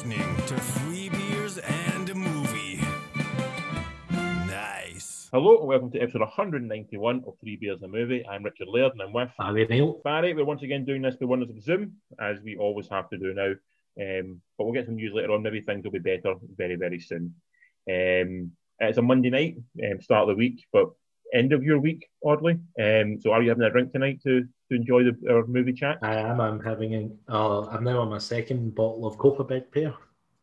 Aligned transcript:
listening 0.00 0.36
to 0.46 0.56
Free 0.56 1.10
Beers 1.10 1.58
and 1.58 2.08
a 2.08 2.14
Movie. 2.14 2.80
Nice. 4.10 5.28
Hello 5.30 5.58
and 5.58 5.68
welcome 5.68 5.90
to 5.90 6.00
episode 6.00 6.22
191 6.22 7.24
of 7.26 7.34
Three 7.38 7.56
Beers 7.56 7.82
and 7.82 7.94
a 7.94 7.98
Movie. 7.98 8.26
I'm 8.26 8.42
Richard 8.42 8.68
Laird 8.68 8.92
and 8.92 9.02
I'm 9.02 9.12
with 9.12 9.28
Barry 9.38 9.66
Neil. 9.66 10.00
Barry. 10.02 10.32
We're 10.32 10.46
once 10.46 10.62
again 10.62 10.86
doing 10.86 11.02
this 11.02 11.16
by 11.16 11.26
wonders 11.26 11.50
of 11.50 11.62
Zoom, 11.62 11.96
as 12.18 12.40
we 12.40 12.56
always 12.56 12.88
have 12.88 13.10
to 13.10 13.18
do 13.18 13.34
now. 13.34 13.52
Um, 14.00 14.40
but 14.56 14.64
we'll 14.64 14.72
get 14.72 14.86
some 14.86 14.96
news 14.96 15.12
later 15.12 15.32
on. 15.32 15.42
Maybe 15.42 15.60
things 15.60 15.84
will 15.84 15.90
be 15.90 15.98
better 15.98 16.34
very, 16.56 16.76
very 16.76 17.00
soon. 17.00 17.34
Um, 17.86 18.52
it's 18.78 18.96
a 18.96 19.02
Monday 19.02 19.28
night, 19.28 19.56
um, 19.84 20.00
start 20.00 20.22
of 20.22 20.28
the 20.28 20.34
week, 20.38 20.64
but 20.72 20.92
end 21.34 21.52
of 21.52 21.62
your 21.62 21.78
week, 21.78 22.08
oddly. 22.24 22.58
Um, 22.80 23.20
so 23.20 23.32
are 23.32 23.42
you 23.42 23.50
having 23.50 23.64
a 23.64 23.70
drink 23.70 23.92
tonight 23.92 24.22
to, 24.22 24.48
to 24.70 24.76
enjoy 24.76 25.04
the, 25.04 25.16
our 25.30 25.46
movie 25.46 25.72
chat? 25.72 25.98
I 26.02 26.16
am. 26.16 26.40
I'm 26.40 26.60
having. 26.60 26.94
An, 26.94 27.18
uh, 27.28 27.66
I'm 27.66 27.84
now 27.84 28.00
on 28.00 28.10
my 28.10 28.18
second 28.18 28.74
bottle 28.74 29.06
of 29.06 29.16
Kopparberg 29.18 29.70
Pear. 29.72 29.94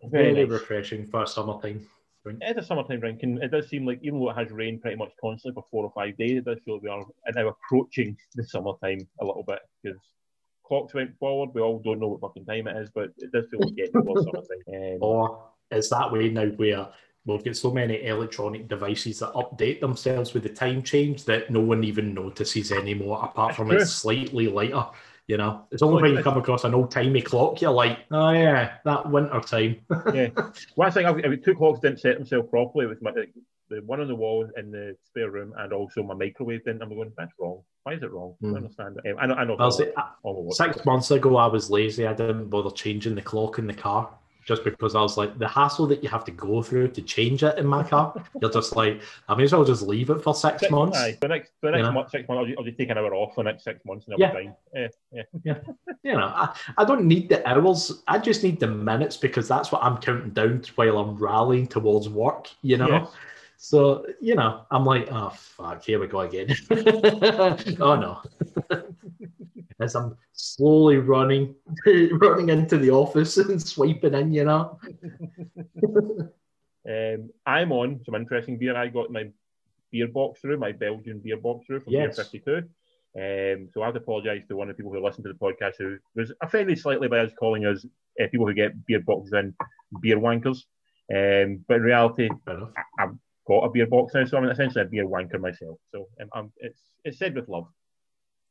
Very 0.03 0.33
Very 0.33 0.45
nice. 0.45 0.51
refreshing 0.51 1.07
for 1.07 1.23
a 1.23 1.27
summertime 1.27 1.87
drink. 2.23 2.39
It 2.41 2.57
is 2.57 2.63
a 2.63 2.67
summertime 2.67 2.99
drink, 2.99 3.23
and 3.23 3.41
it 3.41 3.49
does 3.51 3.67
seem 3.67 3.85
like 3.85 3.99
even 4.03 4.19
though 4.19 4.29
it 4.29 4.37
has 4.37 4.51
rained 4.51 4.81
pretty 4.81 4.97
much 4.97 5.11
constantly 5.19 5.53
for 5.59 5.65
four 5.71 5.85
or 5.85 5.91
five 5.95 6.17
days, 6.17 6.37
it 6.37 6.45
does 6.45 6.59
feel 6.65 6.79
we 6.79 6.89
are 6.89 7.03
now 7.33 7.47
approaching 7.47 8.15
the 8.35 8.43
summertime 8.43 8.99
a 9.21 9.25
little 9.25 9.43
bit 9.43 9.59
because 9.81 9.97
clocks 10.65 10.93
went 10.93 11.17
forward. 11.17 11.49
We 11.53 11.61
all 11.61 11.79
don't 11.79 11.99
know 11.99 12.09
what 12.09 12.21
fucking 12.21 12.45
time 12.45 12.67
it 12.67 12.77
is, 12.77 12.89
but 12.93 13.09
it 13.17 13.31
does 13.31 13.47
feel 13.49 13.61
like 13.61 13.75
getting 13.75 13.93
towards 13.93 14.23
summertime. 14.25 14.93
Um, 14.93 14.97
Or 15.01 15.43
it's 15.71 15.89
that 15.89 16.11
way 16.11 16.29
now 16.29 16.45
where 16.47 16.89
we've 17.27 17.43
got 17.43 17.55
so 17.55 17.71
many 17.71 18.05
electronic 18.05 18.67
devices 18.67 19.19
that 19.19 19.33
update 19.33 19.81
themselves 19.81 20.33
with 20.33 20.43
the 20.43 20.49
time 20.49 20.81
change 20.81 21.25
that 21.25 21.51
no 21.51 21.59
one 21.59 21.83
even 21.83 22.13
notices 22.13 22.71
anymore, 22.71 23.19
apart 23.23 23.55
from 23.55 23.71
it's 23.71 23.91
slightly 23.91 24.47
later. 24.47 24.85
You 25.27 25.35
know, 25.35 25.65
it's 25.71 25.81
only 25.81 26.01
when 26.01 26.13
you 26.13 26.23
come 26.23 26.37
across 26.37 26.63
an 26.63 26.73
old 26.73 26.89
timey 26.89 27.21
clock, 27.21 27.59
you're 27.59 27.71
like, 27.71 27.99
oh 28.11 28.29
yeah, 28.29 28.75
that 28.85 29.11
winter 29.11 29.41
time. 29.41 29.81
yeah. 30.13 30.29
One 30.75 30.91
thing, 30.91 31.05
I've, 31.05 31.43
two 31.43 31.53
clocks 31.53 31.81
didn't 31.81 31.99
set 31.99 32.15
themselves 32.17 32.49
properly 32.49 32.87
with 32.87 33.01
my 33.01 33.11
the 33.69 33.81
one 33.81 33.99
on 33.99 34.07
the 34.07 34.15
wall 34.15 34.49
in 34.55 34.71
the 34.71 34.95
spare 35.03 35.29
room 35.29 35.53
and 35.57 35.73
also 35.73 36.01
my 36.01 36.13
microwave 36.13 36.63
didn't. 36.63 36.81
I'm 36.81 36.87
going, 36.87 37.11
that's 37.17 37.33
wrong. 37.37 37.61
Why 37.83 37.95
is 37.95 38.03
it 38.03 38.11
wrong? 38.13 38.35
I 38.41 38.47
Hmm. 38.47 38.55
understand 38.55 38.99
it. 39.03 39.15
I 39.19 39.25
know. 39.25 39.33
I 39.33 39.43
know. 39.43 39.57
All 39.59 40.45
the. 40.47 40.55
Six 40.55 40.85
months 40.85 41.11
ago, 41.11 41.35
I 41.35 41.47
was 41.47 41.69
lazy. 41.69 42.07
I 42.07 42.13
didn't 42.13 42.47
bother 42.47 42.71
changing 42.71 43.15
the 43.15 43.21
clock 43.21 43.59
in 43.59 43.67
the 43.67 43.73
car 43.73 44.09
just 44.47 44.63
because 44.63 44.95
I 44.95 45.01
was 45.01 45.17
like, 45.17 45.37
the 45.37 45.47
hassle 45.47 45.87
that 45.87 46.01
you 46.01 46.07
have 46.07 46.23
to 46.23 46.31
go 46.31 46.63
through 46.63 46.87
to 46.91 47.01
change 47.01 47.43
it 47.43 47.57
in 47.59 47.67
my 47.67 47.83
car. 47.83 48.13
You're 48.41 48.49
just 48.49 48.77
like, 48.77 49.01
I 49.27 49.35
may 49.35 49.43
as 49.43 49.51
well 49.51 49.65
just 49.65 49.81
leave 49.81 50.09
it 50.09 50.23
for 50.23 50.33
six, 50.33 50.61
Six 50.61 50.71
months. 50.71 50.97
Aye, 50.97 51.17
the 51.19 51.27
next, 51.27 51.51
the 51.61 51.71
next 51.71 51.93
month, 51.93 52.09
six 52.09 52.27
months, 52.29 52.39
I'll 52.39 52.45
just, 52.45 52.57
I'll 52.57 52.63
just 52.63 52.77
take 52.77 52.89
an 52.89 52.97
hour 52.97 53.13
off 53.13 53.35
for 53.35 53.43
the 53.43 53.51
next 53.51 53.65
six 53.65 53.83
months 53.85 54.05
and 54.07 54.13
I'll 54.13 54.19
Yeah. 54.21 54.29
be 54.29 54.45
fine. 54.45 54.89
Yeah, 55.11 55.23
yeah. 55.43 55.57
You 56.01 56.13
know, 56.13 56.27
I, 56.27 56.55
I 56.77 56.85
don't 56.85 57.03
need 57.05 57.27
the 57.27 57.45
hours. 57.47 58.03
I 58.07 58.19
just 58.19 58.41
need 58.41 58.61
the 58.61 58.67
minutes 58.67 59.17
because 59.17 59.49
that's 59.49 59.69
what 59.71 59.83
I'm 59.83 59.97
counting 59.97 60.29
down 60.29 60.61
to 60.61 60.71
while 60.75 60.97
I'm 60.97 61.17
rallying 61.17 61.67
towards 61.67 62.07
work. 62.07 62.47
You 62.61 62.77
know. 62.77 62.87
Yes. 62.87 63.09
So 63.57 64.05
you 64.21 64.35
know, 64.35 64.61
I'm 64.71 64.85
like, 64.85 65.09
oh 65.11 65.31
fuck, 65.35 65.83
here 65.83 65.99
we 65.99 66.07
go 66.07 66.21
again. 66.21 66.55
oh 67.81 67.95
no. 67.95 68.21
As 69.79 69.95
I'm 69.95 70.17
slowly 70.33 70.97
running, 70.97 71.55
running 72.13 72.49
into 72.49 72.77
the 72.77 72.89
office 72.91 73.37
and 73.37 73.61
swiping 73.61 74.13
in, 74.13 74.31
you 74.33 74.45
know. 74.45 74.79
Um, 76.87 77.31
I'm 77.45 77.73
on 77.73 77.99
some 78.05 78.15
interesting 78.15 78.57
beer. 78.57 78.75
I 78.77 78.87
got 78.87 79.11
my 79.11 79.29
beer 79.91 80.07
box 80.07 80.39
through, 80.39 80.57
my 80.57 80.71
Belgian 80.71 81.19
beer 81.19 81.35
box 81.37 81.65
through 81.65 81.81
from 81.81 81.91
Yes. 81.91 82.15
Beer 82.15 82.25
52. 82.25 82.57
Um, 83.17 83.69
so 83.73 83.81
I 83.81 83.85
have 83.85 83.95
to 83.95 83.99
apologise 83.99 84.43
to 84.47 84.55
one 84.55 84.69
of 84.69 84.77
the 84.77 84.81
people 84.81 84.93
who 84.93 85.03
listen 85.03 85.23
to 85.23 85.33
the 85.33 85.37
podcast 85.37 85.73
who 85.79 85.97
was 86.15 86.31
offended 86.41 86.79
slightly 86.79 87.07
by 87.09 87.19
us 87.19 87.31
calling 87.37 87.65
us 87.65 87.85
uh, 88.21 88.27
people 88.31 88.47
who 88.47 88.53
get 88.53 88.85
beer 88.85 89.01
boxes 89.01 89.33
in 89.33 89.53
beer 90.01 90.17
wankers. 90.17 90.59
Um, 91.13 91.65
but 91.67 91.77
in 91.77 91.83
reality, 91.83 92.29
I, 92.47 92.53
I've 92.99 93.15
got 93.47 93.65
a 93.65 93.69
beer 93.69 93.87
box 93.87 94.13
now, 94.13 94.23
so 94.23 94.37
I'm 94.37 94.45
essentially 94.49 94.83
a 94.83 94.87
beer 94.87 95.07
wanker 95.07 95.41
myself. 95.41 95.79
So 95.91 96.07
um, 96.21 96.29
I'm, 96.33 96.51
it's 96.57 96.79
it's 97.03 97.17
said 97.17 97.35
with 97.35 97.49
love. 97.49 97.67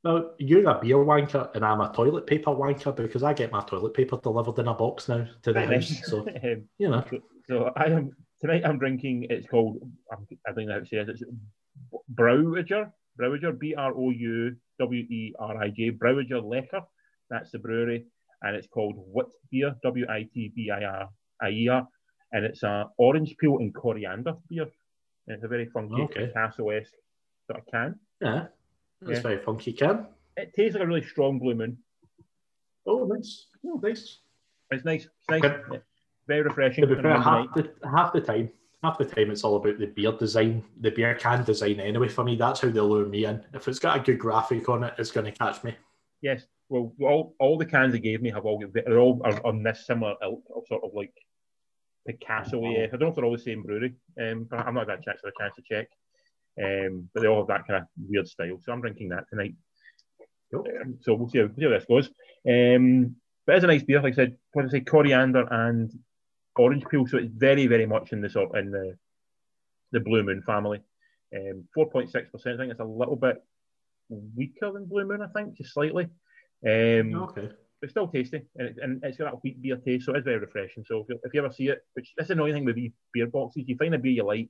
Now, 0.05 0.31
you're 0.39 0.69
a 0.71 0.79
beer 0.81 0.97
wanker 0.97 1.55
and 1.55 1.65
I'm 1.65 1.81
a 1.81 1.93
toilet 1.93 2.27
paper 2.27 2.51
wanker 2.53 2.95
because 2.95 3.23
I 3.23 3.33
get 3.33 3.51
my 3.51 3.63
toilet 3.63 3.95
paper 3.95 4.19
delivered 4.23 4.59
in 4.59 4.69
a 4.69 4.75
box 4.75 5.09
now 5.09 5.27
to 5.43 5.53
the 5.53 5.61
house. 5.67 6.01
So, 6.05 6.21
Um, 6.21 6.69
you 6.79 6.89
know, 6.89 7.05
So 7.49 7.73
I 7.77 7.87
am 7.87 8.13
tonight. 8.41 8.63
I'm 8.65 8.79
drinking. 8.79 9.27
It's 9.31 9.47
called. 9.47 9.79
I'm, 10.13 10.27
I 10.47 10.53
know 10.63 10.73
how 10.73 10.79
it. 10.79 10.89
It's 10.93 11.23
Browager. 12.15 12.91
Brouwager. 13.19 13.59
B 13.59 13.75
R 13.75 13.93
O 13.95 14.11
U 14.11 14.57
W 14.79 15.01
E 15.01 15.35
R 15.39 15.57
I 15.63 15.71
J. 15.71 15.91
Browager 15.91 16.43
Lekker. 16.43 16.83
That's 17.31 17.51
the 17.51 17.59
brewery, 17.59 18.07
and 18.43 18.55
it's 18.55 18.69
called 18.69 18.95
Wit 18.97 19.27
Beer. 19.51 19.75
W 19.83 20.07
I 20.09 20.29
T 20.33 20.53
B 20.55 20.71
I 20.71 20.85
R 20.85 21.09
I 21.43 21.49
E 21.51 21.69
R, 21.69 21.89
and 22.33 22.45
it's 22.45 22.63
a 22.63 22.89
orange 22.99 23.37
peel 23.39 23.59
and 23.59 23.75
coriander 23.75 24.35
beer. 24.49 24.67
And 25.27 25.35
it's 25.35 25.45
a 25.45 25.49
very 25.49 25.67
funky 25.67 26.03
Okay. 26.03 26.27
Picasso-esque 26.27 26.93
sort 27.49 27.59
of 27.61 27.67
can. 27.67 27.99
yeah, 28.21 28.47
that's 29.01 29.19
Yeah. 29.19 29.23
very 29.23 29.39
funky, 29.39 29.73
can. 29.73 30.07
It 30.37 30.53
tastes 30.55 30.75
like 30.75 30.85
a 30.85 30.87
really 30.87 31.03
strong 31.05 31.39
blue 31.39 31.55
moon. 31.55 31.79
Oh, 32.87 33.05
nice. 33.07 33.47
Oh, 33.65 33.81
nice. 33.83 34.21
It's 34.71 34.85
nice. 34.85 35.05
It's 35.05 35.29
nice. 35.29 35.43
Yeah. 35.43 35.79
Very 36.29 36.43
refreshing. 36.43 36.87
To 36.87 36.97
fair, 36.97 37.19
half 37.21 37.55
the, 37.55 37.73
half 37.85 38.13
the 38.13 38.21
time, 38.21 38.51
half 38.83 38.99
the 38.99 39.05
time 39.05 39.31
it's 39.31 39.45
all 39.45 39.57
about 39.57 39.79
the 39.79 39.87
beer 39.87 40.13
design, 40.13 40.65
the 40.81 40.91
beer 40.91 41.15
can 41.15 41.45
design 41.45 41.81
anyway. 41.81 42.09
For 42.09 42.25
me, 42.25 42.37
that's 42.37 42.61
how 42.61 42.71
they 42.71 42.81
lure 42.81 43.07
me 43.07 43.25
in. 43.25 43.45
If 43.55 43.69
it's 43.69 43.79
got 43.79 43.97
a 43.97 44.03
good 44.03 44.19
graphic 44.19 44.69
on 44.69 44.85
it, 44.85 44.95
it's 44.99 45.11
going 45.13 45.27
to 45.27 45.33
catch 45.39 45.63
me. 45.65 45.75
Yes. 46.23 46.47
Well, 46.69 46.93
all, 47.01 47.37
all 47.39 47.59
the 47.59 47.65
cans 47.67 47.93
they 47.93 48.01
gave 48.01 48.23
me 48.23 48.31
have 48.31 48.45
all 48.45 48.61
they're 48.73 48.99
all 48.99 49.21
are 49.25 49.45
on 49.47 49.63
this 49.63 49.87
similar 49.87 50.17
ilk 50.23 50.43
of 50.55 50.65
sort 50.67 50.83
of 50.83 50.91
like 50.95 51.15
Picasso. 52.09 52.61
Yeah, 52.63 52.85
I 52.85 52.87
don't 52.89 53.01
know 53.03 53.09
if 53.09 53.15
they're 53.15 53.25
all 53.25 53.33
the 53.33 53.39
same 53.39 53.63
brewery. 53.63 53.95
Um, 54.21 54.45
but 54.51 54.61
I'm 54.67 54.75
not 54.75 54.89
had 54.91 54.99
a 54.99 55.03
chance, 55.03 55.21
a 55.25 55.31
chance 55.41 55.55
to 55.57 55.63
check. 55.63 55.89
Um, 56.63 57.09
but 57.13 57.21
they 57.21 57.29
all 57.29 57.39
have 57.39 57.49
that 57.49 57.67
kind 57.67 57.83
of 57.83 57.89
weird 58.09 58.29
style. 58.29 58.59
So 58.63 58.73
I'm 58.73 58.81
drinking 58.81 59.11
that 59.11 59.29
tonight. 59.29 59.55
Cool. 60.53 60.67
Um, 60.81 60.99
so 61.03 61.15
we'll 61.15 61.29
see, 61.29 61.39
how, 61.39 61.47
we'll 61.47 61.57
see 61.57 61.65
how 61.65 61.71
this 61.71 61.85
goes. 61.85 62.09
Um, 62.49 63.17
but 63.47 63.57
it's 63.57 63.65
a 63.65 63.69
nice 63.69 63.83
beer, 63.83 64.01
like 64.01 64.15
I 64.15 64.17
said. 64.17 64.37
What 64.53 64.63
did 64.63 64.69
I 64.71 64.79
say? 64.79 64.85
Coriander 64.85 65.47
and 65.51 65.91
orange 66.57 66.85
peel. 66.91 67.07
So 67.07 67.19
it's 67.19 67.33
very, 67.33 67.67
very 67.67 67.87
much 67.87 68.13
in 68.13 68.21
the 68.21 68.31
sort 68.31 68.57
in 68.57 68.71
the 68.71 68.97
the 69.93 70.01
Blue 70.01 70.23
Moon 70.23 70.43
family. 70.43 70.81
Um, 71.35 71.65
four 71.75 71.91
point 71.91 72.11
six 72.11 72.31
percent. 72.31 72.57
I 72.57 72.59
think 72.63 72.71
it's 72.73 72.81
a 72.81 72.85
little 72.85 73.17
bit 73.17 73.43
weaker 74.09 74.73
than 74.73 74.87
Blue 74.87 75.05
Moon. 75.05 75.23
I 75.23 75.29
think 75.29 75.57
just 75.57 75.75
slightly. 75.75 76.05
Um, 76.67 77.15
Okay. 77.15 77.51
but 77.81 77.91
still 77.91 78.09
tasty, 78.09 78.43
and, 78.57 78.69
it, 78.69 78.77
and 78.83 79.05
it's 79.05 79.19
got 79.19 79.31
that 79.31 79.43
wheat 79.43 79.61
beer 79.61 79.77
taste, 79.77 80.07
so 80.07 80.15
it's 80.15 80.25
very 80.25 80.39
refreshing. 80.39 80.85
So 80.87 81.01
if 81.01 81.07
you, 81.09 81.21
if 81.23 81.35
you 81.35 81.45
ever 81.45 81.53
see 81.53 81.69
it, 81.69 81.85
which 81.93 82.15
that's 82.17 82.29
the 82.29 82.35
annoying 82.35 82.55
thing 82.55 82.65
with 82.65 82.77
these 82.77 82.93
beer 83.13 83.27
boxes, 83.27 83.65
you 83.67 83.77
find 83.77 83.95
a 83.95 83.99
beer 83.99 84.13
you 84.13 84.25
like, 84.25 84.49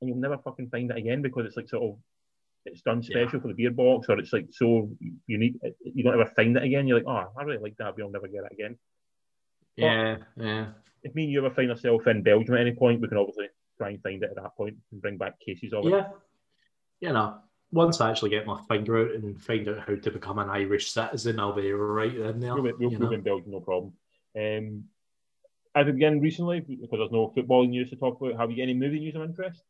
and 0.00 0.08
you'll 0.08 0.18
never 0.18 0.38
fucking 0.38 0.68
find 0.70 0.90
it 0.90 0.96
again 0.96 1.22
because 1.22 1.46
it's 1.46 1.56
like 1.56 1.68
sort 1.68 1.82
of 1.82 1.98
it's 2.66 2.82
done 2.82 3.02
special 3.02 3.40
for 3.40 3.48
the 3.48 3.54
beer 3.54 3.70
box, 3.70 4.08
or 4.08 4.18
it's 4.18 4.32
like 4.32 4.48
so 4.50 4.90
unique, 5.26 5.56
you 5.82 6.04
don't 6.04 6.14
ever 6.14 6.30
find 6.36 6.56
it 6.56 6.62
again. 6.62 6.86
You're 6.86 6.98
like, 6.98 7.06
oh, 7.08 7.32
I 7.38 7.42
really 7.42 7.62
like 7.62 7.76
that 7.78 7.94
but 7.96 8.02
I'll 8.02 8.10
never 8.10 8.28
get 8.28 8.44
it 8.44 8.52
again. 8.52 8.78
Yeah, 9.76 10.16
yeah. 10.36 10.66
If 11.02 11.14
me 11.14 11.24
and 11.24 11.32
you 11.32 11.44
ever 11.44 11.54
find 11.54 11.70
ourselves 11.70 12.06
in 12.06 12.22
Belgium 12.22 12.54
at 12.54 12.60
any 12.60 12.72
point, 12.72 13.00
we 13.00 13.08
can 13.08 13.16
obviously 13.16 13.46
try 13.78 13.90
and 13.90 14.02
find 14.02 14.22
it 14.22 14.30
at 14.30 14.36
that 14.36 14.56
point 14.56 14.76
and 14.92 15.00
bring 15.00 15.16
back 15.16 15.40
cases 15.40 15.72
of 15.72 15.86
it. 15.86 15.90
Yeah. 15.90 16.08
You 17.00 17.14
know, 17.14 17.38
once 17.72 18.00
I 18.00 18.10
actually 18.10 18.30
get 18.30 18.46
my 18.46 18.60
finger 18.68 18.98
out 18.98 19.14
and 19.14 19.40
find 19.40 19.66
out 19.68 19.88
how 19.88 19.94
to 19.94 20.10
become 20.10 20.38
an 20.38 20.50
Irish 20.50 20.92
citizen, 20.92 21.40
I'll 21.40 21.54
be 21.54 21.72
right 21.72 22.14
in 22.14 22.40
there. 22.40 22.54
We'll, 22.54 22.64
we'll, 22.64 22.92
you 22.92 22.98
we'll 22.98 23.08
know. 23.08 23.12
in 23.12 23.22
Belgium, 23.22 23.52
no 23.52 23.60
problem. 23.60 23.94
Um, 24.36 24.84
you 25.76 25.92
begun 25.92 26.20
recently 26.20 26.60
because 26.60 26.88
there's 26.98 27.12
no 27.12 27.32
football 27.34 27.64
news 27.64 27.90
to 27.90 27.96
talk 27.96 28.20
about? 28.20 28.38
Have 28.38 28.50
you 28.50 28.56
got 28.56 28.64
any 28.64 28.74
movie 28.74 28.98
news 28.98 29.14
of 29.14 29.22
interest? 29.22 29.62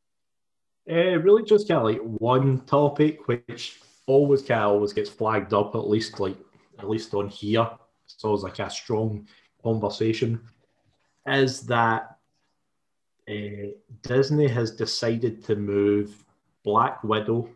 Uh, 0.90 1.18
really, 1.20 1.44
just 1.44 1.68
kind 1.68 1.78
of 1.78 1.84
like 1.84 2.00
one 2.20 2.60
topic, 2.66 3.28
which 3.28 3.80
always 4.06 4.42
kind 4.42 4.62
of 4.62 4.70
always 4.72 4.92
gets 4.92 5.08
flagged 5.10 5.54
up, 5.54 5.74
at 5.76 5.88
least 5.88 6.18
like 6.18 6.36
at 6.78 6.88
least 6.88 7.14
on 7.14 7.28
here. 7.28 7.68
So 8.06 8.34
it's 8.34 8.42
like 8.42 8.58
a 8.58 8.68
strong 8.70 9.26
conversation. 9.62 10.40
Is 11.26 11.62
that 11.66 12.16
uh, 13.28 13.68
Disney 14.02 14.48
has 14.48 14.72
decided 14.72 15.44
to 15.44 15.54
move 15.56 16.24
Black 16.64 17.02
Widow 17.04 17.48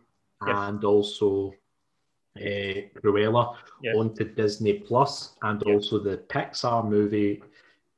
Yes. 0.46 0.56
and 0.58 0.84
also 0.84 1.54
uh, 2.36 2.40
Cruella 3.02 3.56
Yes. 3.82 3.96
onto 3.96 4.24
Disney 4.24 4.74
Plus, 4.74 5.34
and 5.42 5.62
Yes. 5.66 5.74
also 5.74 5.98
the 5.98 6.18
Pixar 6.18 6.86
movie. 6.86 7.42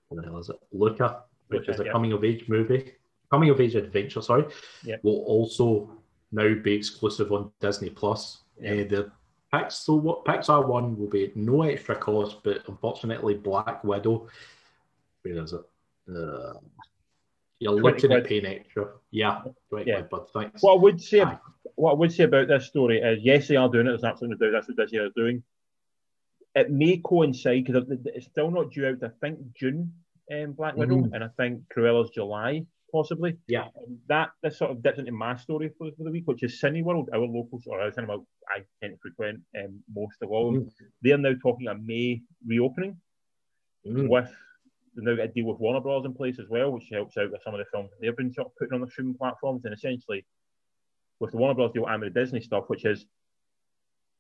What 0.09 0.23
the 0.23 0.29
hell 0.29 0.39
is 0.39 0.49
it? 0.49 0.57
Luca, 0.73 1.25
which 1.49 1.63
Luca, 1.63 1.73
is 1.73 1.81
a 1.81 1.85
yeah. 1.87 1.93
coming 1.93 2.13
of 2.13 2.25
age 2.25 2.49
movie, 2.49 2.93
coming 3.31 3.51
of 3.51 3.61
age 3.61 3.75
adventure. 3.75 4.23
Sorry, 4.23 4.45
Yeah. 4.85 4.97
will 5.03 5.23
also 5.27 5.91
now 6.33 6.55
be 6.55 6.73
exclusive 6.75 7.33
on 7.33 7.51
Disney 7.61 7.91
Plus. 7.91 8.43
Yeah. 8.61 8.73
Uh, 8.73 8.77
the 8.89 9.13
Pix- 9.53 9.77
so 9.77 9.95
what 9.95 10.25
Pixar 10.25 10.67
one 10.67 10.99
will 10.99 11.09
be 11.09 11.31
no 11.37 11.63
extra 11.63 11.95
cost, 11.97 12.43
but 12.43 12.69
unfortunately, 12.69 13.35
Black 13.35 13.83
Widow. 13.85 14.27
Where 15.23 15.35
is 15.43 15.53
it? 15.53 15.61
Uh, 16.09 16.55
you're 17.61 17.81
20 17.81 17.83
looking 17.83 18.13
at 18.13 18.27
quid. 18.27 18.43
paying 18.43 18.47
extra. 18.47 18.89
Yeah, 19.13 19.43
Yeah. 19.45 19.53
quid, 19.71 20.09
but 20.11 20.31
thanks. 20.33 20.63
What 20.63 20.75
I 20.75 20.83
would 20.83 21.01
say, 21.01 21.21
Aye. 21.23 21.39
what 21.77 21.93
I 21.93 21.95
would 21.95 22.13
say 22.13 22.25
about 22.25 22.49
this 22.49 22.67
story 22.67 23.01
is, 23.01 23.23
yes, 23.23 23.49
they 23.49 23.57
are 23.57 23.69
doing 23.69 23.87
it. 23.87 23.91
There's 23.91 24.05
absolutely 24.05 24.37
no 24.45 24.51
doubt 24.53 24.59
that's 24.67 24.69
what 24.69 24.77
Disney 24.85 24.99
are 24.99 25.11
doing. 25.11 25.43
It 26.55 26.71
may 26.71 26.99
coincide 26.99 27.65
because 27.65 27.89
it's 28.07 28.27
still 28.27 28.51
not 28.51 28.73
due 28.73 28.87
out. 28.89 29.03
I 29.03 29.09
think 29.21 29.39
June 29.55 29.93
um, 30.33 30.53
Black 30.55 30.77
Widow, 30.77 30.97
Mhm. 31.03 31.13
and 31.15 31.23
I 31.23 31.29
think 31.29 31.69
Cruella's 31.69 32.11
July, 32.11 32.67
possibly. 32.97 33.33
Yeah. 33.57 33.69
And 33.81 33.99
that 34.09 34.29
this 34.43 34.59
sort 34.59 34.71
of 34.73 34.83
dips 34.83 34.99
into 34.99 35.13
my 35.13 35.35
story 35.37 35.69
for, 35.77 35.91
for 35.97 36.05
the 36.05 36.11
week, 36.17 36.27
which 36.27 36.43
is 36.43 36.61
Cineworld, 36.63 37.07
our 37.13 37.27
local 37.39 37.61
or 37.67 37.81
our 37.81 37.93
cinema 37.93 38.17
I 38.55 38.59
tend 38.81 38.95
to 38.95 38.99
frequent 39.03 39.41
um, 39.59 39.73
most 40.01 40.19
of 40.23 40.31
all. 40.31 40.53
Mm. 40.53 40.71
They're 41.03 41.19
now 41.19 41.35
talking 41.43 41.69
a 41.69 41.75
May 41.75 42.23
reopening 42.47 42.97
Mm. 43.87 44.09
with 44.09 44.33
now 44.97 45.15
got 45.15 45.27
a 45.27 45.29
deal 45.29 45.47
with 45.47 45.61
Warner 45.61 45.81
Bros. 45.81 46.07
in 46.07 46.15
place 46.21 46.39
as 46.41 46.49
well, 46.49 46.73
which 46.73 46.89
helps 46.91 47.17
out 47.19 47.31
with 47.31 47.43
some 47.45 47.55
of 47.55 47.61
the 47.61 47.67
films 47.71 47.91
they've 48.01 48.17
been 48.17 48.33
sort 48.33 48.49
of 48.49 48.57
putting 48.59 48.75
on 48.75 48.81
the 48.81 48.91
streaming 48.91 49.15
platforms. 49.15 49.65
And 49.65 49.75
essentially, 49.75 50.25
with 51.21 51.31
the 51.33 51.37
Warner 51.37 51.55
Bros. 51.55 51.73
deal 51.73 51.87
and 51.87 52.03
the 52.03 52.11
Disney 52.11 52.41
stuff, 52.41 52.65
which 52.73 52.85
is 52.85 53.07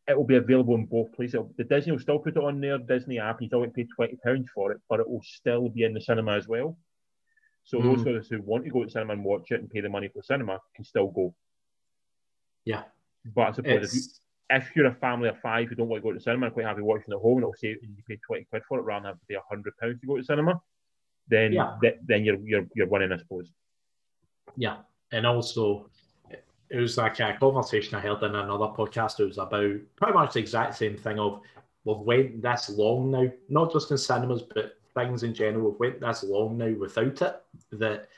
it 0.08 0.17
will 0.17 0.25
be 0.32 0.37
available 0.37 0.76
in 0.76 0.84
both 0.87 1.11
places. 1.17 1.34
It'll- 1.34 1.52
the 1.56 1.64
Disney 1.64 1.90
will 1.93 1.99
still 2.06 2.20
put 2.20 2.37
it 2.37 2.44
on 2.50 2.61
their 2.61 2.79
Disney 2.79 3.19
app, 3.19 3.38
and 3.38 3.44
you 3.44 3.49
still 3.49 3.64
get 3.64 3.75
paid 3.75 3.88
twenty 3.96 4.17
pounds 4.25 4.49
for 4.55 4.70
it, 4.72 4.81
but 4.88 5.00
it 5.00 5.08
will 5.08 5.22
still 5.25 5.69
be 5.76 5.82
in 5.82 5.94
the 5.94 6.00
cinema 6.00 6.32
as 6.40 6.46
well. 6.46 6.79
So 7.66 7.82
those 7.82 8.02
Mm. 8.04 8.14
of 8.14 8.22
us 8.22 8.28
who 8.28 8.40
want 8.40 8.64
to 8.64 8.70
go 8.70 8.80
to 8.80 8.86
the 8.86 8.90
cinema 8.92 9.12
and 9.14 9.24
watch 9.24 9.50
it 9.50 9.60
and 9.60 9.68
pay 9.70 9.80
the 9.80 9.88
money 9.88 10.06
for 10.08 10.18
the 10.20 10.22
cinema 10.22 10.60
can 10.74 10.84
still 10.84 11.08
go. 11.08 11.34
Yeah. 12.64 12.84
But 13.24 13.48
I 13.48 13.52
suppose 13.52 14.20
if, 14.48 14.64
you, 14.76 14.82
you're 14.82 14.92
a 14.92 14.94
family 14.94 15.28
of 15.28 15.38
five 15.40 15.68
who 15.68 15.74
don't 15.74 15.88
want 15.88 16.00
to 16.02 16.04
go 16.06 16.12
to 16.12 16.18
the 16.18 16.22
cinema 16.22 16.46
and 16.46 16.54
quite 16.54 16.64
happy 16.66 16.82
watching 16.82 17.12
at 17.12 17.18
home, 17.20 17.38
and 17.38 17.42
it'll 17.42 17.54
say 17.54 17.76
you 17.82 18.02
pay 18.08 18.16
twenty 18.24 18.44
quid 18.44 18.62
for 18.68 18.78
it 18.78 18.82
rather 18.82 19.02
than 19.02 19.10
have 19.12 19.20
to 19.20 19.26
pay 19.26 19.36
hundred 19.48 19.76
pounds 19.78 20.00
to 20.00 20.06
go 20.06 20.14
to 20.16 20.22
the 20.22 20.26
cinema, 20.26 20.60
then 21.28 21.52
Yeah. 21.52 21.76
th- 21.82 21.98
then 22.06 22.24
you're 22.24 22.38
you're 22.38 22.66
you're 22.74 22.86
winning, 22.88 23.12
I 23.12 23.18
suppose. 23.18 23.50
yeah. 24.56 24.78
And 25.12 25.26
also, 25.26 25.90
it 26.70 26.78
was 26.78 26.96
like 26.98 27.19
a 27.20 27.36
conversation 27.38 27.94
I 27.96 28.00
heard 28.00 28.22
in 28.22 28.34
another 28.34 28.66
podcast. 28.66 29.19
It 29.20 29.24
was 29.24 29.38
about 29.38 29.76
pretty 29.96 30.14
much 30.14 30.32
the 30.34 30.40
exact 30.40 30.74
same 30.76 30.96
thing 30.96 31.19
of 31.19 31.40
we've 31.84 31.98
went 31.98 32.42
this 32.42 32.69
long 32.70 33.10
now, 33.12 33.28
not 33.48 33.72
just 33.72 33.90
in 33.90 33.98
cinemas, 33.98 34.42
but 34.42 34.76
things 34.96 35.22
in 35.22 35.34
general. 35.34 35.70
We've 35.70 35.81
went 35.81 36.00
this 36.00 36.25
long 36.25 36.58
now 36.58 36.72
without 36.78 37.22
it 37.22 37.37
that 37.72 38.08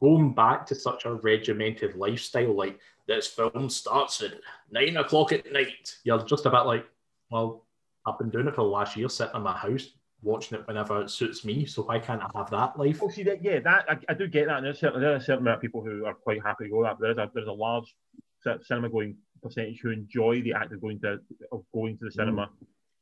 going 0.00 0.34
back 0.34 0.66
to 0.66 0.74
such 0.74 1.04
a 1.04 1.14
regimented 1.14 1.94
lifestyle, 1.94 2.54
like 2.54 2.78
this 3.06 3.26
film 3.26 3.70
starts 3.70 4.22
at 4.22 4.34
nine 4.70 4.96
o'clock 4.96 5.32
at 5.32 5.50
night, 5.52 5.96
you're 6.04 6.22
just 6.24 6.46
about 6.46 6.66
like, 6.66 6.86
well, 7.30 7.64
I've 8.06 8.18
been 8.18 8.30
doing 8.30 8.48
it 8.48 8.54
for 8.54 8.62
the 8.62 8.68
last 8.68 8.96
year, 8.96 9.08
sitting 9.08 9.36
in 9.36 9.42
my 9.42 9.56
house, 9.56 9.88
watching 10.22 10.58
it 10.58 10.66
whenever 10.66 11.00
it 11.02 11.10
suits 11.10 11.44
me. 11.44 11.64
So 11.64 11.82
why 11.82 11.98
can't 11.98 12.22
I 12.22 12.30
have 12.34 12.50
that 12.50 12.78
life? 12.78 13.00
Oh, 13.02 13.08
see 13.08 13.22
that? 13.24 13.42
Yeah, 13.42 13.60
that 13.60 13.84
I, 13.88 13.98
I 14.08 14.14
do 14.14 14.26
get 14.26 14.48
that. 14.48 14.58
And 14.58 14.66
there's 14.66 14.80
certainly 14.80 15.04
there's 15.04 15.22
a 15.22 15.24
certain 15.24 15.42
amount 15.42 15.56
of 15.56 15.62
people 15.62 15.82
who 15.82 16.06
are 16.06 16.14
quite 16.14 16.42
happy 16.42 16.64
to 16.64 16.70
go 16.70 16.82
that. 16.82 16.98
But 16.98 17.06
there's 17.06 17.18
a 17.18 17.30
there's 17.34 17.48
a 17.48 17.52
large 17.52 17.94
cinema 18.62 18.88
going 18.88 19.16
percentage 19.42 19.80
who 19.80 19.90
enjoy 19.90 20.42
the 20.42 20.52
act 20.52 20.72
of 20.72 20.80
going 20.80 21.00
to 21.00 21.20
of 21.52 21.62
going 21.74 21.96
to 21.98 22.04
the 22.04 22.10
mm. 22.10 22.14
cinema 22.14 22.50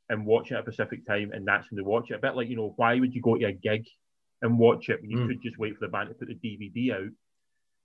and 0.09 0.25
watch 0.27 0.51
it 0.51 0.55
at 0.55 0.61
a 0.67 0.73
specific 0.73 1.07
time, 1.07 1.33
and 1.33 1.47
that's 1.47 1.71
when 1.71 1.77
they 1.77 1.83
watch 1.83 2.11
it. 2.11 2.15
A 2.15 2.19
bit 2.19 2.35
like 2.37 2.49
you 2.49 2.57
know, 2.57 2.73
why 2.77 2.99
would 2.99 3.15
you 3.15 3.21
go 3.21 3.37
to 3.37 3.45
a 3.47 3.53
gig 3.53 3.87
and 4.43 4.59
watch 4.59 4.89
it 4.89 5.01
when 5.01 5.11
you 5.11 5.19
Mm. 5.19 5.29
could 5.29 5.43
just 5.43 5.59
wait 5.59 5.75
for 5.77 5.85
the 5.87 5.91
band 5.93 6.09
to 6.09 6.15
put 6.15 6.29
the 6.29 6.35
DVD 6.35 6.93
out 6.93 7.11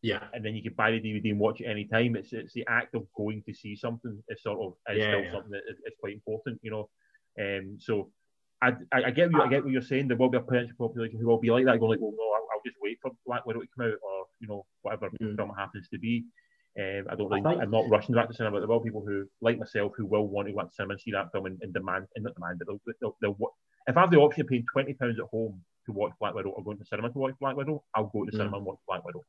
Yeah. 0.02 0.28
and 0.34 0.46
then 0.46 0.56
you 0.56 0.62
could 0.62 0.75
buy 0.75 0.92
the 0.92 1.00
DVD 1.02 1.31
and 1.31 1.40
watch 1.40 1.62
it 1.62 1.66
any 1.66 1.86
time. 1.86 2.16
It's 2.16 2.31
it's 2.34 2.54
the 2.54 2.66
act 2.68 2.94
of 2.96 3.08
going 3.16 3.42
to 3.44 3.54
see 3.54 3.75
something 3.75 4.22
is 4.30 4.42
sort 4.44 4.60
of 4.60 4.74
is 4.94 5.00
Yeah, 5.00 5.10
still 5.12 5.24
yeah. 5.24 5.31
something 5.31 5.52
that 5.52 5.64
is, 5.70 5.78
is 5.80 5.94
quite 6.00 6.14
important, 6.14 6.60
you 6.64 6.72
know. 6.72 6.90
Um, 7.40 7.78
so 7.80 8.12
I, 8.62 8.70
I, 8.94 9.04
I 9.06 9.12
get 9.12 9.31
you- 9.31 9.42
I 9.42 9.48
get 9.50 9.64
what 9.64 9.74
you're 9.74 9.81
saying. 9.81 10.08
There 10.08 10.16
will 10.18 10.30
be 10.30 10.38
a 10.38 10.42
potential 10.42 10.75
population 10.78 11.20
who 11.20 11.28
will 11.28 11.40
be 11.40 11.50
like 11.52 11.66
that, 11.66 11.80
going 11.80 11.92
like, 11.92 12.00
well, 12.00 12.14
no, 12.16 12.24
I'll, 12.36 12.48
I'll 12.54 12.62
just 12.66 12.78
wait 12.81 12.98
for 13.02 13.12
Black 13.25 13.46
Widow 13.46 13.60
to 13.62 13.68
come 13.75 13.88
out, 13.88 13.98
or 14.02 14.25
you 14.40 14.48
know, 14.48 14.66
whatever 14.84 15.10
Mm. 15.22 15.36
film 15.36 15.52
happens 15.58 15.90
to 15.90 15.98
be. 16.00 16.24
Um, 16.80 17.06
I 17.10 17.16
don't 17.16 17.31
I 17.31 17.36
think 17.36 17.48
think- 17.48 17.62
I'm 17.62 17.70
not 17.72 17.90
rushing 17.90 18.16
back 18.16 18.28
to 18.30 18.34
cinema, 18.34 18.56
but 18.56 18.60
there 18.62 18.68
will 18.70 18.80
be 18.84 18.90
people 18.90 19.06
who, 19.06 19.28
like 19.42 19.60
myself, 19.60 19.92
who 19.96 20.06
will 20.08 20.28
want 20.28 20.48
to 20.48 20.54
go 20.54 20.62
to 20.62 20.72
cinema 20.74 20.94
and 20.94 21.02
see 21.02 21.12
that 21.12 21.31
film 21.31 21.46
and, 21.46 21.60
and 21.62 21.72
demand, 21.74 22.08
and 22.16 22.24
not 22.24 22.34
demand, 22.36 22.60
but 22.60 22.68
they'll, 22.68 22.81
they'll, 23.00 23.16
they'll, 23.22 23.36
wa- 23.38 23.50
if 23.88 23.96
I 23.96 24.02
have 24.02 24.12
the 24.12 24.18
option 24.18 24.42
of 24.42 24.48
paying 24.48 24.66
twenty 24.72 24.94
pounds 24.94 25.20
at 25.20 25.25
home 25.25 25.62
to 25.86 25.92
watch 25.92 26.14
Black 26.20 26.34
Widow 26.34 26.50
or 26.50 26.64
going 26.64 26.78
to 26.80 26.86
cinema 26.86 27.12
to 27.12 27.18
watch 27.20 27.36
Black 27.40 27.56
Widow, 27.56 27.84
I'll 27.94 28.06
go 28.06 28.25
to 28.25 28.31
the 28.31 28.38
Mm. 28.38 28.40
cinema 28.40 28.58
and 28.58 28.66
watch 28.66 28.80
Black 28.88 29.04
Widow. 29.06 29.24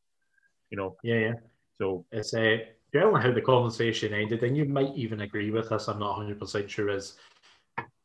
You 0.71 0.77
know, 0.79 0.97
Yeah, 1.03 1.19
yeah. 1.19 1.35
so 1.77 2.07
It's 2.13 2.33
uh, 2.33 2.59
generally 2.93 3.21
how 3.23 3.33
the 3.33 3.43
conversation 3.43 4.15
ended, 4.15 4.43
and 4.43 4.57
you 4.57 4.65
might 4.65 4.95
even 4.95 5.21
agree 5.21 5.51
with 5.51 5.69
this. 5.69 5.89
I'm 5.89 5.99
not 5.99 6.19
100% 6.19 6.69
sure. 6.69 6.89
Is 6.89 7.19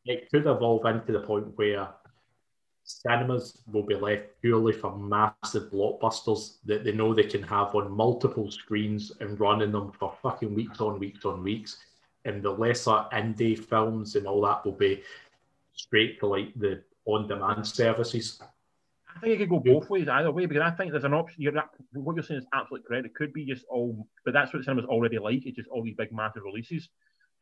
it 0.04 0.28
could 0.30 0.46
evolve 0.46 0.84
into 0.86 1.12
the 1.12 1.20
point 1.20 1.56
where 1.56 1.88
cinemas 3.02 3.62
will 3.72 3.82
be 3.82 3.94
left 3.94 4.24
purely 4.40 4.72
for 4.72 4.96
massive 4.96 5.70
blockbusters 5.70 6.56
that 6.64 6.84
they 6.84 6.92
know 6.92 7.14
they 7.14 7.24
can 7.24 7.42
have 7.42 7.74
on 7.74 7.90
multiple 7.90 8.50
screens 8.50 9.12
and 9.20 9.38
running 9.38 9.72
them 9.72 9.92
for 9.92 10.14
fucking 10.22 10.54
weeks 10.54 10.80
on 10.80 10.98
weeks 10.98 11.24
on 11.24 11.42
weeks, 11.42 11.78
and 12.24 12.42
the 12.42 12.50
lesser 12.50 13.04
indie 13.12 13.58
films 13.58 14.16
and 14.16 14.26
all 14.26 14.40
that 14.42 14.64
will 14.64 14.72
be 14.72 15.02
straight 15.74 16.18
to 16.20 16.26
like 16.26 16.52
the 16.56 16.82
on-demand 17.06 17.66
services. 17.66 18.40
I 19.16 19.20
think 19.20 19.34
it 19.34 19.38
could 19.38 19.50
go 19.50 19.58
both 19.60 19.90
ways 19.90 20.08
either 20.08 20.30
way 20.30 20.46
because 20.46 20.62
I 20.62 20.70
think 20.70 20.92
there's 20.92 21.04
an 21.04 21.14
option. 21.14 21.42
You're 21.42 21.52
not- 21.52 21.74
what 21.92 22.14
you're 22.14 22.22
saying 22.22 22.40
is 22.40 22.46
absolutely 22.52 22.86
correct. 22.86 23.06
It 23.06 23.14
could 23.14 23.32
be 23.32 23.44
just 23.44 23.64
all, 23.68 24.06
but 24.24 24.32
that's 24.32 24.52
what 24.52 24.62
cinema's 24.64 24.84
already 24.86 25.18
like. 25.18 25.46
It's 25.46 25.56
just 25.56 25.68
all 25.68 25.82
these 25.82 25.96
big 25.96 26.12
massive 26.12 26.44
releases. 26.44 26.88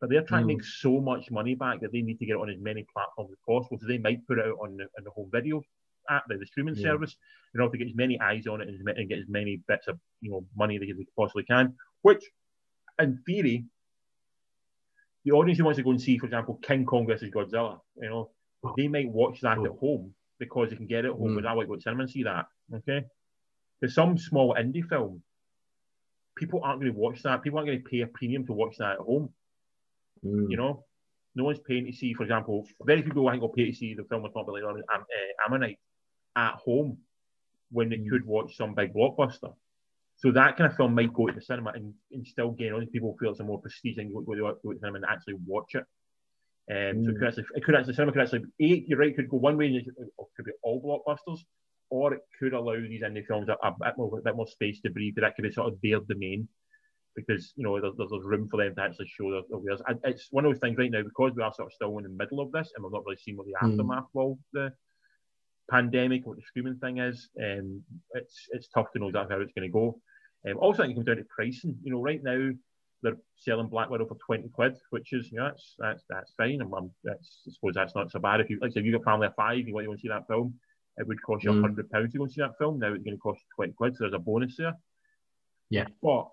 But 0.01 0.11
they're 0.11 0.23
trying 0.23 0.43
to 0.47 0.55
Mm. 0.55 0.59
make 0.59 0.65
so 0.65 1.01
much 1.01 1.31
money 1.31 1.55
back 1.55 1.81
that 1.81 1.91
they 1.93 2.03
need 2.03 2.19
to 2.21 2.27
get 2.27 2.35
it 2.35 2.41
on 2.41 2.51
as 2.51 2.61
many 2.61 2.85
platforms 2.93 3.33
as 3.33 3.39
possible. 3.45 3.79
So 3.81 3.87
they 3.87 3.99
might 3.99 4.25
put 4.27 4.39
it 4.39 4.47
out 4.47 4.59
on 4.63 4.77
the, 4.77 4.85
on 4.97 5.05
the 5.05 5.11
home 5.11 5.29
video 5.33 5.63
app, 6.09 6.25
the, 6.29 6.37
the 6.39 6.47
streaming 6.47 6.77
Yeah. 6.77 6.83
service, 6.83 7.17
in 7.55 7.61
order 7.61 7.73
to 7.73 7.79
get 7.79 7.89
as 7.89 7.97
many 7.97 8.19
eyes 8.21 8.47
on 8.47 8.61
it 8.61 8.69
and, 8.69 8.89
and 8.89 9.09
get 9.09 9.19
as 9.19 9.29
many 9.29 9.57
bits 9.67 9.89
of 9.89 9.99
you 10.21 10.31
know 10.31 10.47
money 10.57 10.79
that 10.79 10.87
they 10.87 11.07
possibly 11.17 11.43
can. 11.45 11.77
Which, 12.03 12.23
in 13.01 13.19
theory, 13.27 13.65
the 15.25 15.33
audience 15.33 15.59
who 15.59 15.65
wants 15.65 15.79
to 15.79 15.83
go 15.83 15.91
and 15.91 16.01
see, 16.01 16.17
for 16.17 16.27
example, 16.27 16.59
King 16.63 16.87
Kong 16.87 17.07
versus 17.07 17.31
Godzilla, 17.31 17.81
you 17.97 18.09
know, 18.09 18.31
they 18.77 18.89
might 18.89 19.09
watch 19.11 19.41
that 19.41 19.59
at 19.59 19.71
home 19.79 20.15
because 20.39 20.71
they 20.71 20.77
can 20.77 20.87
get 20.87 21.05
it 21.05 21.09
at 21.09 21.15
home 21.17 21.33
Mm. 21.33 21.37
without 21.37 21.57
like 21.57 21.69
go 21.69 21.75
to 21.75 21.81
cinema 21.81 22.03
and 22.03 22.11
see 22.11 22.23
that. 22.23 22.47
Okay, 22.73 23.05
there's 23.81 23.95
some 23.95 24.17
small 24.17 24.55
indie 24.55 24.89
film. 24.89 25.23
People 26.37 26.61
aren't 26.63 26.81
going 26.81 26.93
to 26.93 26.99
watch 26.99 27.23
that. 27.25 27.43
People 27.43 27.59
aren't 27.59 27.67
going 27.69 27.83
to 27.83 27.89
pay 27.89 28.01
a 28.03 28.07
premium 28.07 28.47
to 28.47 28.53
watch 28.53 28.77
that 28.79 28.93
at 28.93 28.99
home. 28.99 29.35
You 30.23 30.57
know, 30.57 30.85
no 31.35 31.45
one's 31.45 31.61
paying 31.61 31.87
to 31.87 31.93
see, 31.93 32.15
for 32.15 32.23
example, 32.25 32.67
very 32.85 33.03
few 33.03 33.11
people 33.11 33.29
I 33.29 33.33
think 33.33 33.43
will 33.43 33.51
pay 33.51 33.67
to 33.71 33.77
see 33.77 33.95
the 33.95 34.05
film 34.05 34.23
we're 34.23 34.31
talking 34.31 34.43
about 34.49 34.55
later 34.55 34.69
on, 34.71 34.83
Am- 34.95 35.03
uh, 35.03 35.45
Ammonite, 35.47 35.79
at 36.37 36.55
home 36.55 36.99
when 37.71 37.89
they 37.91 37.99
Mm. 37.99 38.11
could 38.11 38.25
watch 38.25 38.57
some 38.57 38.75
big 38.75 38.95
blockbuster. 38.95 39.55
So 40.17 40.33
that 40.33 40.57
kind 40.57 40.71
of 40.71 40.77
film 40.77 40.95
might 40.95 41.13
go 41.13 41.27
to 41.29 41.33
the 41.33 41.41
cinema 41.41 41.71
and, 41.71 41.95
and 42.13 42.27
still 42.27 42.51
gain 42.51 42.73
on 42.73 42.87
people 42.89 43.17
feel 43.21 43.31
it's 43.31 43.41
a 43.41 43.45
more 43.45 43.61
prestige 43.61 43.99
and 43.99 44.13
go, 44.13 44.21
go, 44.23 44.35
to- 44.35 44.59
go 44.63 44.73
to 44.73 44.75
the 44.75 44.81
cinema 44.81 44.97
and 44.97 45.05
actually 45.09 45.35
watch 45.47 45.75
it. 45.75 45.85
Um, 46.71 47.05
So 47.05 47.11
it 47.11 47.15
Mm. 47.15 47.19
could 47.19 47.29
actually, 47.29 47.47
it 47.55 47.65
could 47.65 47.75
actually, 47.77 47.95
cinema 47.95 48.13
could 48.13 48.23
actually, 48.23 48.45
A, 48.61 48.85
you're 48.87 48.99
right, 48.99 49.15
could 49.15 49.29
go 49.29 49.37
one 49.37 49.57
way 49.57 49.67
and 49.67 49.77
it 49.77 49.87
could 50.37 50.45
be 50.45 50.53
all 50.63 50.83
blockbusters, 50.83 51.41
or 51.91 52.15
it 52.15 52.23
could 52.39 52.53
allow 52.53 52.75
these 52.81 53.03
indie 53.03 53.27
films 53.27 53.49
a, 53.49 53.57
a, 53.63 53.71
bit 53.79 53.97
more, 53.97 54.19
a 54.19 54.23
bit 54.23 54.37
more 54.37 54.47
space 54.47 54.81
to 54.81 54.91
breathe, 54.91 55.15
that 55.17 55.37
could 55.37 55.43
be 55.43 55.53
sort 55.53 55.73
of 55.73 55.81
their 55.83 56.01
domain 56.01 56.49
because 57.21 57.53
you 57.57 57.65
know 57.65 57.81
there's, 57.81 57.95
there's 57.97 58.25
room 58.25 58.49
for 58.49 58.59
them 58.63 58.75
to 58.75 58.83
actually 58.83 59.09
show 59.09 59.31
their, 59.31 59.43
their 59.51 59.59
wares. 59.59 59.83
And 59.87 59.99
It's 60.05 60.29
one 60.31 60.45
of 60.45 60.53
those 60.53 60.61
things 60.61 60.79
right 60.79 60.91
now 60.91 61.03
because 61.03 61.33
we 61.35 61.43
are 61.43 61.53
sort 61.53 61.69
of 61.69 61.73
still 61.73 61.99
in 61.99 62.05
the 62.05 62.11
middle 62.11 62.41
of 62.41 62.53
this 62.53 62.73
and 62.75 62.85
we've 62.85 62.93
not 62.93 63.05
really 63.05 63.17
seen 63.25 63.37
what 63.37 63.47
the 63.47 63.55
Mm. 63.63 63.73
aftermath 63.73 64.11
of 64.15 64.39
the 64.53 64.73
pandemic, 65.71 66.27
what 66.27 66.37
the 66.37 66.43
streaming 66.43 66.77
thing 66.77 66.99
is. 66.99 67.29
Um, 67.43 67.83
it's 68.15 68.49
it's 68.53 68.69
tough 68.69 68.91
to 68.93 68.99
know 68.99 69.09
exactly 69.09 69.35
how 69.37 69.43
it's 69.43 69.53
going 69.53 69.69
to 69.69 69.73
go. 69.73 70.01
Um, 70.49 70.59
also, 70.59 70.83
I 70.83 70.87
think 70.87 70.93
it 70.93 70.97
comes 70.97 71.07
down 71.07 71.17
to 71.17 71.25
pricing. 71.25 71.77
You 71.83 71.93
know, 71.93 72.03
right 72.03 72.23
now 72.23 72.51
they're 73.03 73.17
selling 73.37 73.69
Black 73.69 73.91
Widow 73.91 74.07
for 74.07 74.17
twenty 74.25 74.49
quid, 74.49 74.77
which 74.91 75.13
is 75.13 75.31
you 75.31 75.39
know, 75.39 75.47
that's 75.49 75.75
that's 75.79 76.05
that's 76.09 76.33
fine. 76.37 76.61
And 76.61 76.73
um, 76.73 76.91
that's, 77.05 77.43
I 77.47 77.51
suppose 77.53 77.75
that's 77.75 77.95
not 77.95 78.11
so 78.11 78.19
bad. 78.19 78.41
If 78.41 78.51
you 78.51 78.59
like, 78.61 78.73
say, 78.73 78.81
if 78.81 78.87
you 78.87 78.93
got 78.93 79.03
a 79.03 79.05
family 79.05 79.27
of 79.27 79.35
five, 79.37 79.67
you 79.67 79.75
want 79.75 79.85
to 79.85 79.89
go 79.89 79.93
and 79.93 80.01
see 80.01 80.09
that 80.09 80.27
film, 80.29 80.55
it 80.97 81.07
would 81.07 81.23
cost 81.23 81.45
you 81.45 81.51
a 81.51 81.55
Mm. 81.55 81.61
hundred 81.63 81.91
pounds 81.91 82.13
to 82.13 82.19
go 82.19 82.25
and 82.25 82.33
see 82.33 82.41
that 82.41 82.59
film. 82.59 82.79
Now 82.79 82.93
it's 82.95 83.05
going 83.05 83.17
to 83.17 83.21
cost 83.21 83.41
you 83.41 83.47
twenty 83.55 83.73
quid, 83.73 83.95
so 83.97 84.05
there's 84.05 84.15
a 84.15 84.19
bonus 84.19 84.57
there. 84.57 84.75
Yeah. 85.71 85.87
but 86.03 86.29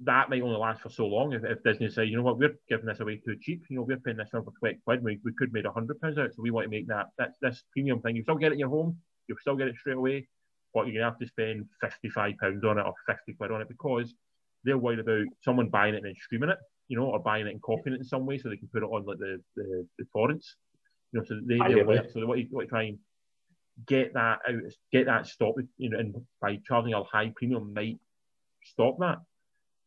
that 0.00 0.28
might 0.28 0.42
only 0.42 0.56
last 0.58 0.82
for 0.82 0.90
so 0.90 1.06
long. 1.06 1.32
If, 1.32 1.42
if 1.44 1.62
Disney 1.62 1.88
say, 1.88 2.04
you 2.04 2.16
know 2.16 2.22
what, 2.22 2.38
we're 2.38 2.58
giving 2.68 2.86
this 2.86 3.00
away 3.00 3.16
too 3.16 3.36
cheap. 3.40 3.62
You 3.70 3.76
know, 3.76 3.82
we're 3.82 3.96
paying 3.96 4.18
this 4.18 4.28
film 4.30 4.44
for 4.44 4.52
twenty 4.58 4.78
quid. 4.84 5.02
We, 5.02 5.18
we 5.24 5.32
could 5.32 5.52
make 5.52 5.64
a 5.64 5.70
hundred 5.70 6.00
pounds 6.00 6.18
out, 6.18 6.34
so 6.34 6.42
we 6.42 6.50
want 6.50 6.66
to 6.66 6.70
make 6.70 6.86
that 6.88 7.06
that's 7.18 7.38
this 7.40 7.62
premium 7.72 8.00
thing. 8.02 8.16
You 8.16 8.22
still 8.22 8.36
get 8.36 8.52
it 8.52 8.54
in 8.54 8.58
your 8.60 8.68
home. 8.68 8.98
You'll 9.26 9.38
still 9.38 9.56
get 9.56 9.68
it 9.68 9.76
straight 9.76 9.96
away, 9.96 10.28
but 10.74 10.86
you're 10.86 10.94
gonna 10.94 11.10
have 11.10 11.18
to 11.18 11.26
spend 11.26 11.66
fifty 11.80 12.10
five 12.10 12.34
pounds 12.38 12.62
on 12.64 12.78
it 12.78 12.82
or 12.82 12.94
fifty 13.06 13.32
quid 13.32 13.50
on 13.50 13.62
it 13.62 13.68
because 13.68 14.14
they're 14.64 14.78
worried 14.78 14.98
about 14.98 15.24
someone 15.42 15.68
buying 15.68 15.94
it 15.94 15.98
and 15.98 16.06
then 16.06 16.14
streaming 16.20 16.50
it, 16.50 16.58
you 16.88 16.98
know, 16.98 17.06
or 17.06 17.18
buying 17.18 17.46
it 17.46 17.50
and 17.50 17.62
copying 17.62 17.94
it 17.94 18.00
in 18.00 18.04
some 18.04 18.26
way 18.26 18.36
so 18.36 18.48
they 18.48 18.56
can 18.56 18.68
put 18.68 18.82
it 18.82 18.86
on 18.86 19.04
like 19.06 19.18
the 19.18 19.40
the, 19.56 19.86
the 19.98 20.04
torrents. 20.12 20.56
You 21.12 21.20
know, 21.20 21.26
so 21.26 21.40
they, 21.42 21.56
they're 21.68 21.84
aware- 21.84 22.04
so 22.12 22.20
they 22.20 22.26
want 22.26 22.40
to, 22.40 22.54
want 22.54 22.66
to 22.66 22.70
try 22.70 22.82
and 22.82 22.98
get 23.86 24.12
that 24.12 24.40
out, 24.46 24.60
get 24.92 25.06
that 25.06 25.26
stopped. 25.26 25.60
You 25.78 25.90
know, 25.90 25.98
and 25.98 26.14
by 26.40 26.60
charging 26.66 26.92
a 26.92 27.02
high 27.02 27.32
premium 27.34 27.72
might 27.72 27.98
stop 28.62 28.98
that. 28.98 29.18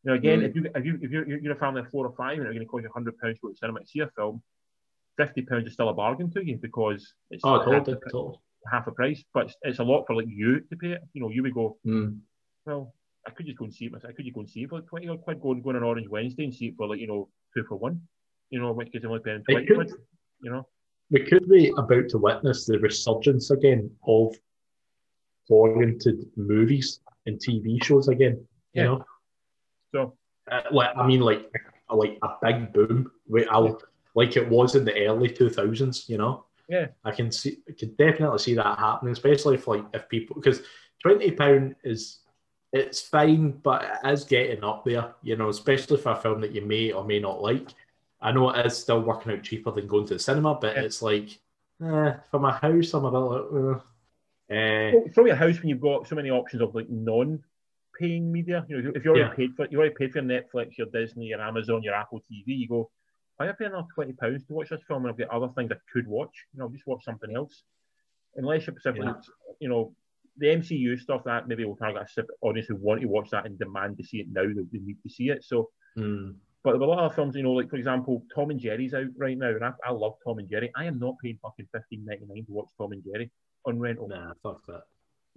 You 0.04 0.12
know, 0.12 0.14
again, 0.16 0.40
Mm. 0.40 0.46
if 0.50 0.56
you 0.56 0.66
if 0.76 0.86
you 0.86 1.00
if 1.02 1.12
you're, 1.12 1.40
you're 1.40 1.54
a 1.54 1.58
family 1.60 1.82
of 1.82 1.90
four 1.90 2.06
or 2.06 2.14
five 2.16 2.38
and 2.40 2.48
it's 2.48 2.54
going 2.56 2.66
to 2.66 2.72
cost 2.72 2.84
you 2.84 2.90
hundred 2.94 3.18
pounds 3.20 3.36
to 3.38 3.42
go 3.42 3.48
to 3.50 3.54
the 3.54 3.58
cinema 3.58 3.80
to 3.82 3.86
see 3.88 4.00
a 4.00 4.08
film, 4.16 4.42
fifty 5.18 5.42
pounds 5.42 5.68
is 5.68 5.74
still 5.74 5.90
a 5.90 5.94
bargain 5.94 6.32
to 6.32 6.46
you 6.46 6.58
because 6.58 7.14
it's 7.32 7.44
Oh, 7.44 7.58
half, 7.58 7.66
totally, 7.66 7.98
the, 8.04 8.10
totally. 8.12 8.38
half 8.72 8.88
a 8.88 8.92
price, 8.92 9.24
but 9.34 9.46
it's, 9.48 9.56
it's 9.64 9.80
a 9.80 9.84
lot 9.84 10.06
for 10.08 10.16
like 10.16 10.28
you 10.30 10.62
to 10.62 10.76
pay 10.78 10.92
it. 10.94 11.02
You 11.14 11.22
know, 11.22 11.30
you 11.30 11.44
would 11.44 11.54
go, 11.54 11.78
Mm. 11.86 12.20
well, 12.66 12.94
I 13.28 13.32
could 13.32 13.46
just 13.46 13.58
go 13.58 13.66
and 13.66 13.74
see 13.74 13.86
it 13.86 13.92
myself. 13.92 14.12
I 14.12 14.14
could 14.16 14.24
just 14.26 14.34
go 14.36 14.40
and 14.42 14.50
see 14.50 14.62
it 14.64 14.70
for 14.70 14.76
like 14.80 14.88
twenty 14.88 15.10
odd 15.10 15.22
quid. 15.22 15.42
Go 15.42 15.52
and 15.52 15.62
go 15.62 15.70
on 15.72 15.76
an 15.76 15.84
Orange 15.84 16.08
Wednesday 16.08 16.46
and 16.46 16.56
see 16.56 16.68
it 16.68 16.76
for 16.78 16.88
like 16.88 17.00
you 17.00 17.08
know 17.08 17.28
two 17.54 17.64
for 17.68 17.76
one. 17.76 18.02
You 18.52 18.62
know, 18.62 18.72
which 18.72 18.90
I'm 18.96 19.06
only 19.10 19.20
paying 19.20 19.44
twenty 19.44 19.66
could- 19.68 19.76
quid. 19.76 19.92
You 20.42 20.52
know, 20.52 20.66
we 21.12 21.26
could 21.26 21.50
be 21.50 21.74
about 21.78 22.08
to 22.10 22.18
witness 22.18 22.66
the 22.66 22.80
resurgence 22.80 23.52
again 23.52 23.92
of 24.08 24.34
oriented 25.50 26.26
movies 26.38 27.02
and 27.26 27.38
TV 27.40 27.84
shows 27.84 28.08
again. 28.08 28.36
You 28.74 28.82
Yeah. 28.82 28.84
know, 28.86 29.06
So 29.94 30.14
uh, 30.52 30.62
like 30.72 30.96
I 30.96 31.06
mean, 31.06 31.22
like 31.22 31.52
a- 31.90 31.96
like 31.96 32.18
a 32.22 32.30
big 32.42 32.72
boom. 32.74 33.12
I'll, 33.50 33.82
like 34.16 34.36
it 34.38 34.48
was 34.48 34.76
in 34.76 34.86
the 34.86 35.06
early 35.08 35.30
two 35.30 35.50
thousands. 35.50 36.08
You 36.10 36.18
know. 36.18 36.46
Yeah. 36.68 36.88
I 37.04 37.12
can 37.12 37.32
see. 37.32 37.58
I 37.68 37.72
can 37.74 37.96
definitely 37.96 38.38
see 38.40 38.54
that 38.54 38.78
happening, 38.78 39.12
especially 39.14 39.56
if 39.56 39.68
like 39.68 39.84
if 39.94 40.08
people 40.08 40.36
because 40.36 40.62
twenty 41.02 41.32
pound 41.32 41.76
is 41.84 42.20
it's 42.72 43.02
fine, 43.02 43.52
but 43.64 43.84
it 44.04 44.10
is 44.12 44.24
getting 44.26 44.64
up 44.64 44.86
there. 44.86 45.16
You 45.24 45.36
know, 45.36 45.50
especially 45.50 45.98
for 45.98 46.12
a 46.12 46.16
film 46.16 46.42
that 46.42 46.52
you 46.52 46.62
may 46.62 46.92
or 46.92 47.04
may 47.04 47.20
not 47.20 47.42
like. 47.42 47.70
I 48.22 48.32
know 48.32 48.50
it 48.52 48.66
is 48.66 48.78
still 48.78 49.02
working 49.02 49.32
out 49.32 49.42
cheaper 49.44 49.72
than 49.72 49.88
going 49.88 50.06
to 50.08 50.14
the 50.16 50.20
cinema, 50.20 50.54
but 50.56 50.76
Yeah. 50.76 50.84
it's 50.84 51.02
like 51.02 51.30
eh, 51.84 52.14
for 52.30 52.40
my 52.40 52.52
house, 52.52 52.94
I'm 52.94 53.06
a 53.06 53.12
bit 53.12 53.18
like. 53.18 53.42
Uh, 53.52 53.80
eh, 54.54 54.92
Well, 54.94 55.06
from 55.14 55.28
your 55.28 55.38
house 55.38 55.58
when 55.60 55.70
you've 55.70 55.80
got 55.82 56.08
so 56.08 56.16
many 56.16 56.30
options 56.30 56.62
of 56.62 56.76
like 56.76 56.90
non-paying 58.00 58.32
media. 58.32 58.66
You 58.68 58.82
know, 58.82 58.92
if 58.96 59.06
you 59.06 59.12
already 59.12 59.30
Yeah. 59.30 59.36
paid 59.36 59.56
for 59.56 59.68
you 59.70 59.78
already 59.80 59.96
paid 59.96 60.12
for 60.12 60.20
your 60.20 60.28
Netflix, 60.28 60.78
your 60.78 60.88
Disney, 60.88 61.28
your 61.28 61.42
Amazon, 61.42 61.84
your 61.84 61.94
Apple 61.94 62.22
TV, 62.32 62.56
you 62.56 62.68
go, 62.68 62.90
why 63.38 63.46
am 63.46 63.52
I 63.52 63.56
paying 63.56 63.72
another 63.72 63.88
twenty 63.94 64.14
pounds 64.14 64.46
to 64.46 64.54
watch 64.54 64.70
this 64.70 64.82
film 64.88 65.06
and 65.06 65.12
I've 65.12 65.18
got 65.18 65.30
other 65.30 65.50
things 65.54 65.72
I 65.72 65.78
could 65.92 66.08
watch? 66.08 66.46
You 66.54 66.60
know, 66.60 66.66
I'll 66.66 66.72
just 66.72 66.88
watch 66.88 67.04
something 67.04 67.36
else. 67.36 67.64
Unless 68.36 68.68
you're 68.68 68.76
specifically, 68.76 69.08
Yeah. 69.08 69.22
you 69.60 69.70
know, 69.70 69.96
the 70.38 70.48
MCU 70.48 70.98
stuff 70.98 71.24
that 71.26 71.48
maybe 71.48 71.66
will 71.66 71.76
target 71.76 72.08
a 72.18 72.26
audience 72.42 72.68
who 72.68 72.76
want 72.76 73.02
to 73.02 73.08
watch 73.08 73.30
that 73.32 73.46
and 73.46 73.58
demand 73.58 73.98
to 73.98 74.04
see 74.04 74.20
it 74.20 74.28
now. 74.32 74.44
They, 74.44 74.64
they 74.72 74.80
need 74.80 75.02
to 75.04 75.10
see 75.10 75.30
it. 75.30 75.44
So 75.44 75.70
hmm. 75.96 76.32
but 76.64 76.72
there 76.72 76.80
were 76.80 76.86
a 76.86 76.90
lot 76.90 77.00
of 77.06 77.16
films, 77.16 77.36
you 77.36 77.44
know, 77.44 77.54
like 77.54 77.70
for 77.70 77.78
example, 77.78 78.26
Tom 78.34 78.52
and 78.52 78.60
Jerry's 78.60 78.94
out 78.94 79.08
right 79.18 79.38
now, 79.38 79.50
and 79.50 79.64
I, 79.66 79.74
I 79.86 79.92
love 79.92 80.16
Tom 80.24 80.40
and 80.40 80.50
Jerry. 80.50 80.72
I 80.76 80.86
am 80.86 81.00
not 81.00 81.16
paying 81.22 81.40
fucking 81.42 81.68
fifteen 81.72 82.06
ninety 82.06 82.26
nine 82.26 82.46
to 82.46 82.52
watch 82.52 82.70
Tom 82.78 82.92
and 82.92 83.04
Jerry 83.04 83.32
on 83.66 83.80
rental. 83.80 84.08
Nah, 84.08 84.34
fuck 84.44 84.66
that. 84.68 84.84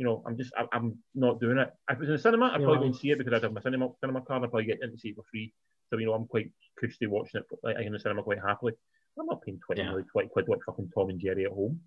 You 0.03 0.09
know, 0.09 0.23
I'm 0.27 0.37
just, 0.37 0.53
I, 0.59 0.65
I'm 0.73 0.99
not 1.15 1.39
doing 1.39 1.59
it. 1.59 1.71
If 1.89 1.95
it 1.97 2.01
was 2.01 2.09
in 2.09 2.17
the 2.17 2.19
cinema, 2.19 2.47
I'd 2.47 2.57
probably 2.65 2.73
Yeah. 2.75 2.79
go 2.81 2.85
and 2.87 2.97
see 2.97 3.11
it 3.13 3.19
because 3.19 3.33
I'd 3.35 3.45
have 3.45 3.53
my 3.53 3.61
cinema 3.61 3.91
cinema 4.01 4.21
card. 4.23 4.43
I'd 4.43 4.51
probably 4.51 4.65
get 4.67 4.83
in 4.83 4.91
to 4.91 4.99
see 4.99 5.11
it 5.11 5.15
for 5.15 5.23
free. 5.31 5.55
So 5.91 5.97
you 5.97 6.07
know, 6.07 6.15
I'm 6.15 6.27
quite 6.27 6.51
cushy 6.77 7.07
watching 7.07 7.41
it 7.41 7.47
like 7.63 7.77
in 7.87 7.93
the 7.93 8.01
cinema 8.01 8.25
quite 8.25 8.41
happily. 8.45 8.73
I'm 9.17 9.27
not 9.27 9.43
paying 9.43 9.61
twenty 9.65 9.83
Yeah. 9.83 9.91
really 9.93 10.03
twenty 10.11 10.29
quid 10.29 10.47
to 10.47 10.51
watch 10.51 10.61
fucking 10.67 10.91
Tom 10.93 11.11
and 11.11 11.21
Jerry 11.21 11.45
at 11.45 11.53
home. 11.53 11.83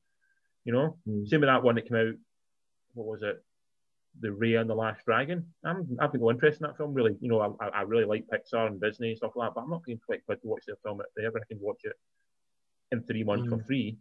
You 0.64 0.72
know, 0.72 0.98
Mm. 1.06 1.28
same 1.28 1.42
with 1.42 1.50
that 1.50 1.62
one 1.62 1.76
that 1.76 1.90
came 1.90 1.98
out. 1.98 2.14
What 2.94 3.08
was 3.08 3.22
it? 3.22 3.44
The 4.22 4.30
Raya 4.30 4.62
and 4.62 4.70
the 4.70 4.76
Last 4.76 5.04
Dragon. 5.04 5.54
I'm, 5.66 5.98
I've 6.00 6.18
got 6.18 6.30
interest 6.30 6.62
in 6.62 6.68
that 6.68 6.78
film 6.78 6.94
really. 6.94 7.18
You 7.20 7.28
know, 7.28 7.58
I, 7.60 7.68
I 7.68 7.82
really 7.82 8.06
like 8.06 8.28
Pixar 8.32 8.68
and 8.68 8.80
Disney 8.80 9.10
and 9.10 9.18
stuff 9.18 9.34
like 9.36 9.50
that, 9.50 9.56
but 9.56 9.64
I'm 9.66 9.70
not 9.70 9.84
paying 9.84 10.00
twenty 10.06 10.22
quid 10.26 10.40
to 10.42 10.48
watch 10.48 10.64
their 10.68 10.78
film. 10.86 11.02
If 11.02 11.08
they 11.18 11.26
ever 11.26 11.38
I 11.40 11.44
can 11.50 11.60
watch 11.60 11.82
it 11.84 11.98
in 12.94 13.04
three 13.04 13.26
months 13.26 13.50
for 13.50 13.58
Mm. 13.58 13.66
free. 13.68 13.98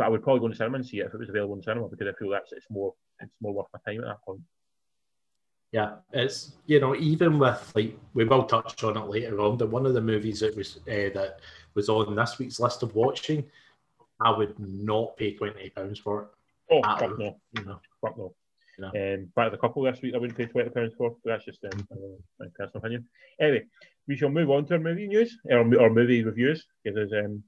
But 0.00 0.06
I 0.06 0.08
would 0.08 0.22
probably 0.22 0.40
go 0.40 0.48
to 0.48 0.56
cinema 0.56 0.76
and 0.76 0.86
see 0.86 1.00
it 1.00 1.08
if 1.08 1.12
it 1.12 1.20
was 1.20 1.28
available 1.28 1.56
in 1.56 1.62
cinema 1.62 1.86
because 1.86 2.08
I 2.08 2.18
feel 2.18 2.30
that's 2.30 2.52
it's 2.52 2.70
more 2.70 2.94
it's 3.20 3.34
more 3.42 3.52
worth 3.52 3.66
my 3.74 3.80
time 3.84 4.00
at 4.00 4.06
that 4.06 4.22
point. 4.24 4.40
Yeah, 5.72 5.96
it's 6.14 6.54
you 6.64 6.80
know 6.80 6.96
even 6.96 7.38
with 7.38 7.70
like 7.74 7.98
we 8.14 8.24
will 8.24 8.44
touch 8.44 8.82
on 8.82 8.96
it 8.96 9.10
later 9.10 9.38
on, 9.42 9.58
but 9.58 9.68
one 9.68 9.84
of 9.84 9.92
the 9.92 10.00
movies 10.00 10.40
that 10.40 10.56
was 10.56 10.78
uh, 10.88 11.12
that 11.12 11.40
was 11.74 11.90
on 11.90 12.16
this 12.16 12.38
week's 12.38 12.58
list 12.58 12.82
of 12.82 12.94
watching, 12.94 13.44
I 14.18 14.30
would 14.30 14.58
not 14.58 15.18
pay 15.18 15.34
twenty 15.34 15.68
pounds 15.68 15.98
for 15.98 16.22
it. 16.22 16.28
Oh 16.70 16.82
fuck 16.82 17.18
no, 17.18 17.36
You 17.58 17.64
know, 17.66 17.80
fuck 18.00 18.16
no. 18.16 18.34
No. 18.78 18.86
Um, 18.86 19.30
back 19.36 19.48
to 19.48 19.50
the 19.50 19.58
couple 19.58 19.82
this 19.82 20.00
week, 20.00 20.14
I 20.14 20.16
wouldn't 20.16 20.38
pay 20.38 20.46
twenty 20.46 20.70
pounds 20.70 20.94
for. 20.96 21.14
But 21.22 21.32
that's 21.32 21.44
just 21.44 21.62
um, 21.62 21.86
uh, 21.92 22.16
my 22.38 22.46
personal 22.56 22.78
opinion. 22.78 23.06
Anyway, 23.38 23.66
we 24.08 24.16
shall 24.16 24.30
move 24.30 24.48
on 24.48 24.64
to 24.64 24.74
our 24.74 24.80
movie 24.80 25.08
news 25.08 25.36
or, 25.44 25.58
or 25.58 25.90
movie 25.90 26.24
reviews 26.24 26.64
because 26.82 27.12
um, 27.12 27.42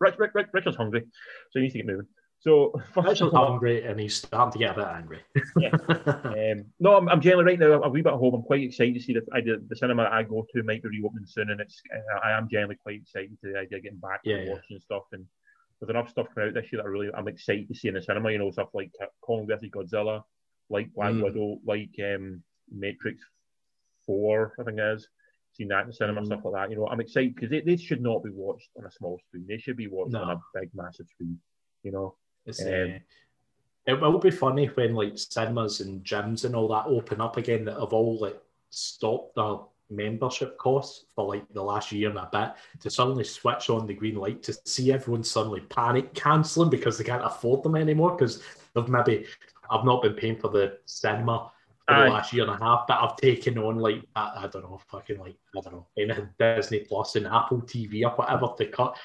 Rich, 0.00 0.14
Rich, 0.18 0.30
Rich, 0.34 0.46
Richard's 0.52 0.76
hungry, 0.76 1.02
so 1.50 1.58
he 1.58 1.60
needs 1.60 1.72
to 1.74 1.78
get 1.78 1.86
moving. 1.86 2.06
So 2.40 2.72
Richard's 2.96 3.34
hungry 3.34 3.84
and 3.84 4.00
he's 4.00 4.16
starting 4.16 4.52
to 4.52 4.58
get 4.58 4.70
a 4.72 4.80
bit 4.80 4.86
angry. 4.86 5.18
Um, 6.24 6.64
no, 6.80 6.96
I'm, 6.96 7.08
I'm 7.08 7.20
generally 7.20 7.44
right 7.44 7.58
now 7.58 7.82
a 7.82 7.88
wee 7.88 8.00
bit 8.00 8.12
at 8.14 8.18
home. 8.18 8.34
I'm 8.34 8.42
quite 8.42 8.62
excited 8.62 8.94
to 8.94 9.00
see 9.00 9.14
I 9.32 9.40
the 9.42 9.76
cinema 9.76 10.04
I 10.10 10.22
go 10.22 10.46
to 10.54 10.62
might 10.62 10.82
be 10.82 10.88
reopening 10.88 11.26
soon, 11.26 11.50
and 11.50 11.60
it's 11.60 11.82
uh, 11.94 12.18
I 12.24 12.32
am 12.32 12.48
generally 12.50 12.76
quite 12.76 13.02
excited 13.02 13.36
to 13.42 13.52
the 13.52 13.58
idea 13.58 13.78
of 13.78 13.84
getting 13.84 13.98
back 13.98 14.20
Yeah, 14.24 14.36
and 14.36 14.46
yeah. 14.46 14.52
watching 14.54 14.80
stuff. 14.80 15.02
And 15.12 15.26
there's 15.80 15.90
enough 15.90 16.08
stuff 16.10 16.28
coming 16.34 16.48
out 16.48 16.54
this 16.54 16.72
year 16.72 16.80
that 16.82 16.88
I 16.88 16.90
really 16.90 17.10
I'm 17.14 17.28
excited 17.28 17.68
to 17.68 17.74
see 17.74 17.88
in 17.88 17.94
the 17.94 18.02
cinema. 18.02 18.32
You 18.32 18.38
know, 18.38 18.50
stuff 18.50 18.70
like 18.72 18.90
Kong 19.20 19.46
vs 19.46 19.68
Godzilla, 19.70 20.22
like 20.70 20.92
Black 20.94 21.12
Mm. 21.12 21.22
Widow, 21.22 21.58
like 21.66 21.90
um, 22.02 22.42
Matrix 22.70 23.22
Four, 24.06 24.54
I 24.58 24.64
think 24.64 24.78
it 24.78 24.94
is. 24.94 25.08
That 25.68 25.82
in 25.82 25.86
the 25.88 25.92
cinema, 25.92 26.20
Mm. 26.22 26.26
stuff 26.26 26.44
like 26.44 26.54
that. 26.54 26.70
You 26.70 26.76
know, 26.76 26.88
I'm 26.88 27.00
excited 27.00 27.34
because 27.34 27.50
they, 27.50 27.60
they 27.60 27.76
should 27.76 28.00
not 28.02 28.22
be 28.24 28.30
watched 28.30 28.70
on 28.78 28.84
a 28.86 28.90
small 28.90 29.18
screen. 29.28 29.46
They 29.48 29.58
should 29.58 29.76
be 29.76 29.88
watched 29.88 30.12
No. 30.12 30.22
on 30.22 30.30
a 30.30 30.40
big, 30.58 30.70
massive 30.74 31.08
screen. 31.08 31.38
You 31.82 31.92
know, 31.92 32.14
It's, 32.46 32.60
Um, 32.64 32.68
uh, 32.68 32.98
it 33.86 34.00
will 34.00 34.18
be 34.18 34.30
funny 34.30 34.66
when 34.66 34.94
like 34.94 35.16
cinemas 35.18 35.80
and 35.80 36.02
gyms 36.04 36.44
and 36.44 36.54
all 36.56 36.68
that 36.68 36.86
open 36.86 37.20
up 37.20 37.36
again 37.36 37.64
that 37.66 37.78
have 37.78 37.92
all 37.92 38.18
like 38.18 38.40
stopped 38.70 39.34
their 39.36 39.56
membership 39.90 40.56
costs 40.56 41.06
for 41.14 41.26
like 41.26 41.44
the 41.52 41.62
last 41.62 41.90
year 41.90 42.08
and 42.10 42.18
a 42.18 42.28
bit 42.32 42.52
to 42.80 42.88
suddenly 42.88 43.24
switch 43.24 43.68
on 43.70 43.86
the 43.86 43.94
green 43.94 44.14
light 44.14 44.40
to 44.44 44.52
see 44.64 44.92
everyone 44.92 45.24
suddenly 45.24 45.60
panic 45.62 46.14
cancelling 46.14 46.70
because 46.70 46.96
they 46.96 47.02
can't 47.04 47.24
afford 47.24 47.62
them 47.64 47.74
anymore 47.74 48.12
because 48.16 48.42
they've 48.74 48.88
maybe 48.88 49.26
I've 49.68 49.84
not 49.84 50.02
been 50.02 50.14
paying 50.14 50.36
for 50.36 50.48
the 50.48 50.78
cinema 50.86 51.50
the 51.90 52.10
last 52.10 52.32
year 52.32 52.42
and 52.44 52.52
a 52.52 52.56
half, 52.64 52.86
but 52.86 52.98
I've 53.00 53.16
taken 53.16 53.58
on 53.58 53.78
like 53.78 54.02
I, 54.16 54.44
I 54.44 54.48
don't 54.48 54.62
know, 54.62 54.80
fucking 54.90 55.18
like 55.18 55.36
I 55.56 55.60
don't 55.60 55.72
know, 55.72 55.86
anything 55.98 56.28
Disney 56.38 56.80
Plus 56.80 57.16
and 57.16 57.26
Apple 57.26 57.62
TV 57.62 58.04
or 58.04 58.10
whatever 58.16 58.48
to 58.58 58.66
cut. 58.66 58.96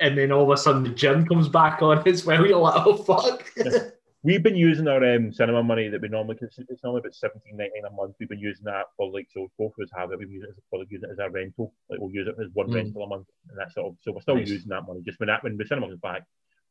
And 0.00 0.16
then 0.16 0.30
all 0.30 0.44
of 0.44 0.50
a 0.50 0.56
sudden 0.56 0.84
the 0.84 0.90
gym 0.90 1.26
comes 1.26 1.48
back 1.48 1.82
on 1.82 1.98
as 2.08 2.24
well. 2.24 2.46
You're 2.46 2.58
like, 2.58 2.86
oh 2.86 2.96
fuck. 2.96 3.50
We've 4.24 4.42
been 4.42 4.56
using 4.56 4.88
our 4.88 5.14
um, 5.14 5.32
cinema 5.32 5.62
money 5.62 5.88
that 5.88 6.00
we 6.02 6.08
normally 6.08 6.36
it's 6.40 6.58
it's 6.58 6.82
normally 6.82 7.00
about 7.00 7.14
seventeen 7.14 7.56
ninety 7.56 7.80
nine 7.80 7.92
a 7.92 7.94
month. 7.94 8.16
We've 8.18 8.28
been 8.28 8.40
using 8.40 8.64
that 8.64 8.86
for 8.96 9.10
like 9.12 9.28
so 9.32 9.48
both 9.56 9.72
of 9.78 9.84
us 9.84 9.90
have 9.96 10.10
it. 10.10 10.18
We've 10.18 10.30
used 10.30 10.44
it 10.44 10.50
as 10.50 10.56
for 10.70 10.82
using 10.90 11.08
it 11.08 11.12
as 11.12 11.18
our 11.20 11.30
rental. 11.30 11.72
Like 11.88 12.00
we'll 12.00 12.10
use 12.10 12.26
it 12.26 12.34
as 12.42 12.48
one 12.52 12.66
Mm. 12.68 12.74
rental 12.74 13.04
a 13.04 13.06
month, 13.06 13.26
and 13.48 13.56
that's 13.56 13.74
sort 13.74 13.86
of 13.92 13.96
so 14.02 14.10
we're 14.12 14.20
still 14.20 14.34
Nice. 14.34 14.48
using 14.48 14.68
that 14.70 14.82
money. 14.86 15.02
Just 15.06 15.20
when 15.20 15.28
that 15.28 15.44
when 15.44 15.56
the 15.56 15.64
cinema 15.64 15.86
comes 15.86 16.00
back, 16.00 16.24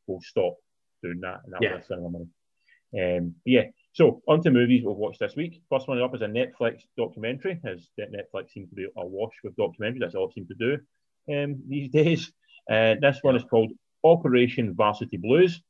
we'll 0.07 0.19
stop 0.21 0.55
doing 1.01 1.21
that, 1.21 1.39
and 1.45 1.53
that'll 1.53 1.63
Yeah. 1.65 1.77
be 1.77 1.83
cinema 1.83 2.09
money. 2.09 2.27
Um, 3.17 3.35
yeah. 3.45 3.63
So 3.97 4.21
on 4.27 4.43
to 4.43 4.51
movies 4.51 4.83
we've 4.85 4.95
watched 4.95 5.19
this 5.19 5.35
week. 5.35 5.59
First 5.71 5.87
one 5.87 5.99
up 5.99 6.13
is 6.13 6.21
a 6.21 6.27
Netflix 6.27 6.83
documentary, 6.99 7.59
as 7.65 7.89
Netflix 7.99 8.51
seems 8.51 8.69
to 8.69 8.75
be 8.75 8.85
awash 8.95 9.33
with 9.43 9.55
documentaries. 9.55 10.01
That's 10.01 10.13
all 10.13 10.27
it 10.27 10.35
seems 10.35 10.49
to 10.49 10.53
do 10.53 10.77
um, 11.35 11.59
these 11.67 11.89
days. 12.01 12.31
Uh, 12.69 12.93
this 13.01 13.17
one 13.23 13.35
is 13.35 13.43
called 13.43 13.71
Operation 14.03 14.75
Varsity 14.75 15.17
Blues 15.17 15.63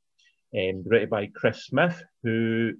um, 0.53 0.83
directed 0.83 1.09
by 1.09 1.27
Chris 1.27 1.67
Smith, 1.67 2.03
who 2.21 2.73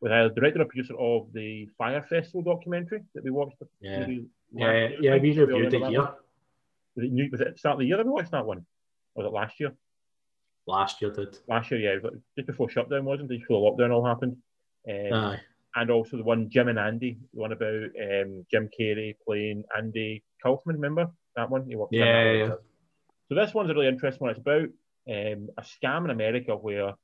was 0.00 0.10
either 0.10 0.30
director 0.30 0.62
or 0.62 0.64
producer 0.64 0.96
of 0.98 1.32
the 1.32 1.68
Fire 1.78 2.02
Festival 2.02 2.42
documentary 2.42 3.04
that 3.14 3.22
we 3.22 3.30
watched. 3.30 3.54
Yeah. 3.80 4.04
Yeah, 4.52 4.88
yeah, 5.00 5.16
we 5.18 5.30
reviewed 5.30 5.74
it 5.74 5.86
here? 5.86 6.08
Was 6.96 7.04
it, 7.04 7.12
new, 7.12 7.28
was 7.30 7.40
it 7.40 7.56
start 7.56 7.74
of 7.74 7.78
the 7.78 7.86
year 7.86 7.98
that 7.98 8.06
we 8.06 8.10
watched 8.10 8.32
that 8.32 8.46
one? 8.46 8.66
Or 9.14 9.22
was 9.22 9.26
it 9.26 9.32
last 9.32 9.60
year? 9.60 9.74
Last 10.66 11.00
year 11.00 11.12
did. 11.12 11.38
Last 11.46 11.70
year, 11.70 11.78
yeah, 11.78 11.90
it 11.90 12.02
was 12.02 12.12
like 12.12 12.20
just 12.36 12.46
before 12.48 12.68
shutdown, 12.68 13.04
wasn't 13.04 13.30
it? 13.30 13.36
Just 13.36 13.46
before 13.46 13.76
the 13.76 13.82
lockdown 13.84 13.92
all 13.92 14.04
happened. 14.04 14.38
Um, 14.88 15.36
and 15.74 15.90
also 15.90 16.16
the 16.16 16.24
one 16.24 16.48
Jim 16.50 16.68
and 16.68 16.78
Andy, 16.78 17.18
the 17.32 17.40
one 17.40 17.52
about 17.52 17.68
um, 18.00 18.46
Jim 18.50 18.68
Carrey 18.78 19.14
playing 19.26 19.64
Andy 19.76 20.24
Kaufman. 20.42 20.76
Remember 20.76 21.10
that 21.36 21.50
one? 21.50 21.68
Yeah, 21.90 22.32
yeah. 22.32 22.54
So 23.28 23.34
this 23.34 23.52
one's 23.52 23.70
a 23.70 23.74
really 23.74 23.88
interesting 23.88 24.20
one. 24.20 24.30
It's 24.30 24.40
about 24.40 24.68
um, 25.08 25.48
a 25.58 25.62
scam 25.62 26.04
in 26.04 26.10
America 26.10 26.56
where 26.56 26.94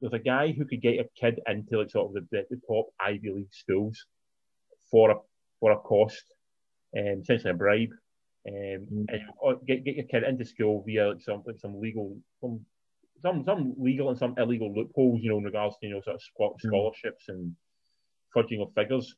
there's 0.00 0.12
a 0.12 0.18
guy 0.18 0.52
who 0.52 0.64
could 0.64 0.80
get 0.80 1.00
a 1.00 1.08
kid 1.18 1.40
into 1.46 1.78
like 1.78 1.90
sort 1.90 2.16
of 2.16 2.28
the, 2.30 2.44
the, 2.50 2.60
top 2.66 2.86
Ivy 3.00 3.30
League 3.30 3.52
schools 3.54 4.06
for 4.90 5.10
a 5.10 5.14
for 5.60 5.72
a 5.72 5.78
cost, 5.78 6.24
um, 6.96 7.20
essentially 7.22 7.50
a 7.50 7.54
bribe, 7.54 7.90
um, 8.48 8.86
Mm. 8.90 9.06
and 9.08 9.66
get 9.66 9.84
get 9.84 9.96
your 9.96 10.06
kid 10.06 10.22
into 10.22 10.44
school 10.44 10.82
via 10.86 11.08
like 11.08 11.20
some 11.20 11.42
like 11.46 11.58
some 11.58 11.80
legal 11.80 12.16
some 12.40 12.64
some 13.20 13.44
some 13.44 13.74
legal 13.78 14.08
and 14.10 14.18
some 14.18 14.34
illegal 14.38 14.72
loopholes, 14.74 15.20
you 15.22 15.30
know, 15.30 15.38
in 15.38 15.44
regards 15.44 15.76
to 15.78 15.86
you 15.86 15.94
know 15.94 16.00
sort 16.00 16.16
of 16.16 16.22
scho- 16.22 16.54
Mm. 16.54 16.60
scholarships 16.60 17.28
and 17.28 17.54
fudging 18.34 18.62
of 18.62 18.72
figures. 18.74 19.14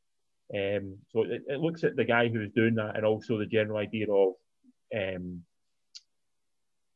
Um, 0.53 0.99
so 1.11 1.23
it, 1.23 1.43
it 1.47 1.61
looks 1.61 1.85
at 1.85 1.97
the 1.97 2.05
guy 2.05 2.29
who's 2.29 2.51
doing 2.53 2.75
that 2.75 2.97
and 2.97 3.05
also 3.07 3.39
the 3.39 3.47
general 3.47 3.79
idea 3.79 4.07
of 4.11 4.35
um, 4.95 5.45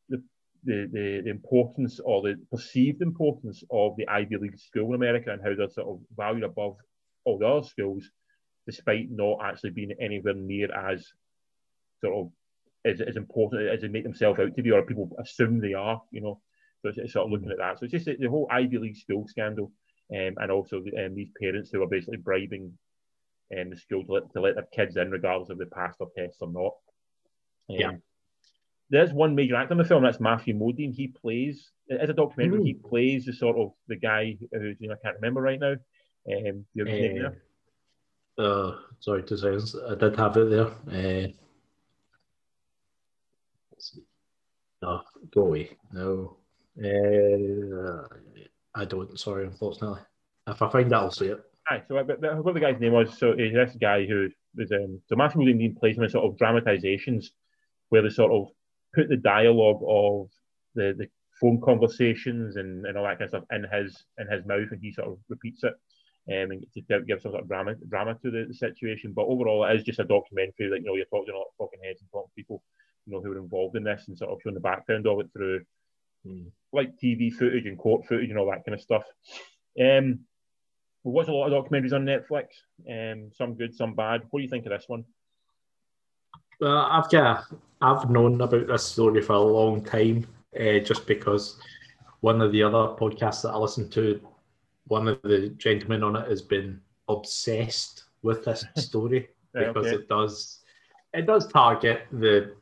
the, 0.08 0.22
the, 0.64 0.88
the, 0.92 1.20
the 1.24 1.30
importance 1.30 2.00
or 2.00 2.22
the 2.22 2.34
perceived 2.50 3.00
importance 3.00 3.62
of 3.70 3.94
the 3.96 4.08
Ivy 4.08 4.36
League 4.38 4.58
school 4.58 4.88
in 4.88 4.94
America 4.96 5.32
and 5.32 5.40
how 5.40 5.54
they're 5.54 5.68
sort 5.68 5.86
of 5.88 6.00
valued 6.16 6.42
above 6.42 6.76
all 7.24 7.38
the 7.38 7.46
other 7.46 7.66
schools, 7.66 8.10
despite 8.66 9.08
not 9.10 9.38
actually 9.44 9.70
being 9.70 9.92
anywhere 10.00 10.34
near 10.34 10.72
as 10.74 11.12
sort 12.00 12.14
of 12.14 12.32
as, 12.84 13.00
as 13.00 13.16
important 13.16 13.68
as 13.68 13.82
they 13.82 13.88
make 13.88 14.02
themselves 14.02 14.40
out 14.40 14.54
to 14.56 14.62
be, 14.62 14.72
or 14.72 14.82
people 14.82 15.16
assume 15.20 15.60
they 15.60 15.74
are, 15.74 16.02
you 16.10 16.20
know. 16.20 16.40
So 16.84 16.90
it's, 16.90 16.98
it's 16.98 17.12
sort 17.14 17.24
of 17.24 17.32
looking 17.32 17.50
at 17.50 17.56
that. 17.56 17.78
So 17.78 17.84
it's 17.86 17.92
just 17.92 18.04
the, 18.04 18.16
the 18.20 18.28
whole 18.28 18.46
Ivy 18.50 18.76
League 18.76 18.96
school 18.96 19.26
scandal, 19.26 19.72
um, 20.14 20.34
and 20.36 20.50
also 20.50 20.76
um, 20.76 21.14
these 21.14 21.30
parents 21.40 21.70
who 21.72 21.82
are 21.82 21.88
basically 21.88 22.18
bribing 22.18 22.76
um, 23.58 23.70
the 23.70 23.76
school 23.76 24.04
to 24.04 24.12
let, 24.12 24.30
to 24.34 24.40
let 24.42 24.56
their 24.56 24.68
kids 24.70 24.96
in, 24.98 25.10
regardless 25.10 25.48
of 25.48 25.56
they 25.56 25.64
passed 25.64 25.98
their 25.98 26.08
tests 26.26 26.42
or 26.42 26.52
not. 26.52 26.72
Um, 27.70 27.80
Yeah. 27.80 27.92
there's 28.90 29.14
one 29.14 29.34
major 29.34 29.56
actor 29.56 29.72
in 29.72 29.78
the 29.78 29.84
film. 29.84 30.02
That's 30.02 30.20
Matthew 30.20 30.54
Modine. 30.54 30.94
He 30.94 31.08
plays 31.08 31.70
as 31.90 32.10
a 32.10 32.12
documentary. 32.12 32.60
Mm. 32.60 32.66
He 32.66 32.74
plays 32.74 33.24
the 33.24 33.32
sort 33.32 33.56
of 33.56 33.72
the 33.88 33.96
guy 33.96 34.36
who's 34.52 34.76
you 34.78 34.88
know 34.88 34.94
I 34.94 35.02
can't 35.02 35.16
remember 35.16 35.40
right 35.40 35.58
now. 35.58 35.76
Um, 36.30 36.66
name 36.74 37.24
Uh, 37.24 37.30
there? 38.36 38.46
Uh, 38.46 38.76
sorry 39.00 39.22
to 39.22 39.38
say, 39.38 39.56
I 39.88 39.94
did 39.94 40.16
have 40.16 40.36
it 40.36 40.50
there. 40.50 40.66
Uh, 40.66 41.28
let's 43.72 43.92
see. 43.92 44.02
no, 44.82 45.00
go 45.32 45.46
away. 45.46 45.70
No, 45.90 46.36
uh, 46.82 48.02
I 48.74 48.84
don't. 48.84 49.18
Sorry, 49.18 49.46
unfortunately. 49.46 50.00
If 50.46 50.60
I 50.60 50.70
find 50.70 50.90
that, 50.90 50.96
I'll 50.96 51.10
say 51.10 51.28
it. 51.28 51.40
Aye, 51.68 51.82
so 51.88 51.94
what 51.94 52.54
the 52.54 52.60
guy's 52.60 52.80
name 52.80 52.92
was? 52.92 53.16
So 53.18 53.32
uh, 53.32 53.36
this 53.36 53.76
guy 53.80 54.04
who 54.04 54.28
was 54.56 54.70
um, 54.72 55.00
so 55.06 55.16
Matthew 55.16 55.40
Modine 55.40 55.78
plays 55.78 55.96
him 55.96 56.04
in 56.04 56.10
sort 56.10 56.26
of 56.26 56.36
dramatizations 56.36 57.32
where 57.88 58.02
they 58.02 58.10
sort 58.10 58.32
of 58.32 58.48
put 58.94 59.08
the 59.08 59.16
dialogue 59.16 59.80
of 59.86 60.28
the, 60.74 60.94
the 60.98 61.08
phone 61.40 61.60
conversations 61.60 62.56
and, 62.56 62.84
and 62.86 62.96
all 62.98 63.04
that 63.04 63.18
kind 63.18 63.22
of 63.22 63.28
stuff 63.30 63.44
in 63.50 63.64
his 63.72 64.04
in 64.18 64.28
his 64.30 64.44
mouth 64.46 64.68
and 64.70 64.80
he 64.82 64.92
sort 64.92 65.08
of 65.08 65.18
repeats 65.28 65.64
it 65.64 65.74
um, 66.28 66.50
and 66.50 66.66
to 66.74 66.80
give- 66.82 67.20
some 67.22 67.32
sort 67.32 67.42
of 67.42 67.48
drama 67.48 67.74
drama 67.88 68.14
to 68.22 68.30
the, 68.30 68.44
the 68.48 68.54
situation. 68.54 69.12
But 69.14 69.26
overall, 69.26 69.64
it 69.64 69.76
is 69.76 69.84
just 69.84 70.00
a 70.00 70.04
documentary 70.04 70.68
that 70.68 70.80
you 70.80 70.84
know 70.84 70.96
you're 70.96 71.06
talking 71.06 71.32
to 71.32 71.32
a 71.32 71.38
lot 71.38 71.46
of 71.48 71.66
fucking 71.66 71.80
heads 71.82 72.00
and 72.00 72.10
talking 72.10 72.28
to 72.28 72.34
people 72.34 72.62
you 73.06 73.12
know 73.12 73.22
who 73.22 73.32
are 73.32 73.38
involved 73.38 73.76
in 73.76 73.84
this 73.84 74.04
and 74.08 74.16
sort 74.18 74.30
of 74.30 74.38
showing 74.42 74.54
the 74.54 74.60
background 74.60 75.06
of 75.06 75.20
it 75.20 75.28
through 75.32 75.60
Mm. 76.26 76.50
like 76.72 76.98
TV 76.98 77.32
footage 77.32 77.66
and 77.66 77.78
court 77.78 78.06
footage 78.06 78.30
and 78.30 78.38
all 78.38 78.50
that 78.50 78.64
kind 78.64 78.74
of 78.74 78.80
stuff. 78.80 79.04
Um, 79.80 80.20
we 81.02 81.12
watch 81.12 81.28
a 81.28 81.32
lot 81.32 81.52
of 81.52 81.64
documentaries 81.64 81.92
on 81.92 82.06
Netflix, 82.06 82.46
um, 82.90 83.30
some 83.32 83.54
good, 83.54 83.74
some 83.74 83.94
bad. 83.94 84.22
What 84.30 84.40
do 84.40 84.42
you 84.42 84.48
think 84.48 84.64
of 84.64 84.70
this 84.70 84.88
one? 84.88 85.04
Well, 86.60 86.78
I've 86.78 87.10
got, 87.10 87.44
I've 87.82 88.08
known 88.08 88.40
about 88.40 88.68
this 88.68 88.84
story 88.84 89.20
for 89.20 89.34
a 89.34 89.40
long 89.40 89.84
time, 89.84 90.26
uh, 90.58 90.78
just 90.78 91.06
because 91.06 91.58
one 92.20 92.40
of 92.40 92.52
the 92.52 92.62
other 92.62 92.94
podcasts 92.94 93.42
that 93.42 93.50
I 93.50 93.56
listen 93.58 93.90
to, 93.90 94.18
one 94.86 95.08
of 95.08 95.20
the 95.22 95.50
gentlemen 95.58 96.02
on 96.02 96.16
it 96.16 96.28
has 96.28 96.40
been 96.40 96.80
obsessed 97.08 98.04
with 98.22 98.44
this 98.46 98.64
story 98.76 99.28
because 99.52 99.86
okay. 99.86 99.96
it 99.96 100.08
does, 100.08 100.60
it 101.12 101.26
does 101.26 101.46
target 101.48 102.06
the 102.12 102.54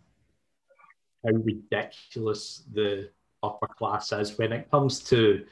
how 1.25 1.31
ridiculous 1.31 2.65
the 2.73 3.09
upper 3.43 3.67
class 3.67 4.13
is 4.13 4.39
when 4.39 4.53
it 4.53 4.71
comes 4.71 5.01
to, 5.05 5.45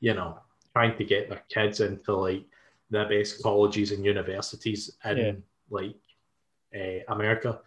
you 0.00 0.14
know, 0.14 0.38
trying 0.74 0.96
to 0.96 1.04
get 1.04 1.28
their 1.28 1.42
kids 1.48 1.80
into 1.80 2.14
like 2.14 2.44
the 2.90 3.04
best 3.04 3.42
colleges 3.42 3.90
and 3.92 4.04
universities 4.04 4.96
in 5.04 5.16
Yeah. 5.18 5.32
like 5.70 5.96
uh, 6.74 7.12
America, 7.12 7.60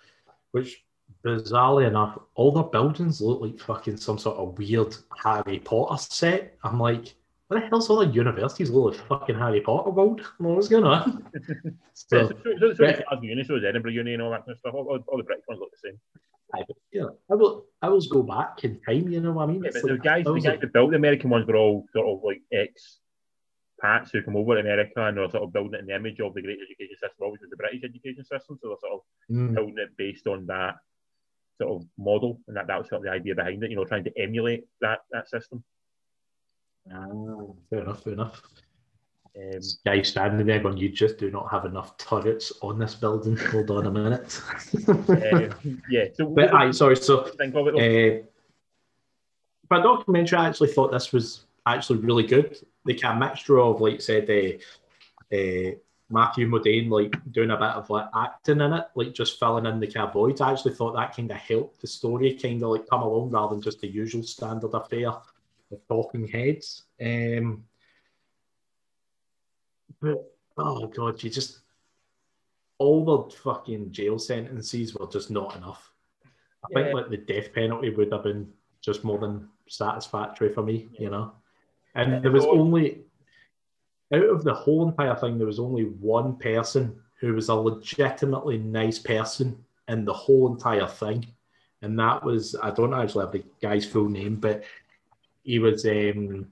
which 0.51 0.83
bizarrely 1.23 1.87
enough, 1.87 2.17
all 2.35 2.51
their 2.51 2.63
buildings 2.63 3.21
look 3.21 3.41
like 3.41 3.59
fucking 3.59 3.97
some 3.97 4.17
sort 4.17 4.37
of 4.37 4.57
weird 4.57 4.95
Harry 5.23 5.59
Potter 5.59 5.97
set. 5.97 6.57
I'm 6.63 6.79
like, 6.79 7.15
what 7.47 7.61
the 7.61 7.67
hell's 7.67 7.89
all 7.89 7.97
the 7.97 8.07
universities 8.07 8.69
look 8.71 8.95
like 8.95 9.07
fucking 9.07 9.37
Harry 9.37 9.61
Potter 9.61 9.91
world? 9.91 10.21
What's 10.37 10.67
going 10.67 10.83
on? 10.83 11.25
So, 11.97 12.27
so, 12.27 12.35
so, 12.43 12.51
so, 12.59 12.73
so 12.73 12.83
right. 12.83 12.99
is 12.99 13.03
Uni, 13.21 13.43
so 13.45 13.55
is 13.55 13.63
Edinburgh 13.63 13.91
Uni 13.91 14.15
and 14.15 14.21
all 14.21 14.31
that 14.31 14.45
kind 14.45 14.51
of 14.51 14.59
stuff. 14.59 14.73
All, 14.73 14.85
all, 14.89 14.99
all 15.07 15.17
the 15.17 15.23
British 15.23 15.45
ones 15.47 15.61
look 15.61 15.71
the 15.71 15.89
same. 15.89 15.99
I, 16.53 16.63
you 16.91 17.01
know, 17.01 17.17
I 17.31 17.35
will, 17.35 17.65
I 17.81 17.87
will 17.87 18.01
go 18.01 18.21
back 18.21 18.65
in 18.65 18.81
time. 18.81 19.07
You 19.07 19.21
know 19.21 19.31
what 19.31 19.43
I 19.43 19.51
mean? 19.53 19.63
Yeah, 19.63 19.71
but 19.73 19.81
the 19.83 19.97
guys, 19.97 20.25
the 20.25 20.33
guys 20.33 20.43
like, 20.43 20.59
that 20.59 20.73
built 20.73 20.91
the 20.91 20.97
American 20.97 21.29
ones 21.29 21.47
were 21.47 21.55
all 21.55 21.85
sort 21.93 22.07
of 22.07 22.21
like 22.21 22.41
ex 22.51 22.99
Pats 23.81 24.11
who 24.11 24.21
come 24.23 24.35
over 24.35 24.55
to 24.55 24.61
America 24.61 25.05
and 25.05 25.17
they're 25.17 25.29
sort 25.29 25.43
of 25.43 25.53
building 25.53 25.75
it 25.75 25.79
in 25.81 25.87
the 25.87 25.95
image 25.95 26.19
of 26.19 26.33
the 26.33 26.41
great 26.41 26.59
education 26.59 26.95
system, 26.95 27.31
which 27.31 27.41
was 27.41 27.49
the 27.49 27.57
British 27.57 27.83
education 27.83 28.23
system. 28.23 28.57
So 28.61 28.69
they're 28.69 28.89
sort 28.89 28.93
of 28.93 29.01
mm, 29.29 29.53
building 29.53 29.77
it 29.77 29.97
based 29.97 30.27
on 30.27 30.45
that 30.47 30.75
sort 31.61 31.81
of 31.81 31.87
model, 31.97 32.39
and 32.47 32.55
that, 32.57 32.67
that 32.67 32.77
was 32.77 32.89
sort 32.89 32.99
of 32.99 33.03
the 33.03 33.11
idea 33.11 33.35
behind 33.35 33.63
it. 33.63 33.69
You 33.69 33.75
know, 33.75 33.85
trying 33.85 34.05
to 34.05 34.17
emulate 34.17 34.65
that 34.81 34.99
that 35.11 35.29
system. 35.29 35.63
Fair 36.89 37.81
enough, 37.81 38.03
fair 38.03 38.13
enough. 38.13 38.41
Um, 39.37 39.59
Guy 39.85 40.01
standing 40.01 40.47
there 40.47 40.61
going, 40.61 40.77
you 40.77 40.89
just 40.89 41.17
do 41.17 41.29
not 41.29 41.51
have 41.51 41.65
enough 41.65 41.97
turrets 41.97 42.53
on 42.61 42.79
this 42.79 42.95
building. 42.95 43.35
Hold 43.35 43.69
on 43.69 43.87
a 43.87 43.91
minute. 43.91 44.41
um, 44.87 45.81
yeah. 45.89 46.05
So, 46.13 46.25
but 46.35 46.53
aye, 46.53 46.71
sorry. 46.71 46.95
So, 46.95 47.23
think 47.23 47.53
of 47.55 47.67
it? 47.67 48.23
uh, 48.23 48.25
but 49.69 49.83
documentary, 49.83 50.37
I 50.37 50.47
actually 50.47 50.69
thought 50.69 50.91
this 50.91 51.11
was 51.11 51.45
actually 51.65 51.99
really 51.99 52.25
good. 52.25 52.57
The 52.85 52.93
kind 52.93 53.19
mixture 53.19 53.59
of, 53.59 53.81
like, 53.81 53.99
said, 53.99 54.29
uh, 54.29 55.35
uh, 55.35 55.71
Matthew 56.09 56.47
Modine, 56.47 56.89
like, 56.89 57.13
doing 57.31 57.51
a 57.51 57.57
bit 57.57 57.69
of 57.69 57.89
like 57.89 58.07
acting 58.15 58.61
in 58.61 58.71
it, 58.71 58.85
like, 58.95 59.13
just 59.13 59.39
filling 59.39 59.65
in 59.65 59.79
the 59.79 59.87
kind 59.87 60.07
of 60.07 60.13
voids. 60.13 60.39
I 60.39 60.51
actually 60.51 60.75
thought 60.75 60.95
that 60.95 61.15
kind 61.15 61.31
of 61.31 61.37
helped 61.37 61.81
the 61.81 61.87
story 61.87 62.35
kind 62.35 62.63
of 62.63 62.69
like 62.69 62.87
come 62.87 63.01
along 63.01 63.31
rather 63.31 63.55
than 63.55 63.61
just 63.63 63.81
the 63.81 63.87
usual 63.87 64.23
standard 64.23 64.73
affair 64.73 65.13
of 65.71 65.79
talking 65.87 66.27
heads. 66.27 66.83
Um, 67.01 67.63
but 70.01 70.31
oh 70.57 70.87
god, 70.87 71.21
you 71.23 71.29
just 71.29 71.59
all 72.77 73.05
the 73.05 73.35
fucking 73.37 73.91
jail 73.91 74.19
sentences 74.19 74.93
were 74.95 75.07
just 75.07 75.31
not 75.31 75.55
enough. 75.55 75.91
I 76.25 76.67
Yeah. 76.71 76.83
think 76.83 76.95
like 76.95 77.09
the 77.09 77.17
death 77.17 77.53
penalty 77.53 77.89
would 77.89 78.11
have 78.11 78.23
been 78.23 78.51
just 78.81 79.03
more 79.03 79.17
than 79.19 79.49
satisfactory 79.67 80.51
for 80.51 80.61
me, 80.61 80.89
you 80.99 81.09
know. 81.09 81.31
And 81.95 82.11
Yeah, 82.13 82.19
there 82.19 82.31
was 82.31 82.43
well- 82.45 82.59
only 82.59 83.03
out 84.13 84.23
of 84.29 84.43
the 84.43 84.53
whole 84.53 84.87
entire 84.87 85.15
thing, 85.15 85.37
there 85.37 85.47
was 85.47 85.59
only 85.59 85.85
one 85.85 86.37
person 86.37 87.01
who 87.19 87.33
was 87.33 87.49
a 87.49 87.55
legitimately 87.55 88.57
nice 88.59 88.99
person 88.99 89.65
in 89.87 90.05
the 90.05 90.13
whole 90.13 90.51
entire 90.51 90.87
thing, 90.87 91.25
and 91.81 91.97
that 91.97 92.23
was 92.23 92.55
I 92.61 92.71
don't 92.71 92.93
actually 92.93 93.25
have 93.25 93.31
the 93.31 93.43
guy's 93.61 93.85
full 93.85 94.09
name, 94.09 94.35
but 94.35 94.63
he 95.45 95.59
was 95.59 95.85
um 95.85 96.51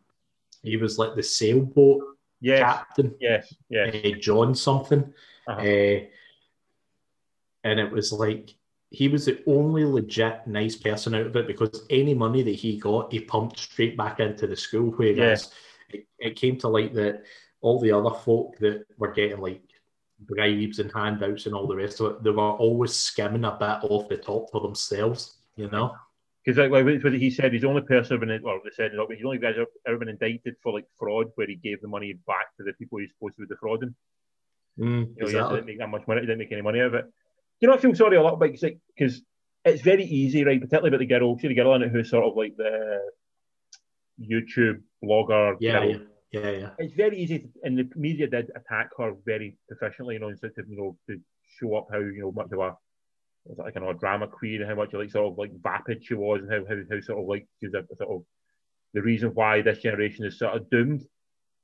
he 0.61 0.77
was 0.77 0.97
like 0.97 1.15
the 1.15 1.23
sailboat 1.23 2.03
Yes, 2.39 2.59
captain, 2.59 3.15
yes, 3.21 3.53
yes. 3.69 3.95
uh, 3.95 4.09
John 4.19 4.53
something, 4.53 5.13
Uh-huh. 5.47 5.61
uh, 5.61 5.99
and 7.63 7.79
it 7.79 7.89
was 7.91 8.11
like 8.11 8.53
he 8.89 9.07
was 9.07 9.25
the 9.25 9.41
only 9.47 9.85
legit 9.85 10.45
nice 10.45 10.75
person 10.75 11.15
out 11.15 11.25
of 11.25 11.35
it 11.37 11.47
because 11.47 11.85
any 11.89 12.13
money 12.13 12.43
that 12.43 12.51
he 12.55 12.77
got, 12.77 13.11
he 13.11 13.19
pumped 13.21 13.57
straight 13.57 13.97
back 13.97 14.19
into 14.19 14.45
the 14.45 14.55
school. 14.55 14.91
Whereas 14.91 15.51
it, 15.89 16.05
it 16.19 16.35
came 16.35 16.57
to 16.59 16.67
light 16.67 16.93
that 16.95 17.23
all 17.61 17.79
the 17.79 17.91
other 17.91 18.13
folk 18.13 18.57
that 18.59 18.85
were 18.97 19.11
getting 19.13 19.39
like 19.39 19.61
bribes 20.19 20.79
and 20.79 20.91
handouts 20.93 21.45
and 21.45 21.55
all 21.55 21.65
the 21.65 21.75
rest 21.75 22.01
of 22.01 22.11
it, 22.11 22.23
they 22.23 22.29
were 22.29 22.51
always 22.51 22.93
skimming 22.93 23.45
a 23.45 23.51
bit 23.51 23.89
off 23.89 24.09
the 24.09 24.17
top 24.17 24.51
for 24.51 24.61
themselves, 24.61 25.37
you 25.55 25.69
know. 25.69 25.95
Because 26.43 26.57
like, 26.57 26.71
like 26.71 27.03
what 27.03 27.13
he 27.13 27.29
said, 27.29 27.53
he's 27.53 27.61
the 27.61 27.69
only 27.69 27.83
person 27.83 28.19
been, 28.19 28.41
well, 28.43 28.59
they 28.63 28.71
said 28.71 28.91
he's 28.91 29.21
the 29.21 29.25
only 29.25 29.37
guy 29.37 29.53
ever 29.87 29.97
been 29.97 30.09
indicted 30.09 30.55
for 30.61 30.73
like 30.73 30.85
fraud, 30.99 31.27
where 31.35 31.47
he 31.47 31.55
gave 31.55 31.81
the 31.81 31.87
money 31.87 32.13
back 32.27 32.55
to 32.57 32.63
the 32.63 32.73
people 32.73 32.99
he's 32.99 33.11
supposed 33.11 33.35
to 33.37 33.41
be 33.43 33.47
defrauding. 33.47 33.95
Mm, 34.77 34.83
You 34.83 34.89
know, 34.89 35.07
he 35.15 35.23
exactly. 35.23 35.55
didn't 35.55 35.67
make 35.67 35.79
that 35.79 35.89
much 35.89 36.07
money. 36.07 36.21
He 36.21 36.27
didn't 36.27 36.39
make 36.39 36.51
any 36.51 36.61
money 36.61 36.81
out 36.81 36.87
of 36.87 36.93
it. 36.95 37.05
You 37.61 37.67
know, 37.67 37.75
I 37.75 37.77
feel 37.77 37.95
sorry 37.95 38.17
a 38.17 38.21
lot 38.21 38.33
about 38.33 38.51
because 38.51 39.21
it's 39.63 39.81
very 39.81 40.03
easy, 40.03 40.43
right? 40.43 40.59
Particularly 40.59 40.89
about 40.89 40.99
the 40.99 41.05
girl. 41.05 41.37
See 41.39 41.47
the 41.47 41.53
girl 41.53 41.75
in 41.75 41.83
it 41.83 41.91
who's 41.91 42.09
sort 42.09 42.25
of 42.25 42.35
like 42.35 42.57
the 42.57 42.99
YouTube 44.19 44.81
blogger. 45.01 45.55
Yeah, 45.61 45.83
yeah, 45.83 45.97
yeah, 46.31 46.49
yeah. 46.49 46.69
It's 46.77 46.93
very 46.93 47.19
easy, 47.19 47.39
to, 47.39 47.47
and 47.63 47.77
the 47.77 47.89
media 47.95 48.27
did 48.27 48.51
attack 48.55 48.89
her 48.97 49.13
very 49.25 49.55
proficiently. 49.71 50.15
You 50.15 50.19
know, 50.19 50.29
instead 50.29 50.51
of 50.57 50.67
you 50.67 50.75
know 50.75 50.97
to 51.07 51.21
show 51.57 51.75
up 51.77 51.87
how 51.91 51.99
you 51.99 52.19
know 52.19 52.31
much 52.31 52.51
of 52.51 52.59
a 52.59 52.75
was 53.45 53.57
like 53.57 53.75
an 53.75 53.83
odd 53.83 53.99
drama 53.99 54.27
queen 54.27 54.61
and 54.61 54.69
how 54.69 54.75
much 54.75 54.93
like 54.93 55.11
sort 55.11 55.31
of 55.31 55.37
like 55.37 55.51
vapid 55.61 56.03
she 56.05 56.13
was 56.13 56.41
and 56.41 56.51
how 56.51 56.59
how, 56.67 56.81
how 56.89 57.01
sort 57.01 57.19
of 57.19 57.25
like 57.27 57.45
she's 57.59 57.73
a 57.73 57.83
sort 57.97 58.09
of 58.09 58.23
the 58.93 59.01
reason 59.01 59.29
why 59.33 59.61
this 59.61 59.79
generation 59.79 60.25
is 60.25 60.37
sort 60.37 60.55
of 60.55 60.69
doomed. 60.69 61.05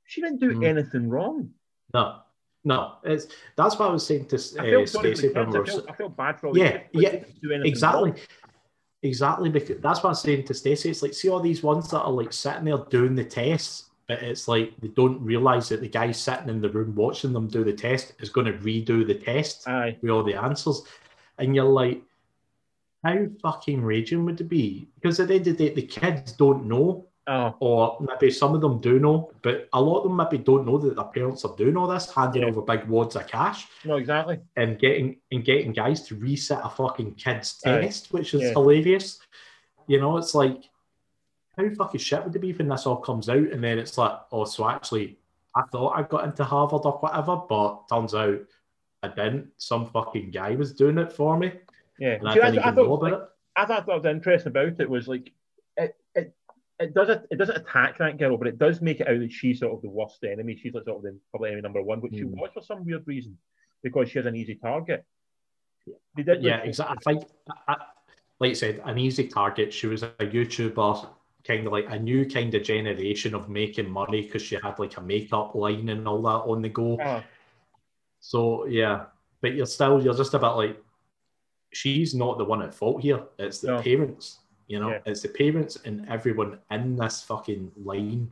She 0.04 0.20
didn't 0.20 0.40
do 0.40 0.52
Mm. 0.52 0.66
anything 0.66 1.08
wrong. 1.08 1.50
No, 1.94 2.20
no. 2.64 2.96
It's 3.04 3.28
that's 3.56 3.78
what 3.78 3.88
I 3.88 3.92
was 3.92 4.06
saying 4.06 4.26
to 4.26 4.36
uh, 4.36 4.86
Stacey 4.86 5.28
kids. 5.32 5.36
I 5.36 5.64
feel, 5.64 5.84
I 5.88 5.92
feel 5.94 6.08
bad 6.08 6.40
for 6.40 6.48
all 6.48 6.58
Yeah, 6.58 6.80
yeah, 6.92 7.10
they 7.10 7.18
didn't 7.18 7.40
do 7.40 7.52
anything 7.52 7.66
Exactly. 7.70 8.10
wrong. 8.10 8.20
Exactly, 9.02 9.48
because 9.48 9.78
that's 9.80 10.02
what 10.02 10.10
I'm 10.10 10.14
saying 10.16 10.44
to 10.46 10.54
Stacey. 10.54 10.90
It's 10.90 11.02
like 11.02 11.14
see 11.14 11.30
all 11.30 11.40
these 11.40 11.62
ones 11.62 11.88
that 11.90 12.00
are 12.02 12.10
like 12.12 12.32
sitting 12.34 12.64
there 12.66 12.76
doing 12.90 13.14
the 13.14 13.24
tests, 13.24 13.88
but 14.08 14.22
it's 14.22 14.46
like 14.46 14.74
they 14.82 14.88
don't 14.88 15.18
realize 15.22 15.70
that 15.70 15.80
the 15.80 15.88
guy 15.88 16.10
sitting 16.12 16.50
in 16.50 16.60
the 16.60 16.68
room 16.68 16.94
watching 16.94 17.32
them 17.32 17.48
do 17.48 17.64
the 17.64 17.72
test 17.72 18.12
is 18.18 18.28
going 18.28 18.46
to 18.46 18.52
redo 18.58 19.06
the 19.06 19.14
test 19.14 19.66
Aye. 19.66 19.96
with 20.02 20.10
all 20.10 20.22
the 20.22 20.34
answers, 20.34 20.82
and 21.40 21.54
you're 21.54 21.64
like, 21.64 22.02
how 23.02 23.26
fucking 23.42 23.82
raging 23.82 24.24
would 24.26 24.40
it 24.40 24.48
be? 24.48 24.88
Because 24.94 25.18
at 25.20 25.28
the 25.28 25.34
end 25.36 25.46
of 25.48 25.56
the 25.56 25.68
day, 25.68 25.74
the 25.74 25.82
kids 25.82 26.32
don't 26.32 26.66
know, 26.66 27.06
Oh, 27.26 27.54
or 27.60 27.98
maybe 28.00 28.30
some 28.32 28.54
of 28.54 28.60
them 28.60 28.80
do 28.80 28.98
know, 28.98 29.30
but 29.42 29.68
a 29.72 29.80
lot 29.80 29.98
of 29.98 30.04
them 30.04 30.16
maybe 30.16 30.38
don't 30.38 30.66
know 30.66 30.78
that 30.78 30.96
their 30.96 31.04
parents 31.04 31.44
are 31.44 31.54
doing 31.54 31.76
all 31.76 31.86
this, 31.86 32.10
handing 32.12 32.42
Yeah. 32.42 32.48
over 32.48 32.62
big 32.62 32.86
wads 32.88 33.14
of 33.14 33.26
cash 33.28 33.68
no, 33.84 33.96
exactly. 33.96 34.40
and 34.56 34.78
getting 34.80 35.20
and 35.30 35.44
getting 35.44 35.72
guys 35.72 36.02
to 36.08 36.16
reset 36.16 36.60
a 36.64 36.68
fucking 36.70 37.14
kid's 37.14 37.58
test, 37.60 38.12
which 38.12 38.34
is 38.34 38.42
Yeah. 38.42 38.50
hilarious. 38.52 39.20
You 39.86 40.00
know, 40.00 40.16
it's 40.16 40.34
like 40.34 40.64
how 41.56 41.68
fucking 41.74 42.00
shit 42.00 42.24
would 42.24 42.34
it 42.34 42.38
be 42.40 42.52
when 42.52 42.68
this 42.68 42.86
all 42.86 42.96
comes 42.96 43.28
out 43.28 43.36
and 43.52 43.62
then 43.62 43.78
it's 43.78 43.96
like, 43.98 44.18
oh, 44.32 44.44
so 44.44 44.68
actually 44.68 45.16
I 45.54 45.62
thought 45.70 45.98
I 45.98 46.02
got 46.02 46.24
into 46.24 46.42
Harvard 46.42 46.82
or 46.84 46.98
whatever, 46.98 47.36
but 47.48 47.86
turns 47.88 48.14
out 48.14 48.40
I 49.02 49.08
didn't. 49.08 49.48
Some 49.56 49.86
fucking 49.86 50.30
guy 50.30 50.54
was 50.56 50.72
doing 50.74 50.98
it 50.98 51.12
for 51.12 51.38
me, 51.38 51.52
Yeah. 51.98 52.14
and 52.14 52.28
I 52.28 52.34
See, 52.34 52.40
didn't 52.40 52.58
I, 52.58 52.62
I 52.62 52.64
even 52.72 52.74
know 52.76 52.96
thought, 52.96 53.06
about 53.06 53.22
it. 53.22 53.28
I 53.56 53.66
thought 53.66 53.86
that 53.86 53.96
was 53.96 54.04
interesting 54.06 54.50
about 54.50 54.80
it 54.80 54.90
was 54.90 55.08
like 55.08 55.32
it 55.76 55.96
it 56.14 56.34
it 56.78 56.94
doesn't 56.94 57.26
it 57.30 57.36
doesn't 57.36 57.56
attack 57.56 57.98
that 57.98 58.18
girl, 58.18 58.36
but 58.36 58.46
it 58.46 58.58
does 58.58 58.80
make 58.80 59.00
it 59.00 59.08
out 59.08 59.18
that 59.20 59.32
she's 59.32 59.60
sort 59.60 59.72
of 59.74 59.82
the 59.82 59.88
worst 59.88 60.22
enemy. 60.24 60.56
She's 60.56 60.74
like 60.74 60.84
sort 60.84 60.98
of 60.98 61.02
the 61.02 61.18
probably 61.30 61.48
enemy 61.50 61.62
number 61.62 61.82
one, 61.82 62.00
which 62.00 62.14
she 62.14 62.22
Mm. 62.22 62.32
was 62.36 62.50
for 62.52 62.62
some 62.62 62.84
weird 62.84 63.06
reason 63.06 63.38
because 63.82 64.10
she 64.10 64.18
has 64.18 64.26
an 64.26 64.36
easy 64.36 64.54
target. 64.56 65.04
They 66.16 66.22
did 66.22 66.42
Yeah, 66.42 66.58
exactly. 66.58 66.96
I 67.06 67.14
think, 67.18 67.28
I, 67.66 67.76
like 68.38 68.50
you 68.50 68.54
said, 68.54 68.82
an 68.84 68.98
easy 68.98 69.26
target. 69.28 69.72
She 69.72 69.86
was 69.86 70.02
a 70.02 70.10
YouTuber, 70.20 71.08
kind 71.46 71.66
of 71.66 71.72
like 71.72 71.86
a 71.88 71.98
new 71.98 72.26
kind 72.28 72.54
of 72.54 72.62
generation 72.62 73.34
of 73.34 73.48
making 73.48 73.88
money 73.90 74.22
because 74.22 74.42
she 74.42 74.56
had 74.62 74.78
like 74.78 74.96
a 74.98 75.00
makeup 75.00 75.54
line 75.54 75.88
and 75.88 76.06
all 76.06 76.20
that 76.22 76.50
on 76.50 76.60
the 76.62 76.68
go. 76.68 76.98
Ah, 77.02 77.24
So 78.20 78.66
yeah, 78.66 79.06
but 79.40 79.54
you're 79.54 79.66
still 79.66 80.02
you're 80.02 80.14
just 80.14 80.34
about 80.34 80.56
like 80.56 80.78
she's 81.72 82.14
not 82.14 82.38
the 82.38 82.44
one 82.44 82.62
at 82.62 82.74
fault 82.74 83.00
here. 83.02 83.22
It's 83.38 83.60
the 83.60 83.68
No. 83.72 83.82
parents. 83.82 84.40
You 84.68 84.78
know, 84.80 84.90
Yeah. 84.90 85.00
it's 85.06 85.22
the 85.22 85.28
parents 85.28 85.76
and 85.84 86.08
everyone 86.08 86.58
in 86.70 86.96
this 86.96 87.22
fucking 87.22 87.72
line 87.76 88.30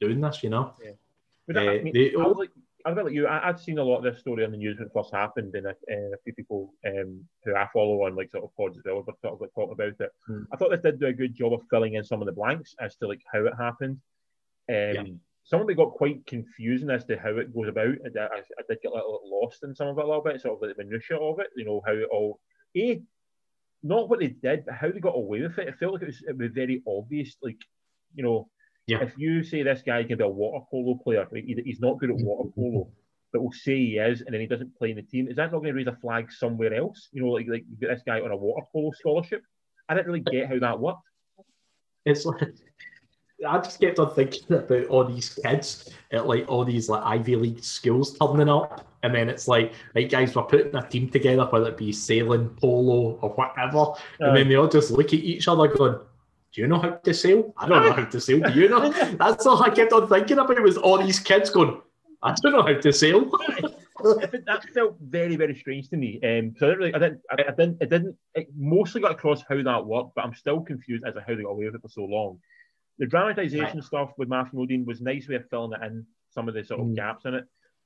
doing 0.00 0.20
this. 0.20 0.42
You 0.42 0.50
know, 0.50 0.74
but 1.46 1.58
I, 1.58 1.78
Uh, 1.78 1.82
mean, 1.82 1.92
they- 1.92 2.14
I 2.14 2.22
like, 2.28 2.50
I 2.86 2.92
like 2.92 3.12
you. 3.12 3.26
I, 3.26 3.48
I'd 3.48 3.60
seen 3.60 3.76
a 3.78 3.84
lot 3.84 3.98
of 3.98 4.04
this 4.04 4.20
story 4.20 4.42
on 4.44 4.52
the 4.52 4.56
news 4.56 4.78
when 4.78 4.86
it 4.86 4.92
first 4.94 5.12
happened, 5.12 5.54
and 5.54 5.66
a, 5.66 5.70
uh, 5.70 6.14
a 6.14 6.16
few 6.24 6.32
people 6.32 6.72
um, 6.86 7.28
who 7.44 7.54
I 7.54 7.68
follow 7.74 8.06
on 8.06 8.14
like 8.16 8.30
sort 8.30 8.44
of 8.44 8.56
pods 8.56 8.78
as 8.78 8.84
well 8.86 8.96
were 9.02 9.12
sort 9.20 9.34
of 9.34 9.40
like 9.40 9.52
talking 9.54 9.72
about 9.72 10.00
it. 10.00 10.12
Hmm. 10.26 10.44
I 10.52 10.56
thought 10.56 10.70
this 10.70 10.80
did 10.80 10.98
do 11.00 11.06
a 11.06 11.12
good 11.12 11.34
job 11.34 11.52
of 11.52 11.60
filling 11.68 11.94
in 11.94 12.04
some 12.04 12.22
of 12.22 12.26
the 12.26 12.32
blanks 12.32 12.74
as 12.80 12.96
to 12.96 13.06
like 13.08 13.22
how 13.30 13.44
it 13.44 13.54
happened. 13.58 14.00
Um, 14.70 14.74
Yeah. 14.94 15.04
Some 15.50 15.62
of 15.62 15.68
it 15.68 15.74
got 15.76 15.90
quite 15.94 16.24
confusing 16.26 16.90
as 16.90 17.04
to 17.06 17.18
how 17.18 17.36
it 17.38 17.52
goes 17.52 17.66
about. 17.66 17.88
I, 18.04 18.20
I, 18.20 18.38
I 18.38 18.62
did 18.68 18.78
get 18.82 18.92
a 18.92 18.94
little 18.94 19.20
lost 19.42 19.64
in 19.64 19.74
some 19.74 19.88
of 19.88 19.98
it 19.98 20.04
a 20.04 20.06
little 20.06 20.22
bit, 20.22 20.40
sort 20.40 20.54
of 20.54 20.62
like 20.62 20.76
the 20.76 20.84
minutia 20.84 21.16
of 21.16 21.40
it. 21.40 21.48
You 21.56 21.64
know 21.64 21.82
how 21.84 21.92
it 21.92 22.06
all 22.12 22.38
a 22.76 23.02
not 23.82 24.08
what 24.08 24.20
they 24.20 24.28
did, 24.28 24.64
but 24.64 24.74
how 24.74 24.92
they 24.92 25.00
got 25.00 25.16
away 25.16 25.40
with 25.42 25.58
it. 25.58 25.66
It 25.66 25.78
felt 25.80 25.94
like 25.94 26.02
it 26.02 26.06
was, 26.06 26.22
it 26.28 26.38
was 26.38 26.52
very 26.52 26.80
obvious. 26.86 27.34
Like 27.42 27.58
you 28.14 28.22
know, 28.22 28.48
Yeah. 28.86 29.02
if 29.02 29.18
you 29.18 29.42
say 29.42 29.64
this 29.64 29.82
guy 29.84 30.04
can 30.04 30.18
be 30.18 30.24
a 30.24 30.28
water 30.28 30.64
polo 30.70 30.94
player, 31.02 31.26
like, 31.32 31.44
he- 31.44 31.60
he's 31.64 31.80
not 31.80 31.98
good 31.98 32.10
at 32.10 32.16
water 32.18 32.48
polo, 32.54 32.88
but 33.32 33.42
we'll 33.42 33.50
say 33.50 33.76
he 33.76 33.98
is, 33.98 34.20
and 34.20 34.32
then 34.32 34.40
he 34.40 34.46
doesn't 34.46 34.76
play 34.78 34.90
in 34.90 34.96
the 34.96 35.02
team. 35.02 35.26
Is 35.26 35.34
that 35.36 35.50
not 35.50 35.58
going 35.62 35.72
to 35.72 35.72
raise 35.72 35.88
a 35.88 35.96
flag 35.96 36.30
somewhere 36.30 36.74
else? 36.74 37.08
You 37.12 37.22
know, 37.22 37.30
like 37.30 37.48
like 37.48 37.64
you 37.68 37.76
get 37.76 37.88
this 37.88 38.04
guy 38.06 38.20
on 38.20 38.30
a 38.30 38.36
water 38.36 38.64
polo 38.72 38.92
scholarship. 38.92 39.42
I 39.88 39.94
didn't 39.94 40.06
really 40.06 40.20
get 40.20 40.48
how 40.48 40.60
that 40.60 40.78
worked. 40.78 41.08
it's 42.04 42.24
like 42.24 42.54
I 43.46 43.58
just 43.58 43.80
kept 43.80 43.98
on 43.98 44.14
thinking 44.14 44.56
about 44.56 44.86
all 44.86 45.04
these 45.04 45.38
kids 45.42 45.90
at 46.12 46.26
like 46.26 46.46
all 46.48 46.64
these 46.64 46.88
like 46.88 47.02
Ivy 47.02 47.36
League 47.36 47.64
schools 47.64 48.16
turning 48.18 48.48
up, 48.48 48.86
and 49.02 49.14
then 49.14 49.28
it's 49.28 49.48
like, 49.48 49.72
right, 49.94 50.10
guys, 50.10 50.34
we're 50.34 50.42
putting 50.42 50.74
a 50.74 50.86
team 50.86 51.08
together, 51.08 51.44
whether 51.44 51.68
it 51.68 51.76
be 51.76 51.92
sailing, 51.92 52.50
polo, 52.60 53.18
or 53.20 53.30
whatever, 53.30 53.92
and 54.20 54.36
then 54.36 54.48
they 54.48 54.56
all 54.56 54.68
just 54.68 54.90
look 54.90 55.08
at 55.08 55.14
each 55.14 55.48
other 55.48 55.68
going. 55.68 55.98
Do 56.52 56.60
you 56.60 56.66
know 56.66 56.80
how 56.80 56.90
to 56.90 57.14
sail? 57.14 57.54
I 57.56 57.68
don't 57.68 57.84
know 57.84 57.92
how 57.92 58.04
to 58.04 58.20
sail. 58.20 58.40
Do 58.40 58.60
you 58.60 58.68
know? 58.68 58.90
That's 59.18 59.46
all 59.46 59.62
I 59.62 59.70
kept 59.70 59.92
on 59.92 60.08
thinking 60.08 60.38
about 60.38 60.60
was 60.60 60.76
all 60.76 60.98
these 60.98 61.20
kids 61.20 61.48
going, 61.48 61.80
I 62.22 62.34
don't 62.42 62.52
know 62.52 62.62
how 62.62 62.74
to 62.74 62.92
sail. 62.92 63.30
That 64.02 64.64
felt 64.72 64.96
very, 64.98 65.36
very 65.36 65.54
strange 65.54 65.90
to 65.90 65.96
me. 65.98 66.18
Um, 66.22 66.54
so 66.58 66.66
I 66.66 66.70
didn't, 66.70 66.78
really, 66.78 66.94
I 66.94 66.98
didn't, 66.98 67.20
I, 67.30 67.34
I 67.34 67.50
didn't, 67.50 67.82
it 67.82 67.90
didn't. 67.90 68.16
It 68.34 68.48
mostly 68.56 69.02
got 69.02 69.12
across 69.12 69.42
how 69.46 69.62
that 69.62 69.84
worked, 69.84 70.14
but 70.14 70.24
I'm 70.24 70.34
still 70.34 70.60
confused 70.60 71.04
as 71.06 71.12
to 71.12 71.20
how 71.20 71.34
they 71.34 71.42
got 71.42 71.50
away 71.50 71.66
with 71.66 71.74
it 71.74 71.82
for 71.82 71.90
so 71.90 72.06
long. 72.06 72.38
The 73.00 73.06
dramatization 73.06 73.78
Right. 73.78 73.84
stuff 73.84 74.12
with 74.18 74.28
Matthew 74.28 74.58
Modine 74.60 74.84
was 74.84 75.00
a 75.00 75.04
nice 75.04 75.26
way 75.26 75.36
of 75.36 75.48
filling 75.48 75.72
it 75.72 75.84
in, 75.84 76.06
some 76.28 76.48
of 76.48 76.54
the 76.54 76.62
sort 76.62 76.80
of 76.80 76.86
Mm. 76.86 76.96
gaps 76.96 77.24
in 77.24 77.34
it. 77.34 77.44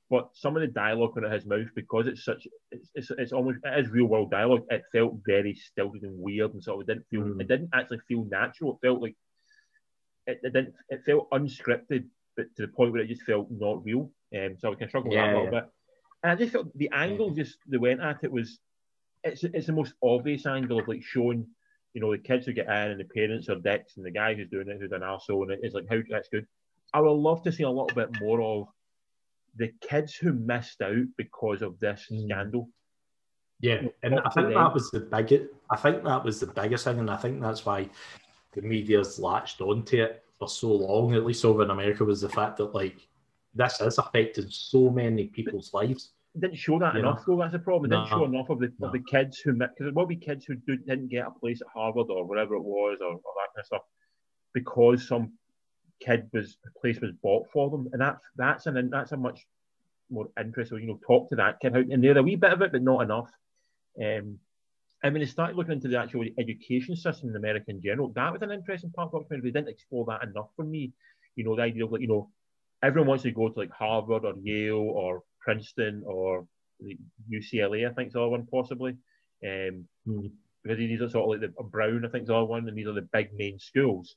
But 0.09 0.35
some 0.35 0.55
of 0.55 0.61
the 0.61 0.67
dialogue 0.67 1.17
out 1.17 1.23
of 1.23 1.31
his 1.31 1.47
mouth, 1.47 1.73
because 1.73 2.05
it's 2.05 2.23
such, 2.23 2.47
it's, 2.69 2.91
it's, 2.93 3.11
it's 3.11 3.31
almost 3.33 3.59
it 3.63 3.79
is 3.79 3.89
real 3.89 4.05
world 4.05 4.29
dialogue. 4.29 4.67
It 4.69 4.83
felt 4.91 5.15
very 5.25 5.55
stilted 5.55 6.03
and 6.03 6.19
weird, 6.19 6.53
and 6.53 6.63
sort 6.63 6.75
of 6.83 6.87
it 6.89 6.93
didn't 6.93 7.07
feel, 7.09 7.21
Mm. 7.21 7.41
it 7.41 7.47
didn't 7.47 7.69
actually 7.73 7.99
feel 8.07 8.25
natural. 8.25 8.73
It 8.75 8.85
felt 8.85 9.01
like 9.01 9.15
it, 10.27 10.39
it 10.43 10.53
didn't, 10.53 10.75
it 10.89 11.03
felt 11.05 11.29
unscripted, 11.31 12.07
but 12.35 12.53
to 12.55 12.63
the 12.63 12.67
point 12.67 12.91
where 12.91 13.01
it 13.01 13.07
just 13.07 13.23
felt 13.23 13.49
not 13.49 13.83
real. 13.83 14.11
Um, 14.35 14.57
so 14.59 14.71
I 14.71 14.75
can 14.75 14.89
struggle 14.89 15.09
with 15.09 15.17
that 15.17 15.29
a 15.29 15.37
little 15.39 15.45
yeah. 15.45 15.61
bit. 15.61 15.69
And 16.23 16.31
I 16.31 16.35
just 16.35 16.51
felt 16.51 16.77
the 16.77 16.89
angle 16.91 17.31
just 17.31 17.57
they 17.67 17.77
went 17.77 18.01
at 18.01 18.23
it 18.23 18.31
was 18.31 18.59
it's 19.23 19.43
it's 19.43 19.67
the 19.67 19.73
most 19.73 19.93
obvious 20.03 20.45
angle 20.45 20.79
of 20.79 20.87
like 20.87 21.03
showing, 21.03 21.47
you 21.95 22.01
know, 22.01 22.11
the 22.11 22.17
kids 22.17 22.45
who 22.45 22.51
get 22.51 22.67
in 22.67 22.91
and 22.91 22.99
the 22.99 23.05
parents 23.05 23.47
are 23.47 23.55
dicks 23.55 23.95
and 23.95 24.05
the 24.05 24.11
guy 24.11 24.35
who's 24.35 24.49
doing 24.49 24.67
it 24.67 24.77
who's 24.79 24.91
an 24.91 24.99
arsehole 24.99 25.43
and 25.43 25.63
it's 25.63 25.73
like 25.73 25.87
how 25.89 25.97
that's 26.09 26.27
good. 26.27 26.45
I 26.93 26.99
would 26.99 27.09
love 27.11 27.41
to 27.43 27.51
see 27.53 27.63
a 27.63 27.69
little 27.69 27.87
bit 27.87 28.19
more 28.19 28.41
of 28.41 28.67
the 29.55 29.71
kids 29.79 30.13
who 30.13 30.33
missed 30.33 30.81
out 30.81 31.05
because 31.17 31.61
of 31.61 31.79
this 31.79 32.07
Mm. 32.11 32.25
scandal. 32.25 32.69
Yeah, 33.61 33.83
and 34.03 34.19
I 34.19 34.29
think 34.29 34.49
that 34.49 34.73
was 34.73 34.91
the 34.91 34.99
biggest. 34.99 35.45
I 35.69 35.77
think 35.77 36.03
that 36.03 36.25
was 36.25 36.41
the 36.41 36.47
biggest 36.47 36.83
thing, 36.83 36.99
and 36.99 37.09
I 37.09 37.15
think 37.15 37.39
that's 37.39 37.65
why 37.65 37.89
the 38.51 38.61
media's 38.61 39.17
latched 39.17 39.61
onto 39.61 40.03
it 40.03 40.25
for 40.37 40.49
so 40.49 40.73
long, 40.73 41.15
at 41.15 41.25
least 41.25 41.45
over 41.45 41.63
in 41.63 41.69
America, 41.69 42.03
was 42.03 42.19
the 42.19 42.29
fact 42.29 42.57
that 42.57 42.75
like 42.75 43.07
this 43.53 43.79
is 43.79 43.97
affecting 43.97 44.49
so 44.49 44.89
many 44.89 45.27
people's 45.27 45.73
lives. 45.73 46.11
It 46.35 46.41
didn't 46.41 46.57
show 46.57 46.77
that 46.79 46.93
You 46.95 46.99
enough 46.99 47.23
though. 47.25 47.37
That's 47.37 47.53
the 47.53 47.59
problem. 47.59 47.91
It 47.91 47.95
didn't 47.95 48.11
No. 48.11 48.17
show 48.17 48.25
enough 48.25 48.49
of 48.49 48.59
the 48.59 48.71
No. 48.79 48.87
of 48.87 48.93
the 48.93 48.99
kids 48.99 49.39
who 49.39 49.53
because 49.53 49.73
there 49.79 49.93
will 49.93 50.05
be 50.05 50.17
kids 50.17 50.45
who 50.45 50.55
do, 50.55 50.75
didn't 50.77 51.07
get 51.07 51.25
a 51.27 51.31
place 51.31 51.61
at 51.61 51.67
Harvard 51.67 52.07
or 52.09 52.25
wherever 52.25 52.55
it 52.55 52.61
was 52.61 52.99
or, 53.01 53.13
or 53.13 53.33
that 53.37 53.53
kind 53.55 53.59
of 53.59 53.65
stuff 53.65 53.81
because 54.53 55.07
some 55.07 55.33
kid 56.01 56.29
was 56.33 56.57
a 56.65 56.79
place 56.79 56.99
was 56.99 57.11
bought 57.23 57.47
for 57.53 57.69
them, 57.69 57.87
and 57.93 58.01
that's 58.01 58.23
that's 58.35 58.65
an 58.65 58.89
that's 58.89 59.13
a 59.13 59.17
much 59.17 59.45
more 60.09 60.29
interesting. 60.39 60.79
You 60.81 60.87
know, 60.87 60.99
talk 61.07 61.29
to 61.29 61.35
that 61.37 61.59
kid 61.61 61.73
how 61.73 61.79
and 61.79 62.03
they're 62.03 62.17
a 62.17 62.23
wee 62.23 62.35
bit 62.35 62.51
of 62.51 62.61
it, 62.61 62.71
but 62.73 62.81
not 62.83 63.01
enough. 63.03 63.29
Um, 64.03 64.39
I 65.03 65.09
mean, 65.09 65.21
they 65.21 65.27
started 65.27 65.55
looking 65.55 65.73
into 65.73 65.87
the 65.87 65.99
actual 65.99 66.25
education 66.37 66.95
system 66.95 67.29
in 67.29 67.35
America 67.35 67.65
in 67.69 67.81
general. 67.81 68.09
That 68.09 68.33
was 68.33 68.41
an 68.41 68.51
interesting 68.51 68.91
part 68.91 69.07
of 69.07 69.11
the 69.11 69.19
documentary. 69.19 69.51
They 69.51 69.59
didn't 69.59 69.69
explore 69.73 70.05
that 70.07 70.23
enough 70.23 70.49
for 70.55 70.65
me. 70.65 70.91
You 71.35 71.43
know, 71.45 71.55
the 71.55 71.61
idea 71.61 71.85
of 71.85 71.91
like, 71.91 72.01
you 72.01 72.07
know, 72.07 72.29
everyone 72.81 73.09
wants 73.09 73.23
to 73.23 73.31
go 73.31 73.49
to 73.49 73.59
like 73.59 73.71
Harvard 73.71 74.25
or 74.25 74.33
Yale 74.41 74.77
or 74.77 75.23
Princeton 75.45 76.03
or 76.05 76.47
UCLA, 77.31 77.89
I 77.89 77.93
think 77.93 78.07
is 78.07 78.13
the 78.13 78.19
other 78.21 78.29
one 78.29 78.47
possibly. 78.47 78.97
Um, 79.45 79.87
Hmm. 80.05 80.27
because 80.63 80.79
these 80.79 80.99
are 81.01 81.09
sort 81.09 81.25
of 81.25 81.41
like 81.41 81.55
the 81.55 81.63
Brown, 81.63 82.03
I 82.05 82.09
think 82.09 82.23
is 82.23 82.27
the 82.27 82.35
other 82.35 82.45
one, 82.45 82.67
and 82.67 82.75
these 82.75 82.87
are 82.87 82.93
the 82.93 83.09
big 83.13 83.29
main 83.35 83.59
schools. 83.59 84.15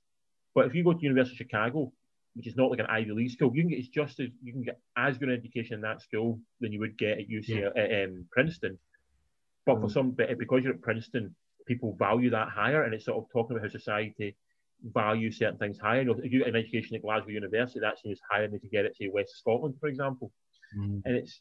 But 0.55 0.65
if 0.67 0.75
you 0.75 0.83
go 0.83 0.95
to 0.95 1.03
University 1.03 1.35
of 1.35 1.39
Chicago, 1.39 1.93
which 2.35 2.47
is 2.47 2.57
not 2.57 2.71
like 2.71 2.81
an 2.81 2.87
Ivy 2.87 3.11
League 3.13 3.31
school, 3.31 3.55
you 3.55 3.63
can 3.63 3.71
get 3.71 3.81
it's 3.81 3.89
just 3.89 4.19
as 4.21 4.31
you 4.43 4.53
can 4.55 4.63
get 4.63 4.81
as 4.97 5.19
good 5.19 5.29
an 5.29 5.35
education 5.35 5.75
in 5.75 5.83
that 5.83 6.01
school 6.01 6.41
than 6.61 6.73
you 6.73 6.81
would 6.81 6.97
get 6.97 7.19
at 7.19 7.29
UCLA, 7.29 7.77
at, 7.77 8.09
um, 8.09 8.27
Princeton. 8.31 8.79
But 9.67 9.81
for 9.81 9.89
Mm. 9.89 9.93
some, 9.93 10.11
because 10.13 10.65
you're 10.65 10.73
at 10.75 10.81
Princeton, 10.81 11.37
people 11.67 11.95
value 11.97 12.31
that 12.31 12.49
higher, 12.49 12.85
and 12.85 12.95
it's 12.95 13.05
sort 13.05 13.19
of 13.23 13.31
talking 13.31 13.55
about 13.57 13.67
how 13.67 13.79
society 13.81 14.35
value 14.83 15.31
certain 15.31 15.59
things 15.59 15.79
higher. 15.79 16.01
You 16.01 16.07
know, 16.07 16.13
if 16.15 16.33
you 16.33 16.39
get 16.39 16.49
an 16.49 16.57
education 16.57 16.97
at 16.97 17.03
Glasgow 17.03 17.31
University, 17.31 17.81
that's 17.81 18.01
seems 18.01 18.21
higher 18.31 18.49
than 18.49 18.61
you 18.63 18.71
get 18.71 18.87
it 18.87 18.97
to 18.97 19.09
West 19.11 19.37
Scotland, 19.37 19.75
for 19.79 19.89
example. 19.89 20.33
And 21.05 21.17
it's 21.17 21.41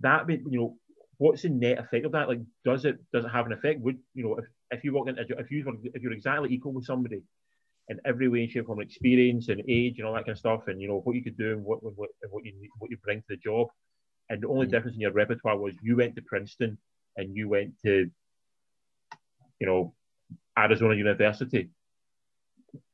that 0.00 0.26
bit, 0.26 0.40
you 0.48 0.58
know, 0.58 0.76
what's 1.18 1.42
the 1.42 1.48
net 1.48 1.78
effect 1.78 2.06
of 2.06 2.12
that? 2.12 2.28
Like, 2.28 2.40
does 2.64 2.84
it 2.84 2.98
does 3.12 3.24
it 3.24 3.30
have 3.30 3.46
an 3.46 3.52
effect? 3.52 3.80
Would 3.80 3.98
you 4.14 4.24
know 4.24 4.36
if, 4.36 4.44
if 4.70 4.84
you 4.84 4.92
walk 4.92 5.08
into 5.08 5.22
if 5.22 5.50
you 5.50 5.64
were 5.64 5.74
if 5.94 6.02
you're 6.02 6.12
exactly 6.12 6.52
equal 6.52 6.72
with 6.72 6.84
somebody 6.84 7.22
in 7.88 8.00
every 8.04 8.28
way, 8.28 8.46
shape, 8.46 8.66
form, 8.66 8.80
experience 8.80 9.48
and 9.48 9.62
age 9.68 9.98
and 9.98 10.06
all 10.06 10.14
that 10.14 10.24
kind 10.26 10.32
of 10.32 10.38
stuff, 10.38 10.68
and 10.68 10.80
you 10.80 10.88
know 10.88 11.00
what 11.04 11.16
you 11.16 11.22
could 11.24 11.38
do 11.38 11.52
and 11.52 11.64
what 11.64 11.82
what, 11.82 12.10
and 12.22 12.30
what 12.30 12.44
you 12.44 12.52
what 12.78 12.90
you 12.90 12.98
bring 12.98 13.18
to 13.20 13.26
the 13.30 13.36
job, 13.36 13.68
and 14.28 14.42
the 14.42 14.48
only 14.48 14.66
Mm. 14.66 14.70
difference 14.70 14.94
in 14.94 15.00
your 15.00 15.12
repertoire 15.12 15.56
was 15.58 15.74
you 15.82 15.96
went 15.96 16.14
to 16.16 16.22
Princeton 16.22 16.78
and 17.16 17.34
you 17.34 17.48
went 17.48 17.74
to, 17.84 18.10
you 19.58 19.66
know, 19.66 19.94
Arizona 20.56 20.94
University. 20.94 21.70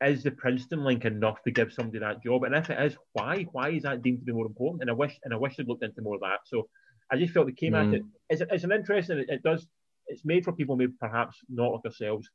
Is 0.05 0.23
the 0.23 0.31
Princeton 0.31 0.85
link 0.85 1.05
enough 1.05 1.43
to 1.43 1.51
give 1.51 1.73
somebody 1.73 1.99
that 1.99 2.23
job? 2.23 2.45
And 2.45 2.55
if 2.55 2.71
it 2.71 2.81
is, 2.81 2.97
why? 3.13 3.47
Why 3.53 3.71
is 3.71 3.83
that 3.83 4.03
deemed 4.03 4.21
to 4.21 4.25
be 4.25 4.33
more 4.33 4.47
important? 4.47 4.83
And 4.83 4.91
I 4.91 4.95
wish, 4.95 5.19
and 5.25 5.35
I 5.35 5.37
wish 5.37 5.57
they'd 5.57 5.67
looked 5.69 5.83
into 5.85 6.03
more 6.03 6.15
of 6.15 6.21
that. 6.21 6.41
So 6.47 6.69
I 7.11 7.17
just 7.17 7.33
felt 7.35 7.47
they 7.47 7.53
came 7.53 7.73
Mm. 7.73 7.89
at 7.89 7.95
it. 7.95 8.03
It's, 8.31 8.43
it's 8.51 8.65
an 8.65 8.73
interesting. 8.73 9.19
It, 9.19 9.29
it 9.29 9.43
does. 9.43 9.67
It's 10.07 10.25
made 10.25 10.45
for 10.45 10.53
people 10.53 10.77
maybe 10.77 10.93
perhaps 11.01 11.39
not 11.49 11.73
like 11.73 11.85
ourselves 11.87 12.29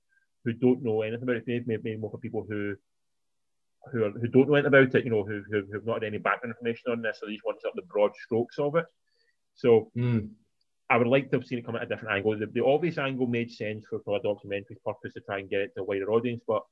who 0.43 0.53
don't 0.53 0.83
know 0.83 1.01
anything 1.01 1.23
about 1.23 1.37
it. 1.37 1.43
Maybe 1.47 1.63
maybe 1.67 1.91
made 1.91 2.01
more 2.01 2.11
for 2.11 2.17
people 2.17 2.45
who 2.49 2.75
who 3.91 4.03
are, 4.03 4.11
who 4.11 4.27
don't 4.27 4.47
know 4.49 4.55
anything 4.55 4.67
about 4.73 4.95
it. 4.95 5.05
You 5.05 5.11
know, 5.11 5.23
who 5.23 5.43
who 5.49 5.63
have 5.73 5.85
not 5.85 6.03
had 6.03 6.03
any 6.03 6.17
background 6.17 6.53
information 6.55 6.91
on 6.91 7.01
this. 7.01 7.19
So 7.19 7.25
they 7.25 7.33
just 7.33 7.45
want 7.45 7.61
sort 7.61 7.71
of 7.71 7.77
the 7.77 7.91
broad 7.93 8.11
strokes 8.25 8.59
of 8.59 8.75
it. 8.75 8.85
So 9.55 9.91
Mm. 9.97 10.29
I 10.91 10.97
would 10.97 11.07
like 11.07 11.29
to 11.29 11.37
have 11.37 11.45
seen 11.45 11.59
it 11.59 11.65
come 11.65 11.75
at 11.75 11.83
a 11.83 11.85
different 11.85 12.15
angle. 12.15 12.37
The, 12.37 12.47
the 12.47 12.65
obvious 12.65 12.97
angle 12.97 13.27
made 13.27 13.51
sense 13.51 13.85
for, 13.87 13.99
for 13.99 14.17
a 14.17 14.21
documentary 14.21 14.75
purpose 14.83 15.13
to 15.13 15.21
try 15.21 15.37
and 15.37 15.49
get 15.49 15.61
it 15.61 15.71
to 15.75 15.81
a 15.81 15.83
wider 15.83 16.11
audience, 16.11 16.41
but 16.47 16.63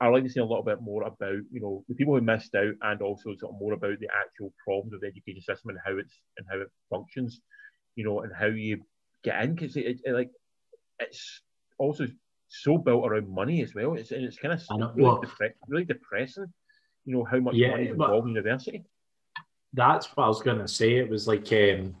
I'd 0.00 0.08
like 0.08 0.24
to 0.24 0.28
see 0.30 0.40
a 0.40 0.44
little 0.44 0.62
bit 0.62 0.82
more 0.82 1.04
about, 1.04 1.38
you 1.50 1.60
know, 1.60 1.84
the 1.88 1.94
people 1.94 2.14
who 2.14 2.20
missed 2.20 2.54
out 2.54 2.74
and 2.82 3.00
also 3.00 3.34
sort 3.36 3.54
of 3.54 3.60
more 3.60 3.72
about 3.72 3.98
the 3.98 4.08
actual 4.14 4.52
problems 4.62 4.92
of 4.92 5.00
the 5.00 5.06
education 5.06 5.40
system 5.40 5.70
and 5.70 5.78
how 5.84 5.96
it's 5.96 6.14
and 6.36 6.46
how 6.50 6.58
it 6.58 6.68
functions, 6.90 7.40
you 7.94 8.04
know, 8.04 8.20
and 8.20 8.32
how 8.34 8.46
you 8.46 8.82
get 9.24 9.42
in 9.42 9.54
because 9.54 9.76
it, 9.76 10.00
it, 10.04 10.12
like 10.12 10.30
it's 10.98 11.40
also 11.78 12.06
so 12.48 12.76
built 12.78 13.06
around 13.06 13.28
money 13.28 13.62
as 13.62 13.74
well. 13.74 13.94
It's 13.94 14.10
and 14.10 14.24
it's 14.24 14.38
kind 14.38 14.52
of 14.54 14.62
really, 14.94 15.02
Well- 15.02 15.22
depre- 15.22 15.54
really 15.66 15.84
depressing, 15.84 16.52
you 17.06 17.14
know, 17.14 17.24
how 17.24 17.38
much 17.38 17.54
Yeah, 17.54 17.70
money 17.70 17.84
is 17.84 17.90
involved 17.92 18.28
in 18.28 18.34
university. 18.34 18.84
That's 19.72 20.06
what 20.16 20.24
I 20.24 20.28
was 20.28 20.42
going 20.42 20.58
to 20.58 20.68
say. 20.68 20.96
It 20.96 21.08
was 21.08 21.26
like 21.26 21.50
um, 21.52 21.96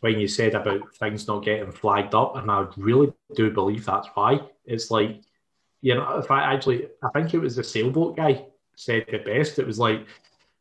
when 0.00 0.18
you 0.18 0.26
said 0.28 0.54
about 0.54 0.94
things 0.96 1.26
not 1.28 1.44
getting 1.44 1.70
flagged 1.72 2.14
up, 2.14 2.36
and 2.36 2.50
I 2.50 2.66
really 2.76 3.12
do 3.34 3.50
believe 3.50 3.84
that's 3.84 4.08
why. 4.14 4.40
It's 4.64 4.90
like, 4.90 5.20
you 5.82 5.94
know, 5.94 6.18
if 6.18 6.30
I 6.30 6.42
actually, 6.42 6.88
I 7.02 7.08
think 7.10 7.34
it 7.34 7.38
was 7.38 7.56
the 7.56 7.64
sailboat 7.64 8.16
guy 8.16 8.46
said 8.76 9.04
it 9.08 9.24
best. 9.24 9.58
It 9.58 9.66
was 9.66 9.78
like, 9.78 10.06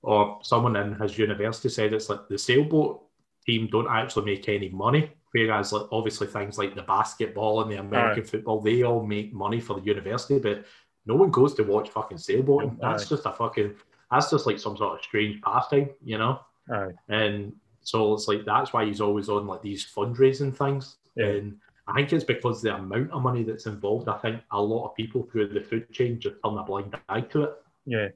or 0.02 0.40
someone 0.44 0.76
in 0.76 0.96
his 0.96 1.18
university 1.18 1.70
said 1.70 1.94
it's 1.94 2.10
like 2.10 2.28
the 2.30 2.38
sailboat 2.38 3.04
team 3.46 3.68
don't 3.72 3.90
actually 3.90 4.26
make 4.26 4.48
any 4.48 4.70
money, 4.70 5.12
whereas 5.32 5.74
like 5.74 5.88
obviously 5.92 6.28
things 6.28 6.58
like 6.58 6.76
the 6.76 6.84
basketball 6.84 7.62
and 7.62 7.72
the 7.72 7.80
American 7.80 8.24
football, 8.24 8.62
they 8.62 8.84
all 8.84 9.06
make 9.06 9.34
money 9.34 9.60
for 9.60 9.80
the 9.80 9.86
university, 9.86 10.40
but 10.40 10.66
no 11.06 11.16
one 11.16 11.32
goes 11.32 11.54
to 11.56 11.64
watch 11.64 11.90
fucking 11.90 12.18
sailboating. 12.18 12.80
That's 12.80 13.10
just 13.10 13.26
a 13.26 13.32
fucking, 13.32 13.76
that's 14.12 14.30
just 14.30 14.46
like 14.46 14.60
some 14.60 14.78
sort 14.78 15.00
of 15.00 15.04
strange 15.04 15.42
pastime, 15.42 15.90
you 16.04 16.18
know. 16.18 16.40
Aye. 16.72 16.92
And 17.10 17.54
so 17.82 18.14
it's 18.14 18.28
like 18.28 18.46
that's 18.46 18.74
why 18.74 18.86
he's 18.86 19.02
always 19.02 19.28
on 19.30 19.48
like 19.48 19.62
these 19.62 19.86
fundraising 19.86 20.56
things. 20.56 20.98
Yeah. 21.16 21.26
And 21.26 21.58
I 21.90 21.96
think 21.96 22.14
it's 22.14 22.24
because 22.24 22.62
the 22.62 22.76
amount 22.76 23.12
of 23.12 23.22
money 23.22 23.44
that's 23.44 23.66
involved. 23.66 24.08
I 24.08 24.18
think 24.20 24.42
a 24.52 24.62
lot 24.62 24.86
of 24.88 24.96
people 24.96 25.24
through 25.32 25.50
the 25.50 25.62
food 25.62 25.92
chain 25.92 26.20
just 26.20 26.36
turn 26.44 26.58
a 26.58 26.64
blind 26.64 26.96
eye 27.10 27.22
to 27.22 27.44
it, 27.44 27.54
Yeah. 27.86 28.10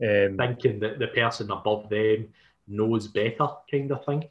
Um, 0.00 0.36
thinking 0.36 0.78
that 0.80 0.98
the 0.98 1.08
person 1.08 1.50
above 1.50 1.88
them 1.88 2.28
knows 2.68 3.08
better, 3.08 3.48
kind 3.70 3.90
of 3.92 4.04
thing. 4.04 4.24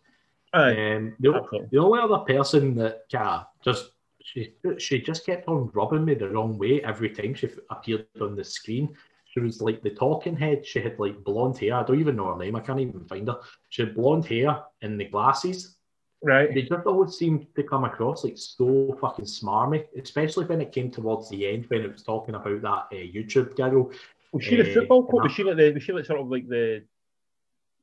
aye. 0.53 0.69
Um, 0.95 1.15
the, 1.19 1.33
Absolutely. 1.33 1.67
the 1.71 1.77
only 1.79 1.99
other 1.99 2.19
person 2.19 2.75
that 2.75 3.09
of 3.09 3.45
just 3.63 3.91
she 4.21 4.53
she 4.77 5.01
just 5.01 5.25
kept 5.25 5.47
on 5.47 5.69
rubbing 5.73 6.05
me 6.05 6.13
the 6.15 6.29
wrong 6.29 6.57
way 6.57 6.83
every 6.83 7.09
time 7.09 7.33
she 7.33 7.47
f- 7.47 7.59
appeared 7.69 8.07
on 8.21 8.35
the 8.35 8.43
screen. 8.43 8.95
She 9.25 9.39
was 9.39 9.61
like 9.61 9.81
the 9.81 9.89
talking 9.89 10.35
head. 10.37 10.65
She 10.65 10.79
had 10.79 10.97
like 10.99 11.23
blonde 11.23 11.57
hair. 11.57 11.75
I 11.75 11.83
don't 11.83 11.99
even 11.99 12.15
know 12.15 12.31
her 12.33 12.37
name. 12.37 12.55
I 12.55 12.61
can't 12.61 12.79
even 12.79 13.05
find 13.05 13.27
her. 13.27 13.39
She 13.69 13.81
had 13.83 13.95
blonde 13.95 14.25
hair 14.25 14.63
and 14.81 14.99
the 14.99 15.05
glasses. 15.05 15.77
Right. 16.25 16.51
They 16.51 16.63
just 16.63 16.87
always 16.87 17.15
seemed 17.15 17.45
to 17.55 17.61
come 17.61 17.83
across 17.83 18.23
like 18.23 18.35
so 18.35 18.97
fucking 18.99 19.25
smarmy, 19.25 19.85
especially 19.95 20.45
when 20.45 20.59
it 20.59 20.71
came 20.71 20.89
towards 20.89 21.29
the 21.29 21.45
end 21.45 21.65
when 21.67 21.81
it 21.81 21.91
was 21.91 22.01
talking 22.01 22.33
about 22.33 22.61
that 22.63 22.97
uh, 22.97 23.05
YouTube 23.15 23.55
girl. 23.55 23.91
Was 24.33 24.43
she 24.43 24.55
the 24.55 24.67
Eh, 24.67 24.73
football 24.73 25.05
coach? 25.05 25.21
Was 25.23 25.31
she 25.33 25.43
like 25.43 25.57
the? 25.57 25.71
Was 25.73 25.83
she 25.83 25.91
like 25.93 26.05
sort 26.05 26.19
of 26.19 26.27
like 26.29 26.47
the, 26.49 26.83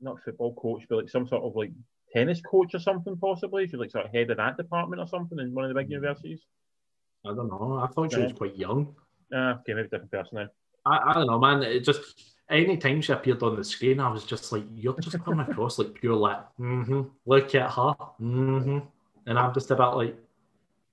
not 0.00 0.16
football 0.24 0.54
coach, 0.54 0.82
but 0.88 0.96
like 0.96 1.08
some 1.08 1.28
sort 1.28 1.44
of 1.44 1.54
like 1.54 1.70
tennis 2.12 2.40
coach 2.40 2.74
or 2.74 2.80
something 2.80 3.16
possibly? 3.16 3.64
She's 3.68 3.74
like 3.74 3.92
sort 3.92 4.06
of 4.06 4.10
head 4.12 4.28
of 4.30 4.38
that 4.38 4.56
department 4.56 5.00
or 5.00 5.06
something 5.06 5.38
in 5.38 5.54
one 5.54 5.64
of 5.64 5.68
the 5.68 5.74
big 5.80 5.86
Mm. 5.86 5.92
universities. 5.92 6.40
I 7.24 7.28
don't 7.34 7.48
know. 7.48 7.78
I 7.80 7.86
thought 7.86 8.10
she 8.12 8.18
Yeah. 8.18 8.24
was 8.24 8.32
quite 8.32 8.56
young. 8.56 8.96
Ah, 9.32 9.60
okay, 9.60 9.74
maybe 9.74 9.88
different 9.88 10.10
person 10.10 10.38
now. 10.38 10.48
I, 10.84 11.10
I 11.10 11.14
don't 11.14 11.28
know, 11.28 11.38
man. 11.38 11.62
It 11.62 11.84
just 11.84 12.31
any 12.52 12.76
time 12.76 13.00
she 13.00 13.12
appeared 13.12 13.42
on 13.42 13.56
the 13.56 13.64
screen, 13.64 14.00
I 14.00 14.10
was 14.10 14.24
just 14.24 14.52
like, 14.52 14.64
you're 14.74 14.98
just 15.00 15.22
coming 15.24 15.46
across 15.46 15.78
like 15.78 15.94
pure 15.94 16.14
like, 16.14 16.40
mm-hmm, 16.60 17.02
look 17.26 17.54
at 17.54 17.70
her, 17.70 17.94
mm-hmm. 18.20 18.78
And 19.26 19.38
I'm 19.38 19.54
just 19.54 19.70
about 19.70 19.96
like, 19.96 20.16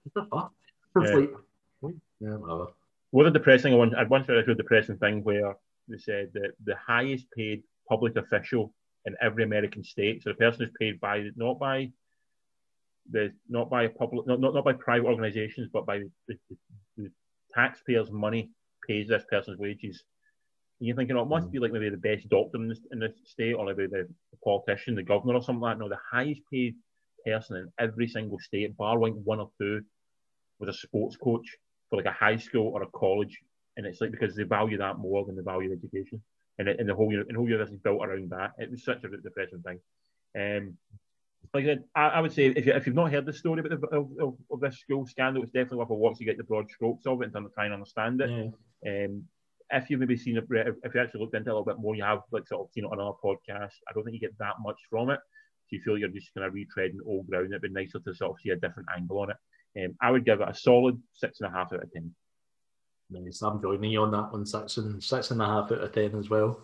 what 0.03 0.13
the 0.13 0.29
fuck? 0.29 0.53
It's 0.97 1.11
Yeah. 1.11 1.15
like, 1.17 1.95
yeah, 2.19 2.35
whatever. 2.35 2.67
What 3.11 3.25
a 3.25 3.31
depressing 3.31 3.75
one. 3.77 3.95
I'd 3.95 4.09
once 4.09 4.27
read 4.27 4.47
a 4.47 4.55
depressing 4.55 4.97
thing 4.97 5.23
where 5.23 5.55
they 5.87 5.97
said 5.97 6.31
that 6.33 6.51
the 6.63 6.75
highest 6.75 7.31
paid 7.31 7.63
public 7.87 8.15
official 8.17 8.73
in 9.05 9.15
every 9.21 9.43
American 9.43 9.83
state, 9.83 10.21
so 10.21 10.29
the 10.29 10.35
person 10.35 10.65
who's 10.65 10.75
paid 10.79 10.99
by 10.99 11.29
not 11.35 11.57
by 11.57 11.91
the 13.11 13.33
not 13.47 13.69
by 13.69 13.87
public 13.87 14.27
not, 14.27 14.39
not, 14.39 14.53
not 14.53 14.63
by 14.63 14.73
private 14.73 15.07
organizations, 15.07 15.69
but 15.73 15.85
by 15.85 15.99
the, 15.99 16.11
the, 16.27 16.35
the 16.97 17.11
taxpayers' 17.55 18.11
money 18.11 18.51
pays 18.87 19.07
this 19.07 19.23
person's 19.29 19.57
wages. 19.57 20.03
And 20.79 20.87
you're 20.87 20.95
thinking, 20.95 21.17
oh, 21.17 21.23
it 21.23 21.27
must 21.27 21.51
be 21.51 21.59
like 21.59 21.73
maybe 21.73 21.89
the 21.89 21.97
best 21.97 22.29
doctor 22.29 22.57
in 22.57 22.69
this, 22.69 22.79
in 22.91 22.99
this 22.99 23.11
state, 23.25 23.53
or 23.53 23.65
maybe 23.65 23.87
the, 23.87 24.07
the 24.31 24.37
politician, 24.43 24.95
the 24.95 25.03
governor, 25.03 25.35
or 25.35 25.43
something 25.43 25.61
like 25.61 25.77
that. 25.77 25.83
No, 25.83 25.89
the 25.89 25.97
highest 26.11 26.41
paid 26.51 26.75
person 27.25 27.57
in 27.57 27.71
every 27.77 28.07
single 28.07 28.39
state, 28.39 28.77
bar 28.77 28.97
like 28.97 29.13
one 29.13 29.39
or 29.39 29.49
two, 29.59 29.81
was 30.59 30.69
a 30.69 30.73
sports 30.73 31.17
coach 31.17 31.57
for 31.89 31.97
like 31.97 32.05
a 32.05 32.11
high 32.11 32.37
school 32.37 32.67
or 32.67 32.83
a 32.83 32.87
college, 32.87 33.39
and 33.75 33.85
it's 33.85 33.99
like 33.99 34.11
because 34.11 34.35
they 34.35 34.43
value 34.43 34.77
that 34.77 34.97
more 34.97 35.25
than 35.25 35.35
they 35.35 35.41
value 35.41 35.71
education, 35.73 36.21
and, 36.57 36.67
it, 36.69 36.79
and 36.79 36.87
the 36.87 36.95
whole 36.95 37.09
and 37.09 37.35
whole 37.35 37.45
university 37.45 37.75
is 37.75 37.81
built 37.81 38.03
around 38.03 38.29
that. 38.29 38.51
It 38.57 38.71
was 38.71 38.83
such 38.83 39.03
a 39.03 39.09
depressing 39.09 39.63
thing. 39.63 39.79
Um, 40.37 40.77
like 41.53 41.63
I 41.63 41.67
said, 41.67 41.83
I, 41.95 42.07
I 42.07 42.19
would 42.21 42.33
say 42.33 42.47
if, 42.47 42.65
you, 42.65 42.73
if 42.73 42.85
you've 42.85 42.95
not 42.95 43.11
heard 43.11 43.25
the 43.25 43.33
story 43.33 43.61
about 43.61 43.81
the, 43.81 43.87
of, 43.87 44.09
of, 44.19 44.37
of 44.51 44.59
this 44.59 44.79
school 44.79 45.05
scandal, 45.07 45.41
it's 45.41 45.51
definitely 45.51 45.79
worth 45.79 45.89
a 45.89 45.93
watch 45.93 46.17
to 46.17 46.25
get 46.25 46.37
the 46.37 46.43
broad 46.43 46.69
strokes 46.69 47.05
of 47.05 47.21
it 47.21 47.31
and 47.33 47.45
to 47.45 47.53
try 47.53 47.65
and 47.65 47.73
understand 47.73 48.21
it. 48.21 48.53
Yeah. 48.83 49.05
Um, 49.05 49.23
if 49.71 49.89
you've 49.89 49.99
maybe 49.99 50.17
seen 50.17 50.37
it, 50.37 50.45
if 50.49 50.95
you 50.95 51.01
actually 51.01 51.21
looked 51.21 51.35
into 51.35 51.49
it 51.49 51.53
a 51.53 51.55
little 51.55 51.65
bit 51.65 51.79
more, 51.79 51.95
you 51.95 52.03
have 52.03 52.21
like 52.31 52.47
sort 52.47 52.67
of 52.67 52.71
seen 52.71 52.85
it 52.85 52.91
on 52.91 52.99
our 52.99 53.15
podcast. 53.23 53.73
I 53.87 53.93
don't 53.93 54.03
think 54.03 54.15
you 54.15 54.19
get 54.19 54.37
that 54.39 54.55
much 54.61 54.79
from 54.89 55.09
it. 55.09 55.19
So 55.67 55.75
you 55.75 55.81
feel 55.81 55.97
you're 55.97 56.09
just 56.09 56.33
kind 56.33 56.47
of 56.47 56.53
retreading 56.53 56.97
old 57.05 57.27
ground. 57.27 57.47
It'd 57.47 57.61
be 57.61 57.69
nicer 57.69 57.99
to 57.99 58.15
sort 58.15 58.31
of 58.31 58.37
see 58.41 58.49
a 58.49 58.55
different 58.55 58.89
angle 58.95 59.19
on 59.19 59.31
it. 59.31 59.37
Um, 59.85 59.95
I 60.01 60.09
would 60.11 60.25
give 60.25 60.41
it 60.41 60.49
a 60.49 60.55
solid 60.55 60.99
six 61.13 61.39
and 61.41 61.53
a 61.53 61.55
half 61.55 61.71
out 61.73 61.83
of 61.83 61.93
ten. 61.93 62.13
Nice. 63.11 63.41
I'm 63.41 63.61
joining 63.61 63.91
you 63.91 64.01
on 64.01 64.11
that 64.11 64.31
one, 64.31 64.45
six 64.45 64.77
and 64.77 65.03
six 65.03 65.31
and 65.31 65.41
a 65.41 65.45
half 65.45 65.71
out 65.71 65.79
of 65.79 65.91
ten 65.91 66.15
as 66.15 66.29
well. 66.29 66.59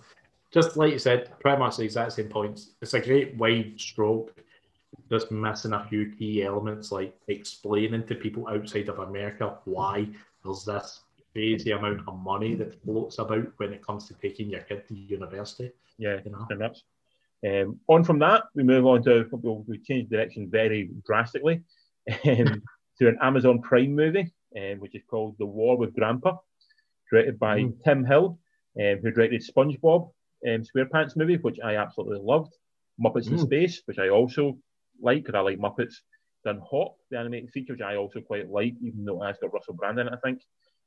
Just 0.52 0.78
like 0.78 0.94
you 0.94 1.00
said, 1.00 1.32
pretty 1.40 1.60
much 1.60 1.78
the 1.78 1.84
exact 1.84 2.14
same 2.14 2.30
points. 2.30 2.72
It's 2.82 2.94
a 2.94 3.00
great 3.00 3.36
wide 3.36 3.74
stroke, 3.78 4.34
just 5.10 5.32
missing 5.32 5.74
a 5.74 5.86
few 5.88 6.12
key 6.12 6.44
elements, 6.44 6.92
like 6.92 7.16
explaining 7.28 8.06
to 8.08 8.16
people 8.16 8.48
outside 8.48 8.90
of 8.90 9.00
America 9.00 9.58
why 9.66 10.08
there's 10.44 10.64
this 10.66 11.02
crazy 11.36 11.72
amount 11.72 12.02
of 12.08 12.16
money 12.18 12.56
that 12.56 12.82
floats 12.82 13.20
about 13.20 13.46
when 13.58 13.74
it 13.74 13.86
comes 13.86 14.08
to 14.08 14.14
taking 14.16 14.50
your 14.50 14.62
kid 14.62 14.88
to 14.88 14.96
university. 14.96 15.70
Yeah, 15.98 16.20
You 16.24 16.32
know? 16.32 16.48
and 16.50 16.62
that's 16.62 16.84
um, 17.46 17.78
on 17.88 18.04
from 18.06 18.20
that. 18.20 18.44
We 18.56 18.64
move 18.64 18.86
on 18.86 19.04
to 19.04 19.28
we'll, 19.32 19.64
we 19.68 19.78
change 19.80 20.10
direction 20.10 20.50
very 20.50 20.90
drastically 21.06 21.62
um, 22.26 22.64
to 23.00 23.08
an 23.10 23.18
Amazon 23.22 23.62
Prime 23.62 23.94
movie, 23.94 24.32
um, 24.56 24.80
which 24.80 24.96
is 24.96 25.02
called 25.10 25.36
The 25.38 25.46
War 25.46 25.78
with 25.78 25.94
Grandpa, 25.94 26.38
directed 27.12 27.38
by 27.38 27.60
Mm. 27.60 27.84
Tim 27.84 28.06
Hill, 28.06 28.40
um, 28.80 28.98
who 29.02 29.12
directed 29.12 29.44
SpongeBob 29.44 30.10
um, 30.48 30.64
SquarePants 30.64 31.18
movie, 31.18 31.36
which 31.38 31.60
I 31.64 31.76
absolutely 31.76 32.20
loved. 32.24 32.54
Muppets 33.04 33.28
in 33.28 33.34
Mm. 33.38 33.42
Space, 33.46 33.82
which 33.86 34.00
I 34.00 34.08
also 34.08 34.58
like 35.02 35.24
because 35.24 35.36
I 35.36 35.42
like 35.42 35.60
Muppets. 35.60 35.96
Then 36.46 36.62
Hop, 36.72 36.96
the 37.10 37.18
animated 37.20 37.50
feature, 37.52 37.74
which 37.74 37.82
I 37.82 37.96
also 37.98 38.22
quite 38.22 38.50
like, 38.50 38.76
even 38.82 39.04
though 39.04 39.22
it 39.24 39.28
has 39.28 39.38
got 39.42 39.52
Russell 39.52 39.74
Brand 39.74 40.00
in 40.00 40.08
it, 40.08 40.14
I 40.14 40.18
think. 40.24 40.42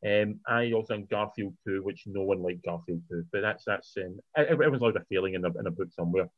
Um, 0.07 0.41
I 0.47 0.73
also 0.73 0.95
think 0.95 1.11
Garfield 1.11 1.55
2, 1.67 1.83
which 1.83 2.05
no 2.07 2.23
one 2.23 2.43
liked 2.43 2.65
Garfield 2.65 3.03
2, 3.11 3.25
but 3.33 3.41
that's 3.41 3.65
that's 3.65 3.97
um, 3.97 4.21
everyone's 4.37 4.81
allowed 4.81 4.97
a 4.97 5.05
feeling 5.09 5.35
in 5.35 5.45
a, 5.45 5.59
in 5.59 5.67
a 5.67 5.71
book 5.71 5.89
somewhere. 5.93 6.29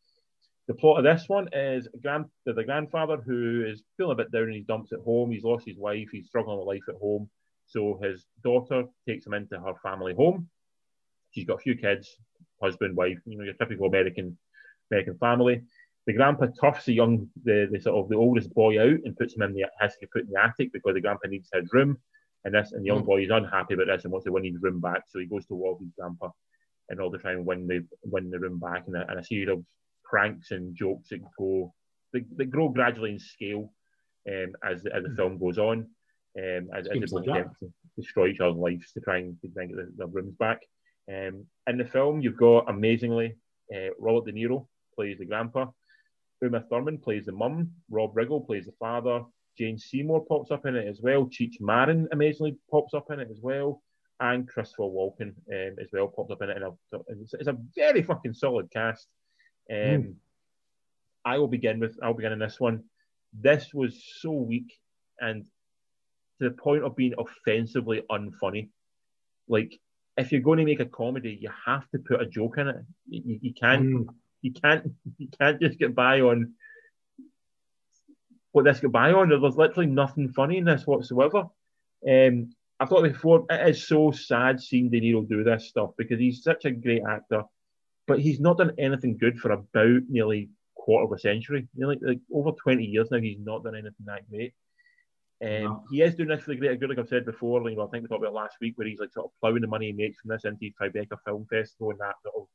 The 0.67 0.75
plot 0.75 0.99
of 0.99 1.05
this 1.05 1.29
one 1.29 1.49
is 1.53 1.89
grand, 2.01 2.27
a 2.47 2.65
grandfather 2.65 3.17
who 3.17 3.67
is 3.67 3.83
feeling 3.97 4.13
a 4.13 4.17
bit 4.17 4.33
down 4.33 4.49
in 4.49 4.55
his 4.55 4.65
dumps 4.65 4.93
at 4.93 5.01
home. 5.01 5.31
He's 5.31 5.45
lost 5.45 5.67
his 5.67 5.77
wife, 5.77 6.09
he's 6.13 6.29
struggling 6.29 6.59
with 6.59 6.69
life 6.69 6.89
at 6.89 7.01
home. 7.01 7.29
So 7.67 7.99
his 8.03 8.27
daughter 8.43 8.85
takes 9.09 9.27
him 9.27 9.35
into 9.35 9.59
her 9.59 9.75
family 9.83 10.15
home. 10.15 10.49
She's 11.33 11.45
got 11.45 11.59
a 11.59 11.63
few 11.63 11.77
kids, 11.77 12.17
husband, 12.63 12.97
wife, 12.97 13.19
you 13.27 13.37
know, 13.37 13.45
your 13.45 13.55
typical 13.55 13.87
American 13.87 14.39
American 14.91 15.19
family. 15.19 15.63
The 16.07 16.15
grandpa 16.15 16.47
toughs 16.61 16.87
the 16.87 16.95
young, 16.95 17.29
the, 17.45 17.69
the 17.71 17.81
sort 17.81 17.97
of 17.97 18.09
the 18.09 18.17
oldest 18.17 18.53
boy 18.55 18.81
out 18.81 19.01
and 19.05 19.17
puts 19.17 19.35
him 19.35 19.43
in 19.43 19.55
the 19.55 19.67
has 19.79 19.97
to 19.97 20.07
put 20.13 20.23
in 20.23 20.31
the 20.31 20.43
attic 20.43 20.73
because 20.73 20.95
the 20.95 21.01
grandpa 21.01 21.29
needs 21.29 21.51
his 21.53 21.73
room. 21.73 21.99
And 22.45 22.55
this 22.55 22.73
and 22.73 22.83
the 22.83 22.87
young 22.87 23.03
Mm. 23.03 23.07
boy 23.07 23.23
is 23.23 23.31
unhappy 23.31 23.75
about 23.75 23.87
this 23.89 24.05
and 24.05 24.13
wants 24.13 24.25
to 24.25 24.33
win 24.33 24.45
his 24.45 24.61
room 24.61 24.81
back. 24.81 25.05
So 25.09 25.19
he 25.19 25.27
goes 25.27 25.47
to 25.47 25.77
his 25.81 25.91
grandpa 25.97 26.31
in 26.91 27.01
order 27.01 27.19
to 27.19 27.23
try 27.23 27.33
and 27.33 27.47
win 27.47 27.67
the 27.67 27.87
win 28.05 28.31
the 28.31 28.39
room 28.39 28.59
back 28.59 28.87
and 28.87 28.97
a, 28.97 29.09
and 29.09 29.21
a 29.21 29.25
series 29.25 29.49
of 29.49 29.65
pranks 30.05 30.51
and 30.51 30.75
jokes 30.75 31.11
that 31.11 31.21
go 31.39 31.73
that, 32.13 32.25
that 32.37 32.51
grow 32.51 32.69
gradually 32.69 33.13
in 33.13 33.19
scale 33.19 33.73
um, 34.29 34.53
as 34.65 34.83
the, 34.83 34.95
as 34.95 35.05
the 35.05 35.15
film 35.17 35.39
goes 35.39 35.59
on. 35.59 35.87
Um, 36.39 36.69
as, 36.73 36.87
as 36.87 36.93
they 36.93 37.01
destroy 37.97 38.29
each 38.29 38.41
other's 38.41 38.57
lives 38.57 38.93
to 38.93 39.01
try 39.01 39.19
and, 39.19 39.41
to 39.41 39.49
try 39.49 39.65
and 39.65 39.71
get 39.73 39.77
their, 39.77 39.89
their 39.97 40.07
rooms 40.07 40.35
back. 40.39 40.61
Um, 41.09 41.47
in 41.67 41.77
the 41.77 41.85
film, 41.85 42.21
you've 42.21 42.37
got 42.37 42.71
amazingly 42.71 43.37
uh, 43.75 43.91
Robert 43.99 44.27
De 44.27 44.33
Niro 44.33 44.69
plays 44.95 45.19
the 45.19 45.25
grandpa, 45.25 45.67
Uma 46.41 46.61
Thurman 46.71 46.99
plays 46.99 47.27
the 47.27 47.33
mum, 47.33 47.73
Rob 47.91 48.15
Riggle 48.15 48.47
plays 48.47 48.67
the 48.67 48.73
father, 48.79 49.25
Jane 49.59 49.79
Seymour 49.79 50.25
pops 50.27 50.51
up 50.51 50.67
in 50.67 50.77
it 50.77 50.87
as 50.89 51.01
well, 51.03 51.27
Cheech 51.27 51.61
Marin 51.61 52.09
amazingly 52.13 52.57
pops 52.71 52.95
up 52.95 53.11
in 53.11 53.21
it 53.21 53.29
as 53.31 53.41
well, 53.43 53.83
and 54.21 54.49
Christopher 54.49 54.85
Walken 54.85 55.35
um, 55.53 55.77
as 55.81 55.89
well 55.93 56.09
pops 56.09 56.31
up 56.31 56.43
in 56.43 56.51
it. 56.51 56.57
And 56.63 56.73
it's, 57.23 57.35
it's 57.35 57.49
a 57.49 57.57
very 57.77 58.03
fucking 58.03 58.35
solid 58.35 58.71
cast. 58.71 59.07
Um, 59.71 59.77
Mm. 59.77 60.15
I 61.25 61.37
will 61.39 61.49
begin 61.49 61.79
with 61.81 61.99
I'll 62.03 62.15
begin 62.15 62.33
in 62.33 62.39
this 62.39 62.59
one. 62.59 62.85
This 63.39 63.75
was 63.75 64.03
so 64.21 64.33
weak 64.33 64.73
and 65.21 65.45
to 66.39 66.49
the 66.49 66.51
point 66.51 66.83
of 66.83 66.97
being 66.97 67.13
offensively 67.19 68.03
unfunny. 68.11 68.71
Like 69.47 69.79
if 70.17 70.33
you're 70.33 70.41
going 70.41 70.59
to 70.59 70.65
make 70.65 70.81
a 70.81 70.87
comedy, 70.87 71.37
you 71.41 71.51
have 71.67 71.89
to 71.91 71.99
put 71.99 72.23
a 72.23 72.27
joke 72.27 72.57
in 72.59 72.69
it. 72.69 72.77
You, 73.09 73.23
you- 73.27 73.39
you 73.43 73.55
can't 73.55 73.83
Mm. 73.83 74.07
you 74.43 74.53
can't 74.55 74.91
you 75.19 75.29
can't 75.39 75.61
just 75.61 75.79
get 75.79 75.95
by 75.95 76.21
on 76.23 76.55
what 78.53 78.65
this 78.65 78.81
by 78.81 79.13
on. 79.13 79.29
There's 79.29 79.57
literally 79.57 79.91
nothing 79.91 80.29
funny 80.31 80.59
in 80.59 80.65
this 80.65 80.87
whatsoever. 80.87 81.45
Um, 82.09 82.51
I've 82.79 82.89
thought 82.89 83.05
before, 83.05 83.45
it 83.51 83.69
is 83.69 83.87
so 83.87 84.11
sad 84.11 84.61
seeing 84.61 84.91
De 84.91 85.01
Niro 85.01 85.29
do 85.29 85.45
this 85.45 85.69
stuff 85.69 85.91
because 85.99 86.19
he's 86.19 86.43
such 86.43 86.65
a 86.65 86.71
great 86.71 87.03
actor, 87.09 87.43
but 88.07 88.21
he's 88.21 88.41
not 88.41 88.59
done 88.59 88.73
anything 88.79 89.19
good 89.19 89.39
for 89.39 89.53
about 89.53 90.05
nearly 90.09 90.49
quarter 90.75 91.05
of 91.05 91.13
a 91.13 91.19
century. 91.19 91.69
Know, 91.75 91.95
like, 92.01 92.21
over 92.33 92.53
20 92.53 92.83
years 92.85 93.11
now, 93.11 93.19
he's 93.19 93.39
not 93.39 93.65
done 93.65 93.75
anything 93.75 94.07
that 94.07 94.29
great. 94.31 94.55
Um, 95.43 95.63
No. 95.63 95.85
He 95.91 96.03
is 96.03 96.15
doing 96.15 96.31
this 96.31 96.43
for 96.43 96.51
the 96.51 96.57
greater 96.57 96.77
good, 96.77 96.89
like 96.89 96.99
I've 96.99 97.09
said 97.09 97.27
before. 97.27 97.69
You 97.69 97.77
know, 97.77 97.87
I 97.87 97.91
think 97.91 98.03
we 98.03 98.09
talked 98.09 98.23
about 98.23 98.33
it 98.33 98.35
last 98.35 98.57
week, 98.61 98.77
where 98.77 98.89
he's 98.89 99.01
like 99.01 99.13
sort 99.13 99.27
of 99.27 99.33
ploughing 99.41 99.61
the 99.61 99.69
money 99.69 99.87
he 99.87 99.93
makes 99.93 100.21
from 100.21 100.31
this 100.31 100.45
into 100.45 100.71
Tribeca 100.81 101.19
Film 101.25 101.47
Festival 101.51 101.91
and 101.91 102.01
that 102.01 102.17
sort 102.23 102.35
of 102.37 102.47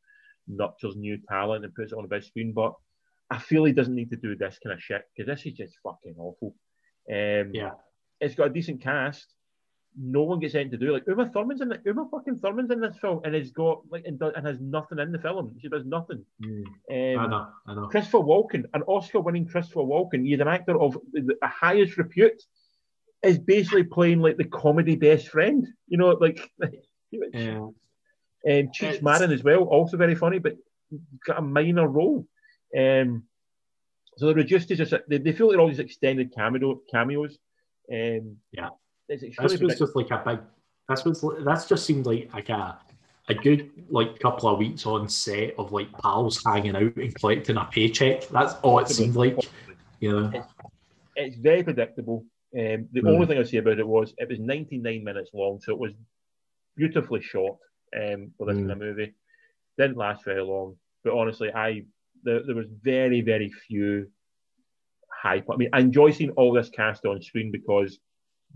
nurtures 0.47 0.95
new 0.95 1.17
talent 1.29 1.65
and 1.65 1.73
puts 1.73 1.91
it 1.91 1.97
on 1.97 2.05
a 2.05 2.07
big 2.07 2.23
screen. 2.23 2.51
But 2.51 2.73
I 3.29 3.37
feel 3.39 3.65
he 3.65 3.73
doesn't 3.73 3.95
need 3.95 4.11
to 4.11 4.17
do 4.17 4.35
this 4.35 4.59
kind 4.63 4.73
of 4.73 4.81
shit 4.81 5.01
because 5.15 5.27
this 5.27 5.45
is 5.45 5.53
just 5.53 5.75
fucking 5.83 6.15
awful. 6.17 6.55
Um, 7.09 7.51
Yeah. 7.53 7.71
it's 8.19 8.35
got 8.35 8.47
a 8.47 8.53
decent 8.53 8.81
cast. 8.81 9.25
No 9.97 10.23
one 10.23 10.39
gets 10.39 10.53
anything 10.55 10.71
to 10.71 10.85
do. 10.85 10.91
Like 10.91 11.07
Uma 11.07 11.29
Thurman's 11.29 11.61
in 11.61 11.69
the, 11.69 11.79
Uma 11.85 12.07
fucking 12.11 12.37
Thurman's 12.39 12.69
in 12.69 12.81
this 12.81 12.97
film, 12.97 13.21
and 13.23 13.33
has 13.33 13.51
got 13.51 13.81
like 13.89 14.03
and, 14.05 14.19
does, 14.19 14.33
and 14.35 14.45
has 14.45 14.59
nothing 14.59 14.99
in 14.99 15.11
the 15.13 15.19
film. 15.19 15.55
She 15.61 15.69
does 15.69 15.85
nothing. 15.85 16.25
I 16.43 17.13
Um, 17.15 17.29
know, 17.29 17.47
I 17.65 17.73
know. 17.75 17.87
Christopher 17.87 18.19
Walken, 18.19 18.65
an 18.73 18.83
Oscar-winning 18.87 19.47
Christopher 19.47 19.79
Walken, 19.81 20.25
he's 20.25 20.39
an 20.41 20.49
actor 20.49 20.77
of 20.79 20.97
the, 21.13 21.21
the 21.41 21.47
highest 21.47 21.97
repute, 21.97 22.43
is 23.23 23.39
basically 23.39 23.83
playing 23.83 24.19
like 24.19 24.35
the 24.37 24.43
comedy 24.43 24.97
best 24.97 25.29
friend. 25.29 25.65
You 25.87 25.97
know, 25.97 26.09
like 26.09 26.39
Yeah. 27.11 27.59
um, 27.59 27.71
Cheech 28.45 29.01
Marin 29.01 29.31
as 29.31 29.43
well, 29.43 29.63
also 29.63 29.95
very 29.95 30.15
funny, 30.15 30.39
but 30.39 30.57
got 31.25 31.39
a 31.39 31.41
minor 31.41 31.87
role. 31.87 32.27
Um, 32.75 33.23
so 34.17 34.25
they're 34.27 34.35
reduced 34.35 34.67
to 34.69 34.75
just 34.75 34.93
they, 35.07 35.17
they 35.17 35.31
feel 35.33 35.47
like 35.49 35.57
all 35.57 35.67
these 35.67 35.79
extended 35.79 36.33
cameo 36.33 36.81
cameos. 36.91 37.37
Um, 37.91 38.37
Yeah. 38.51 38.69
it's, 39.09 39.23
it's 39.23 39.37
This 39.39 39.59
was 39.59 39.77
just 39.77 39.95
like 39.95 40.11
a 40.11 40.21
big. 40.25 40.39
This 40.89 41.03
was 41.03 41.23
that's 41.43 41.67
just 41.67 41.85
seemed 41.85 42.05
like 42.05 42.33
like 42.33 42.49
a 42.49 42.77
a 43.27 43.33
good 43.33 43.71
like 43.89 44.19
couple 44.19 44.47
of 44.49 44.59
weeks 44.59 44.85
on 44.85 45.09
set 45.09 45.55
of 45.57 45.71
like 45.71 45.91
pals 45.99 46.41
hanging 46.45 46.75
out 46.75 46.95
and 46.95 47.15
collecting 47.15 47.57
a 47.57 47.65
paycheck. 47.65 48.27
That's 48.29 48.53
all 48.61 48.79
it 48.79 48.87
seemed 48.89 49.15
like. 49.15 49.37
You 49.99 50.11
know. 50.11 50.43
it's 51.15 51.37
very 51.37 51.63
predictable. 51.63 52.25
Um, 52.57 52.87
the 52.91 53.01
Hmm. 53.01 53.07
only 53.07 53.25
thing 53.27 53.37
I 53.39 53.43
say 53.43 53.57
about 53.57 53.79
it 53.79 53.87
was 53.87 54.13
it 54.17 54.29
was 54.29 54.39
99 54.39 55.03
minutes 55.03 55.31
long, 55.33 55.59
so 55.59 55.71
it 55.73 55.79
was 55.79 55.93
beautifully 56.77 57.21
shot 57.21 57.57
um, 57.99 58.31
for 58.37 58.45
this 58.47 58.57
Hmm. 58.57 58.67
kind 58.69 58.71
of 58.71 58.77
movie. 58.77 59.13
Didn't 59.77 59.97
last 59.97 60.23
very 60.23 60.41
long, 60.43 60.77
but 61.03 61.13
honestly, 61.13 61.51
I 61.51 61.83
there, 62.25 62.41
there 62.45 62.55
was 62.55 62.67
very 62.83 63.21
very 63.21 63.49
few 63.49 64.07
high. 65.09 65.41
I 65.49 65.55
mean, 65.55 65.69
I 65.71 65.79
enjoy 65.79 66.11
seeing 66.11 66.31
all 66.31 66.51
this 66.53 66.69
cast 66.69 67.05
on 67.05 67.21
screen 67.21 67.51
because 67.51 67.97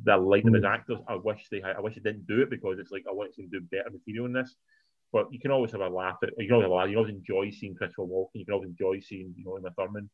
they 0.03 0.13
like 0.13 0.43
them 0.43 0.55
as 0.55 0.61
Hmm. 0.61 0.67
actors. 0.67 0.99
I 1.07 1.15
wish 1.15 1.47
they 1.49 1.61
had, 1.61 1.75
I 1.77 1.81
wish 1.81 1.95
they 1.95 2.01
didn't 2.01 2.27
do 2.27 2.41
it 2.41 2.49
because 2.49 2.79
it's 2.79 2.91
like 2.91 3.05
I 3.09 3.13
want 3.13 3.33
to 3.35 3.47
do 3.47 3.61
better 3.61 3.89
material 3.89 4.25
in 4.25 4.33
this. 4.33 4.55
But 5.11 5.31
you 5.33 5.39
can 5.39 5.51
always 5.51 5.71
have 5.71 5.81
a 5.81 5.89
laugh 5.89 6.17
at. 6.23 6.29
You 6.37 6.47
can 6.47 6.53
always 6.55 6.65
have 6.65 6.71
a 6.71 6.75
laugh. 6.75 6.89
You 6.89 6.97
always 6.97 7.15
enjoy 7.15 7.49
seeing 7.51 7.75
Christopher 7.75 8.03
Walken. 8.03 8.35
You 8.35 8.45
can 8.45 8.53
always 8.53 8.69
enjoy 8.69 8.99
seeing 8.99 9.33
you 9.37 9.45
know 9.45 9.57
Uma 9.57 9.71
Thurman. 9.71 10.09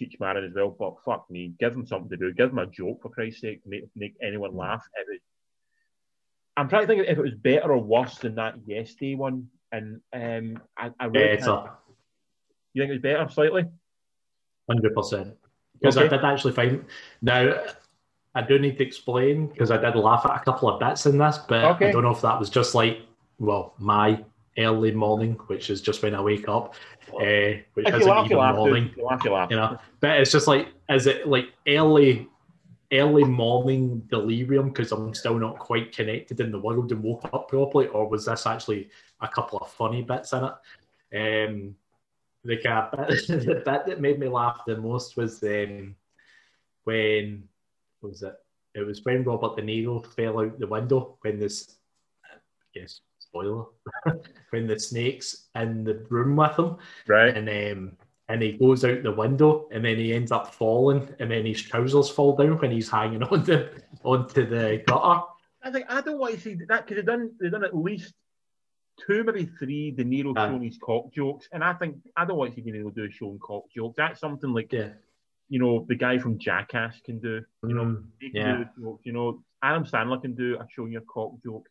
Cheech 0.00 0.18
Marin 0.20 0.44
as 0.44 0.54
well, 0.54 0.70
but 0.78 0.94
fuck 1.04 1.30
me, 1.30 1.52
give 1.60 1.72
them 1.72 1.84
something 1.86 2.08
to 2.10 2.16
do. 2.16 2.32
Give 2.32 2.48
them 2.48 2.58
a 2.58 2.66
joke 2.66 3.02
for 3.02 3.10
Christ's 3.10 3.40
sake 3.42 3.60
make, 3.66 3.84
make 3.94 4.14
anyone 4.22 4.56
laugh. 4.56 4.82
It 4.96 5.06
was, 5.08 5.20
I'm 6.56 6.68
trying 6.68 6.82
to 6.82 6.86
think 6.86 7.06
if 7.06 7.18
it 7.18 7.22
was 7.22 7.34
better 7.34 7.72
or 7.72 7.78
worse 7.78 8.16
than 8.18 8.36
that 8.36 8.54
yesterday 8.66 9.14
one. 9.14 9.48
And 9.72 10.00
um, 10.12 10.62
I, 10.76 10.90
I 10.98 11.06
really 11.06 11.36
Better, 11.36 11.70
you 12.74 12.82
think 12.82 12.90
it 12.90 12.94
was 12.94 13.02
better 13.02 13.28
slightly? 13.30 13.64
hundred 14.68 14.94
percent. 14.94 15.36
Because 15.80 15.96
Okay. 15.96 16.06
I 16.06 16.08
did 16.08 16.24
actually 16.24 16.52
find 16.52 16.84
now. 17.22 17.64
I 18.34 18.42
do 18.42 18.60
need 18.60 18.78
to 18.78 18.84
explain 18.84 19.48
because 19.48 19.72
I 19.72 19.76
did 19.76 19.96
laugh 19.96 20.24
at 20.24 20.36
a 20.36 20.44
couple 20.44 20.68
of 20.68 20.78
bits 20.78 21.04
in 21.06 21.18
this, 21.18 21.38
but 21.48 21.64
Okay. 21.64 21.88
I 21.88 21.90
don't 21.92 22.04
know 22.04 22.12
if 22.12 22.20
that 22.20 22.38
was 22.38 22.48
just 22.48 22.76
like, 22.76 23.00
well, 23.40 23.74
my 23.78 24.24
early 24.56 24.92
morning, 24.92 25.32
which 25.48 25.68
is 25.68 25.80
just 25.82 26.00
when 26.04 26.14
I 26.14 26.20
wake 26.20 26.48
up, 26.48 26.74
uh, 27.08 27.58
which 27.74 27.88
If 27.88 27.94
isn't 27.94 28.06
laugh, 28.08 28.26
even 28.26 28.38
laugh. 28.38 28.54
morning. 28.54 28.94
You 28.96 29.04
laugh, 29.04 29.24
you 29.24 29.32
laugh. 29.32 29.50
you 29.50 29.56
know 29.56 29.78
but 29.98 30.20
it's 30.20 30.30
just 30.30 30.46
like 30.46 30.68
is 30.88 31.06
it 31.08 31.26
like 31.26 31.46
early 31.66 32.28
early 32.92 33.24
morning 33.24 34.00
delirium 34.10 34.68
because 34.68 34.90
i'm 34.92 35.14
still 35.14 35.38
not 35.38 35.58
quite 35.58 35.92
connected 35.94 36.40
in 36.40 36.50
the 36.50 36.58
world 36.58 36.90
and 36.90 37.02
woke 37.02 37.24
up 37.32 37.48
properly 37.48 37.86
or 37.88 38.08
was 38.08 38.24
this 38.26 38.46
actually 38.46 38.88
a 39.20 39.28
couple 39.28 39.58
of 39.58 39.70
funny 39.70 40.02
bits 40.02 40.32
in 40.32 40.44
it 41.12 41.46
um 41.48 41.76
the, 42.44 42.56
kind 42.58 42.88
of 42.94 43.08
bit, 43.08 43.26
the 43.28 43.54
bit 43.54 43.64
that 43.64 44.00
made 44.00 44.18
me 44.18 44.28
laugh 44.28 44.62
the 44.66 44.76
most 44.76 45.16
was 45.16 45.42
um, 45.42 45.94
when 46.84 47.44
what 48.00 48.10
was 48.10 48.22
it 48.22 48.34
it 48.74 48.86
was 48.86 49.04
when 49.04 49.24
robert 49.24 49.56
de 49.56 49.62
niro 49.62 50.04
fell 50.14 50.40
out 50.40 50.58
the 50.58 50.66
window 50.66 51.16
when 51.22 51.38
this 51.38 51.76
I 52.24 52.36
guess 52.74 53.00
spoiler 53.18 53.64
when 54.50 54.66
the 54.66 54.78
snakes 54.78 55.48
in 55.54 55.84
the 55.84 55.94
room 56.08 56.36
with 56.36 56.58
him 56.58 56.76
Right. 57.06 57.36
and 57.36 57.48
um, 57.48 57.96
and 58.28 58.40
he 58.42 58.52
goes 58.52 58.84
out 58.84 59.02
the 59.02 59.10
window 59.12 59.68
and 59.72 59.84
then 59.84 59.96
he 59.96 60.14
ends 60.14 60.30
up 60.30 60.54
falling 60.54 61.12
and 61.18 61.30
then 61.30 61.44
his 61.44 61.60
trousers 61.60 62.08
fall 62.08 62.36
down 62.36 62.58
when 62.58 62.70
he's 62.70 62.88
hanging 62.88 63.22
on 63.24 63.42
the 63.44 63.70
onto 64.04 64.46
the 64.46 64.82
gutter. 64.86 65.22
I 65.62 65.70
think 65.72 65.86
I 65.88 66.00
don't 66.00 66.18
want 66.18 66.34
to 66.36 66.40
see 66.40 66.54
that 66.68 66.86
because 66.86 66.96
they've 66.96 67.04
done 67.04 67.32
they've 67.40 67.50
done 67.50 67.64
at 67.64 67.76
least 67.76 68.14
two, 69.06 69.24
maybe 69.24 69.46
three 69.58 69.90
De 69.90 70.04
Niro 70.04 70.36
showing 70.36 70.62
his 70.62 70.78
cock 70.78 71.12
jokes, 71.12 71.48
and 71.52 71.62
I 71.64 71.72
think 71.74 71.96
I 72.16 72.24
don't 72.24 72.36
want 72.38 72.54
to 72.54 72.56
see 72.56 72.70
De 72.70 72.76
Niro 72.78 72.94
do 72.94 73.04
a 73.04 73.10
show 73.10 73.26
showing 73.26 73.38
cock 73.38 73.64
jokes. 73.74 73.94
That's 73.96 74.20
something 74.20 74.52
like 74.52 74.72
Yeah. 74.72 74.90
you 75.48 75.58
know 75.58 75.84
the 75.88 75.94
guy 75.96 76.18
from 76.18 76.38
Jackass 76.38 77.00
can 77.04 77.18
do. 77.18 77.42
You 77.66 77.74
know, 77.74 77.84
Mm, 77.84 78.04
yeah. 78.20 78.64
jokes. 78.80 79.04
You 79.04 79.12
know, 79.12 79.42
Adam 79.62 79.84
Sandler 79.84 80.20
can 80.22 80.34
do 80.34 80.56
a 80.58 80.66
showing 80.70 80.92
your 80.92 81.02
cock 81.02 81.32
joke. 81.44 81.68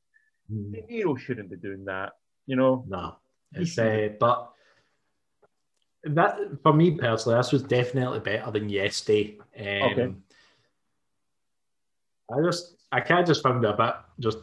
Mm. 0.51 0.71
De 0.73 0.81
Niro 0.83 1.17
shouldn't 1.17 1.49
be 1.49 1.55
doing 1.57 1.85
that. 1.85 2.13
You 2.47 2.55
know, 2.55 2.83
No, 2.87 3.15
it's 3.53 3.77
uh, 3.77 4.09
but 4.19 4.51
that 6.03 6.37
for 6.63 6.73
me 6.73 6.91
personally, 6.97 7.37
this 7.37 7.51
was 7.51 7.63
definitely 7.63 8.19
better 8.19 8.49
than 8.51 8.69
yesterday. 8.69 9.37
Um, 9.57 9.91
Okay. 9.91 10.13
I 12.31 12.41
just 12.43 12.75
I 12.91 13.01
kind 13.01 13.21
of 13.21 13.27
just 13.27 13.43
found 13.43 13.63
it 13.63 13.69
a 13.69 13.73
bit 13.77 13.95
just 14.19 14.39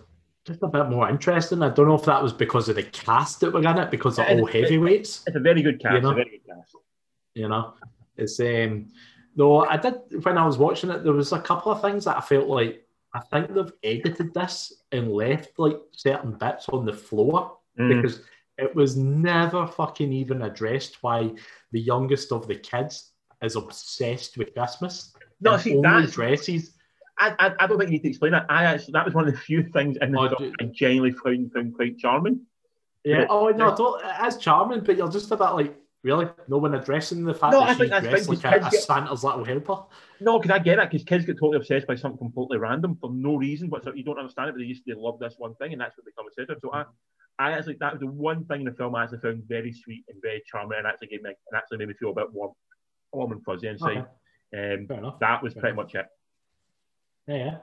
just 0.46 0.62
a 0.62 0.68
bit 0.68 0.88
more 0.88 1.08
interesting. 1.08 1.62
I 1.62 1.70
don't 1.70 1.88
know 1.88 1.94
if 1.94 2.04
that 2.04 2.22
was 2.22 2.32
because 2.32 2.68
of 2.68 2.76
the 2.76 2.82
cast 2.84 3.40
that 3.40 3.52
were 3.52 3.60
in 3.60 3.78
it, 3.78 3.90
because 3.90 4.16
they're 4.16 4.28
all 4.38 4.46
heavyweights. 4.46 5.24
it's 5.26 5.36
a 5.36 5.40
very 5.40 5.62
good 5.62 5.80
cast. 5.80 5.94
You 5.94 6.00
know? 6.02 6.10
A 6.10 6.14
very 6.14 6.30
good 6.30 6.46
cast. 6.54 6.76
you 7.34 7.48
know 7.48 7.74
it's 8.16 8.40
um 8.40 8.86
though 9.36 9.58
i 9.66 9.76
did 9.76 9.94
when 10.24 10.38
i 10.38 10.46
was 10.46 10.56
watching 10.56 10.88
it 10.90 11.04
there 11.04 11.12
was 11.12 11.32
a 11.34 11.40
couple 11.40 11.70
of 11.70 11.82
things 11.82 12.06
that 12.06 12.16
i 12.16 12.20
felt 12.22 12.48
like 12.48 12.86
i 13.12 13.20
think 13.30 13.52
they've 13.52 13.72
edited 13.82 14.32
this 14.32 14.72
and 14.92 15.12
left 15.12 15.50
like 15.58 15.78
certain 15.92 16.32
bits 16.32 16.66
on 16.70 16.86
the 16.86 16.92
floor 16.94 17.58
Mm. 17.78 17.88
because 18.00 18.22
it 18.56 18.74
was 18.74 18.96
never 18.96 19.66
fucking 19.66 20.10
even 20.14 20.40
addressed 20.48 21.02
why 21.02 21.30
the 21.72 21.80
youngest 21.80 22.32
of 22.32 22.48
the 22.48 22.54
kids 22.54 23.10
is 23.42 23.54
obsessed 23.54 24.38
with 24.38 24.54
christmas 24.54 25.12
No, 25.42 25.58
see, 25.58 25.72
only 25.76 25.82
that's- 25.82 26.12
dresses 26.12 26.72
I, 27.18 27.34
I, 27.38 27.54
I 27.60 27.66
don't 27.66 27.78
think 27.78 27.90
you 27.90 27.96
need 27.96 28.02
to 28.02 28.08
explain 28.08 28.32
that. 28.32 28.46
I 28.48 28.64
actually 28.64 28.92
that 28.92 29.04
was 29.04 29.14
one 29.14 29.26
of 29.26 29.32
the 29.34 29.40
few 29.40 29.62
things 29.62 29.96
in 30.00 30.12
the 30.12 30.18
Oh, 30.18 30.28
do- 30.28 30.52
I 30.60 30.64
genuinely 30.64 31.12
found, 31.12 31.52
found 31.52 31.74
quite 31.74 31.98
charming. 31.98 32.40
yeah 33.04 33.20
Yeah. 33.20 33.26
oh 33.30 33.48
no 33.48 33.74
don't, 33.74 34.02
it's 34.22 34.36
charming 34.36 34.80
but 34.80 34.96
you're 34.96 35.10
just 35.10 35.30
about 35.30 35.54
like 35.56 35.74
really 36.02 36.28
no 36.46 36.58
one 36.58 36.74
addressing 36.74 37.24
the 37.24 37.34
fact 37.34 37.52
No, 37.52 37.60
that 37.60 37.78
think 37.78 37.92
she's 37.92 38.02
dressed 38.02 38.28
like 38.44 38.62
a, 38.62 38.66
a 38.66 38.70
get- 38.70 38.82
santa's 38.82 39.24
little 39.24 39.44
helper 39.44 39.78
No, 40.20 40.38
because 40.38 40.54
I 40.54 40.58
get 40.60 40.78
it, 40.78 40.90
because 40.90 41.04
kids 41.04 41.24
get 41.24 41.36
totally 41.38 41.56
obsessed 41.56 41.86
by 41.86 41.94
something 41.96 42.18
completely 42.18 42.58
random 42.58 42.96
for 43.00 43.10
no 43.12 43.36
reason, 43.36 43.68
but 43.70 43.82
so 43.84 43.92
you 43.94 44.04
don't 44.04 44.18
understand 44.18 44.48
it, 44.50 44.52
but 44.52 44.60
they 44.60 44.68
just 44.68 44.82
they 44.86 44.92
love 44.94 45.18
this 45.18 45.34
one 45.38 45.54
thing, 45.56 45.72
and 45.72 45.80
that's 45.80 45.96
what 45.96 46.04
they 46.04 46.10
become 46.10 46.26
obsessed 46.28 46.48
with. 46.50 46.60
So 46.62 46.70
I, 46.72 46.84
I 47.38 47.52
actually 47.52 47.76
that 47.80 47.92
was 47.94 48.00
the 48.00 48.06
one 48.06 48.44
thing 48.44 48.60
in 48.60 48.66
the 48.66 48.72
film 48.72 48.94
I 48.94 49.04
actually 49.04 49.18
found 49.18 49.42
very 49.48 49.72
sweet 49.72 50.04
and 50.08 50.20
very 50.22 50.42
charming, 50.50 50.78
and 50.78 50.86
actually 50.86 51.08
gave 51.08 51.22
me 51.22 51.30
and 51.30 51.56
actually 51.58 51.78
made 51.78 51.88
me 51.88 51.94
feel 51.94 52.10
a 52.10 52.14
bit 52.14 52.32
warm, 52.32 52.52
warm 53.12 53.32
and 53.32 53.42
fuzzy 53.44 53.68
inside. 53.68 54.06
Um, 54.56 54.86
fair 54.86 54.98
enough 54.98 55.18
that 55.20 55.42
was 55.42 55.52
Fair 55.54 55.60
pretty 55.62 55.74
enough. 55.74 55.86
much 55.86 55.94
it. 55.96 56.06
Yeah. 57.26 57.36
yeah. 57.36 57.58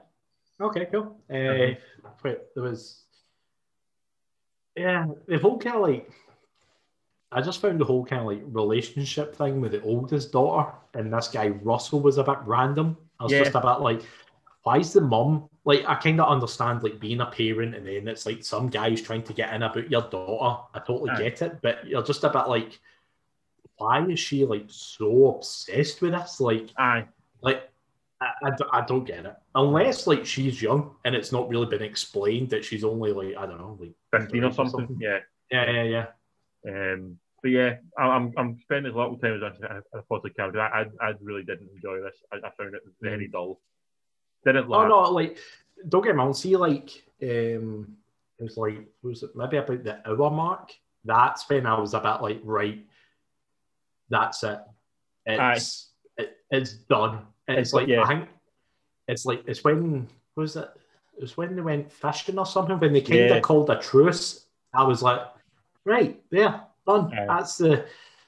Okay, 0.60 0.86
cool. 0.86 1.16
Uh, 1.28 1.34
Mhm. 1.34 1.76
Wait, 2.22 2.38
there 2.54 2.62
was. 2.64 3.02
Yeah, 4.76 5.06
the 5.26 5.38
whole 5.38 5.58
kind 5.58 5.76
of 5.76 5.82
like. 5.82 6.10
I 7.32 7.40
just 7.40 7.60
found 7.60 7.80
the 7.80 7.84
whole 7.84 8.04
kind 8.04 8.20
of 8.20 8.26
like 8.28 8.42
relationship 8.46 9.34
thing 9.34 9.60
with 9.60 9.72
the 9.72 9.82
oldest 9.82 10.30
daughter 10.30 10.72
and 10.94 11.12
this 11.12 11.26
guy 11.28 11.48
Russell 11.48 12.00
was 12.00 12.18
a 12.18 12.22
bit 12.22 12.38
random. 12.44 12.96
I 13.18 13.24
was 13.24 13.32
Yeah. 13.32 13.42
just 13.42 13.56
a 13.56 13.60
bit 13.60 13.80
like, 13.80 14.02
why 14.62 14.78
is 14.78 14.92
the 14.92 15.00
mum 15.00 15.48
like? 15.64 15.84
I 15.84 15.96
kind 15.96 16.20
of 16.20 16.28
understand 16.28 16.84
like 16.84 17.00
being 17.00 17.20
a 17.20 17.26
parent 17.26 17.74
and 17.74 17.86
then 17.86 18.06
it's 18.06 18.24
like 18.24 18.44
some 18.44 18.68
guy's 18.68 19.02
trying 19.02 19.24
to 19.24 19.32
get 19.32 19.52
in 19.52 19.64
about 19.64 19.90
your 19.90 20.02
daughter. 20.02 20.62
I 20.74 20.78
totally 20.78 21.10
Aye. 21.10 21.22
get 21.22 21.42
it, 21.42 21.60
but 21.60 21.84
you're 21.86 22.04
just 22.04 22.22
a 22.22 22.28
bit 22.30 22.46
like, 22.46 22.78
why 23.78 24.06
is 24.06 24.20
she 24.20 24.44
like 24.44 24.66
so 24.68 25.34
obsessed 25.34 26.02
with 26.02 26.12
this? 26.12 26.40
Like, 26.40 26.68
Aye, 26.78 27.08
like 27.40 27.68
I, 28.42 28.48
I, 28.48 28.78
I 28.80 28.86
don't 28.86 29.04
get 29.04 29.26
it 29.26 29.36
unless 29.54 30.06
like 30.06 30.24
she's 30.24 30.60
young 30.60 30.94
and 31.04 31.14
it's 31.14 31.32
not 31.32 31.48
really 31.48 31.66
been 31.66 31.82
explained 31.82 32.50
that 32.50 32.64
she's 32.64 32.84
only 32.84 33.12
like 33.12 33.36
I 33.36 33.46
don't 33.46 33.58
know 33.58 33.78
like 33.80 33.92
fifteen 34.10 34.44
or 34.44 34.52
something. 34.52 34.96
Yeah. 35.00 35.18
yeah 35.50 35.70
yeah 35.70 35.82
yeah 35.82 36.06
Um, 36.68 37.18
but 37.42 37.50
yeah, 37.50 37.76
I, 37.98 38.02
I'm 38.04 38.32
I'm 38.36 38.58
spending 38.62 38.92
a 38.92 38.96
lot 38.96 39.12
of 39.12 39.20
time 39.20 39.34
as 39.34 39.42
I, 39.42 39.76
I 39.96 40.00
possibly 40.08 40.30
can. 40.30 40.56
I, 40.58 40.84
I 41.00 41.08
I 41.08 41.12
really 41.20 41.42
didn't 41.42 41.70
enjoy 41.74 42.00
this. 42.00 42.16
I, 42.32 42.36
I 42.36 42.50
found 42.58 42.74
it 42.74 42.82
very 43.00 43.28
dull. 43.28 43.60
Didn't 44.44 44.68
like, 44.68 44.86
oh 44.86 44.88
no 44.88 45.10
like 45.10 45.38
don't 45.88 46.02
get 46.02 46.14
me 46.14 46.18
wrong 46.18 46.34
see 46.34 46.56
like 46.56 46.90
um 47.22 47.96
it 48.38 48.42
was 48.42 48.56
like 48.56 48.78
what 49.00 49.10
was 49.10 49.22
it 49.22 49.30
maybe 49.34 49.56
about 49.56 49.84
the 49.84 50.08
hour 50.08 50.30
mark 50.30 50.72
that's 51.04 51.48
when 51.48 51.66
I 51.66 51.78
was 51.78 51.94
about 51.94 52.22
like 52.22 52.40
right 52.44 52.84
that's 54.10 54.42
it 54.42 54.58
it's 55.26 55.90
it, 56.16 56.36
it's 56.50 56.72
done. 56.72 57.26
It's, 57.48 57.58
It's 57.68 57.72
like 57.72 57.82
like- 57.82 57.88
yeah. 57.88 58.02
I 58.02 58.06
think 58.08 58.28
it's 59.08 59.26
like 59.26 59.42
it's 59.46 59.62
when 59.64 60.08
what 60.34 60.42
was 60.42 60.56
it? 60.56 60.68
It 61.16 61.20
was 61.22 61.36
when 61.36 61.54
they 61.54 61.62
went 61.62 61.92
fishing 61.92 62.38
or 62.38 62.46
something. 62.46 62.78
When 62.80 62.92
they 62.92 63.00
kind 63.00 63.20
of 63.20 63.30
Yeah. 63.30 63.40
called 63.40 63.70
a 63.70 63.78
truce, 63.78 64.46
I 64.72 64.82
was 64.84 65.02
like, 65.02 65.20
right 65.84 66.20
there, 66.30 66.62
done. 66.86 67.10
Yeah. 67.10 67.26
That's 67.26 67.58
the 67.58 67.86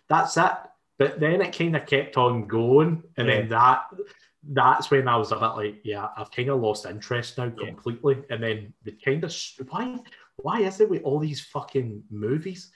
that's 0.08 0.36
it. 0.36 0.52
But 0.98 1.18
then 1.20 1.42
it 1.42 1.56
kind 1.56 1.76
of 1.76 1.84
kept 1.86 2.16
on 2.16 2.46
going, 2.46 3.02
and 3.16 3.28
then 3.28 3.48
that 3.48 3.86
that's 4.48 4.90
when 4.92 5.08
I 5.08 5.16
was 5.16 5.32
a 5.32 5.36
bit 5.36 5.56
like, 5.56 5.80
yeah, 5.82 6.08
I've 6.16 6.30
kind 6.30 6.48
of 6.50 6.60
lost 6.60 6.86
interest 6.86 7.36
now 7.38 7.46
Yeah. 7.58 7.66
completely. 7.66 8.22
And 8.30 8.40
then 8.42 8.72
the 8.84 8.92
kind 8.92 9.24
of 9.24 9.34
why 9.70 9.98
why 10.36 10.60
is 10.60 10.80
it 10.80 10.88
with 10.90 11.02
all 11.02 11.18
these 11.18 11.40
fucking 11.46 12.04
movies 12.10 12.70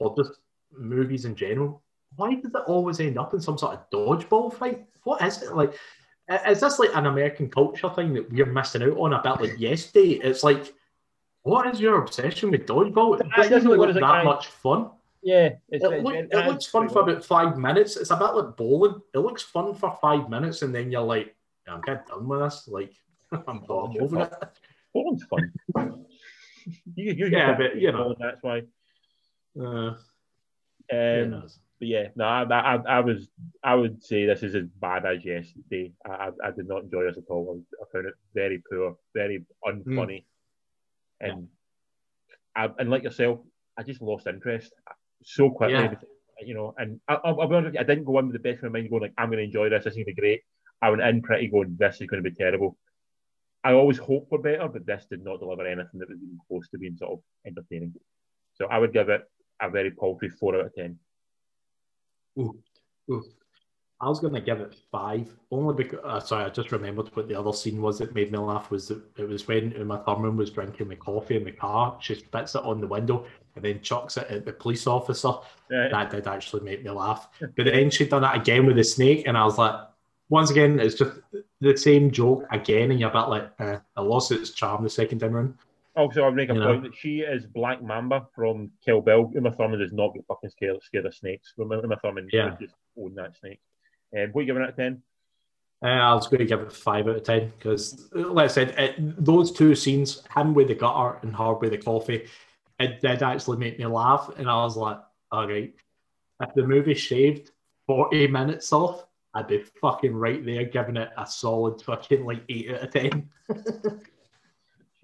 or 0.00 0.14
just 0.16 0.32
movies 0.76 1.24
in 1.24 1.34
general? 1.36 1.82
Why 2.16 2.34
does 2.34 2.54
it 2.54 2.62
always 2.66 3.00
end 3.00 3.18
up 3.18 3.34
in 3.34 3.40
some 3.40 3.58
sort 3.58 3.74
of 3.74 3.90
dodgeball 3.90 4.54
fight? 4.54 4.86
What 5.02 5.22
is 5.22 5.42
it 5.42 5.54
like? 5.54 5.74
Is 6.48 6.60
this 6.60 6.78
like 6.78 6.94
an 6.94 7.06
American 7.06 7.50
culture 7.50 7.90
thing 7.90 8.14
that 8.14 8.32
we're 8.32 8.46
missing 8.46 8.82
out 8.82 8.96
on? 8.96 9.12
A 9.12 9.22
bit 9.22 9.40
like 9.40 9.60
yesterday, 9.60 10.12
it's 10.22 10.42
like, 10.42 10.72
what 11.42 11.66
is 11.66 11.80
your 11.80 12.02
obsession 12.02 12.50
with 12.50 12.66
dodgeball? 12.66 13.20
It 13.20 13.50
doesn't 13.50 13.68
what 13.68 13.78
look 13.78 13.88
that 13.94 13.98
it, 13.98 14.00
guy? 14.00 14.24
much 14.24 14.46
fun. 14.46 14.90
Yeah, 15.22 15.54
it's, 15.70 15.82
It, 15.84 16.02
look, 16.02 16.14
it 16.14 16.46
looks 16.46 16.66
fun 16.66 16.88
for 16.88 17.00
about 17.00 17.24
five 17.24 17.56
minutes. 17.56 17.96
It's 17.96 18.10
a 18.10 18.16
bit 18.16 18.34
like 18.34 18.56
bowling. 18.56 19.00
It 19.14 19.18
looks 19.18 19.42
fun 19.42 19.74
for 19.74 19.96
five 20.00 20.28
minutes, 20.28 20.62
and 20.62 20.74
then 20.74 20.90
you're 20.90 21.00
like, 21.00 21.34
I'm 21.66 21.80
getting 21.80 22.02
done 22.06 22.28
with 22.28 22.40
this. 22.40 22.68
Like, 22.68 22.92
I'm, 23.32 23.42
I'm 23.48 23.64
over 23.68 24.20
it. 24.20 24.32
Bowling's 24.92 25.24
fun. 25.24 26.04
you, 26.94 27.12
you, 27.12 27.26
Yeah, 27.26 27.56
but, 27.56 27.76
you 27.76 27.90
know. 27.90 28.14
that's 28.18 28.42
why. 28.42 28.62
Uh, 29.58 29.94
Um? 30.92 31.48
But 31.84 31.88
yeah, 31.90 32.08
no, 32.16 32.24
I, 32.24 32.44
I, 32.44 32.76
I 32.76 33.00
was, 33.00 33.28
I 33.62 33.74
would 33.74 34.02
say 34.02 34.24
this 34.24 34.42
is 34.42 34.54
as 34.54 34.64
bad 34.80 35.04
as 35.04 35.22
yesterday. 35.22 35.92
I, 36.06 36.12
I, 36.12 36.30
I 36.46 36.50
did 36.50 36.66
not 36.66 36.84
enjoy 36.84 37.04
this 37.04 37.18
at 37.18 37.24
all. 37.28 37.60
I, 37.78 37.84
found 37.92 38.06
it 38.06 38.14
very 38.32 38.62
poor, 38.70 38.96
very 39.14 39.44
unfunny, 39.62 40.24
hmm. 41.20 41.26
and 41.26 41.48
I, 42.56 42.70
and 42.78 42.88
like 42.88 43.02
yourself, 43.02 43.40
I 43.76 43.82
just 43.82 44.00
lost 44.00 44.26
interest 44.26 44.72
so 45.24 45.50
quickly. 45.50 45.74
Yeah. 45.74 45.94
You 46.42 46.54
know, 46.54 46.74
and 46.78 47.00
I, 47.06 47.18
I'll, 47.22 47.38
I'll 47.38 47.48
be 47.48 47.54
honest, 47.54 47.66
with 47.66 47.74
you, 47.74 47.80
I 47.80 47.84
didn't 47.84 48.04
go 48.04 48.18
in 48.18 48.28
with 48.28 48.42
the 48.42 48.48
best 48.48 48.64
of 48.64 48.72
my 48.72 48.78
mind, 48.78 48.88
going 48.88 49.02
like, 49.02 49.12
I'm 49.18 49.28
going 49.28 49.40
to 49.40 49.44
enjoy 49.44 49.68
this. 49.68 49.84
This 49.84 49.92
is 49.92 49.96
going 49.96 50.06
to 50.06 50.14
be 50.14 50.20
great. 50.22 50.40
I 50.80 50.88
went 50.88 51.02
in 51.02 51.20
pretty 51.20 51.48
going, 51.48 51.76
this 51.78 52.00
is 52.00 52.06
going 52.06 52.24
to 52.24 52.30
be 52.30 52.34
terrible. 52.34 52.78
I 53.62 53.74
always 53.74 53.98
hope 53.98 54.30
for 54.30 54.38
better, 54.38 54.68
but 54.68 54.86
this 54.86 55.04
did 55.10 55.22
not 55.22 55.40
deliver 55.40 55.66
anything 55.66 56.00
that 56.00 56.08
was 56.08 56.16
even 56.16 56.38
close 56.48 56.66
to 56.70 56.78
being 56.78 56.96
sort 56.96 57.12
of 57.12 57.20
entertaining. 57.46 57.92
So 58.54 58.68
I 58.68 58.78
would 58.78 58.94
give 58.94 59.10
it 59.10 59.20
a 59.60 59.68
very 59.68 59.90
paltry 59.90 60.30
four 60.30 60.54
out 60.54 60.64
of 60.64 60.74
ten. 60.74 60.98
Ooh, 62.38 62.58
ooh. 63.10 63.24
I 64.00 64.08
was 64.08 64.20
going 64.20 64.34
to 64.34 64.40
give 64.40 64.60
it 64.60 64.74
five, 64.90 65.34
only 65.50 65.74
because, 65.74 66.00
uh, 66.04 66.20
sorry, 66.20 66.44
I 66.44 66.50
just 66.50 66.72
remembered 66.72 67.14
what 67.14 67.28
the 67.28 67.38
other 67.38 67.52
scene 67.52 67.80
was 67.80 67.98
that 67.98 68.14
made 68.14 68.32
me 68.32 68.38
laugh 68.38 68.70
was 68.70 68.88
that 68.88 69.00
it 69.16 69.26
was 69.26 69.46
when 69.48 69.70
Uma 69.70 70.02
Thurman 70.04 70.36
was 70.36 70.50
drinking 70.50 70.88
the 70.88 70.96
coffee 70.96 71.36
in 71.36 71.44
the 71.44 71.52
car. 71.52 71.96
She 72.00 72.16
spits 72.16 72.54
it 72.54 72.64
on 72.64 72.80
the 72.80 72.86
window 72.86 73.24
and 73.54 73.64
then 73.64 73.80
chucks 73.80 74.16
it 74.16 74.26
at 74.28 74.44
the 74.44 74.52
police 74.52 74.86
officer. 74.86 75.32
Right. 75.70 75.90
That 75.90 76.10
did 76.10 76.26
actually 76.26 76.64
make 76.64 76.84
me 76.84 76.90
laugh. 76.90 77.28
But 77.40 77.64
then 77.64 77.88
she 77.88 78.06
done 78.06 78.24
it 78.24 78.36
again 78.36 78.66
with 78.66 78.76
the 78.76 78.84
snake, 78.84 79.26
and 79.26 79.38
I 79.38 79.44
was 79.44 79.58
like, 79.58 79.74
once 80.28 80.50
again, 80.50 80.80
it's 80.80 80.96
just 80.96 81.20
the 81.60 81.76
same 81.76 82.10
joke 82.10 82.44
again, 82.50 82.90
and 82.90 82.98
you're 82.98 83.10
a 83.10 83.12
bit 83.12 83.28
like, 83.28 83.52
eh, 83.60 83.78
I 83.96 84.00
lost 84.02 84.32
its 84.32 84.50
charm 84.50 84.82
the 84.82 84.90
second 84.90 85.20
time 85.20 85.36
around. 85.36 85.54
Also, 85.96 86.24
I'll 86.24 86.32
make 86.32 86.50
a 86.50 86.54
You 86.54 86.60
know. 86.60 86.66
point 86.66 86.82
that 86.82 86.94
she 86.94 87.20
is 87.20 87.46
Black 87.46 87.82
Mamba 87.82 88.26
from 88.34 88.70
Kill 88.84 89.00
Bill. 89.00 89.30
Uma 89.34 89.52
Thurman 89.52 89.78
does 89.78 89.92
not 89.92 90.12
get 90.14 90.24
fucking 90.26 90.50
scared, 90.50 90.82
scared 90.82 91.06
of 91.06 91.14
snakes. 91.14 91.54
Uma, 91.56 91.80
Uma 91.80 91.96
Thurman 91.96 92.28
Yeah. 92.32 92.56
just 92.60 92.74
own 92.98 93.14
that 93.14 93.36
snake. 93.36 93.60
Um, 94.16 94.30
what 94.32 94.40
are 94.40 94.42
you 94.42 94.46
giving 94.46 94.62
it 94.62 94.66
out 94.66 94.70
of 94.70 94.76
10? 94.76 95.02
Uh, 95.82 95.86
I 95.86 96.14
was 96.14 96.26
going 96.28 96.38
to 96.38 96.46
give 96.46 96.60
it 96.60 96.72
five 96.72 97.06
out 97.08 97.16
of 97.16 97.22
ten 97.24 97.52
because, 97.58 98.08
like 98.14 98.44
I 98.44 98.48
said, 98.48 98.70
it, 98.78 99.22
those 99.24 99.52
two 99.52 99.74
scenes, 99.74 100.22
him 100.34 100.54
with 100.54 100.68
the 100.68 100.74
gutter 100.74 101.18
and 101.22 101.36
her 101.36 101.52
with 101.54 101.72
the 101.72 101.78
coffee, 101.78 102.26
it 102.80 103.00
did 103.02 103.22
actually 103.22 103.58
make 103.58 103.78
me 103.78 103.84
laugh, 103.84 104.30
and 104.38 104.48
I 104.48 104.62
was 104.64 104.76
like, 104.78 104.98
all 105.30 105.46
right, 105.46 105.74
if 106.40 106.54
the 106.54 106.66
movie 106.66 106.94
shaved 106.94 107.50
forty 107.86 108.26
minutes 108.26 108.72
off, 108.72 109.04
I'd 109.34 109.48
be 109.48 109.58
fucking 109.82 110.14
right 110.14 110.42
there 110.44 110.64
giving 110.64 110.96
it 110.96 111.10
a 111.18 111.26
solid 111.26 111.82
fucking 111.82 112.24
like 112.24 112.42
eight 112.48 112.70
out 112.70 112.84
of 112.84 112.90
ten. 112.90 113.28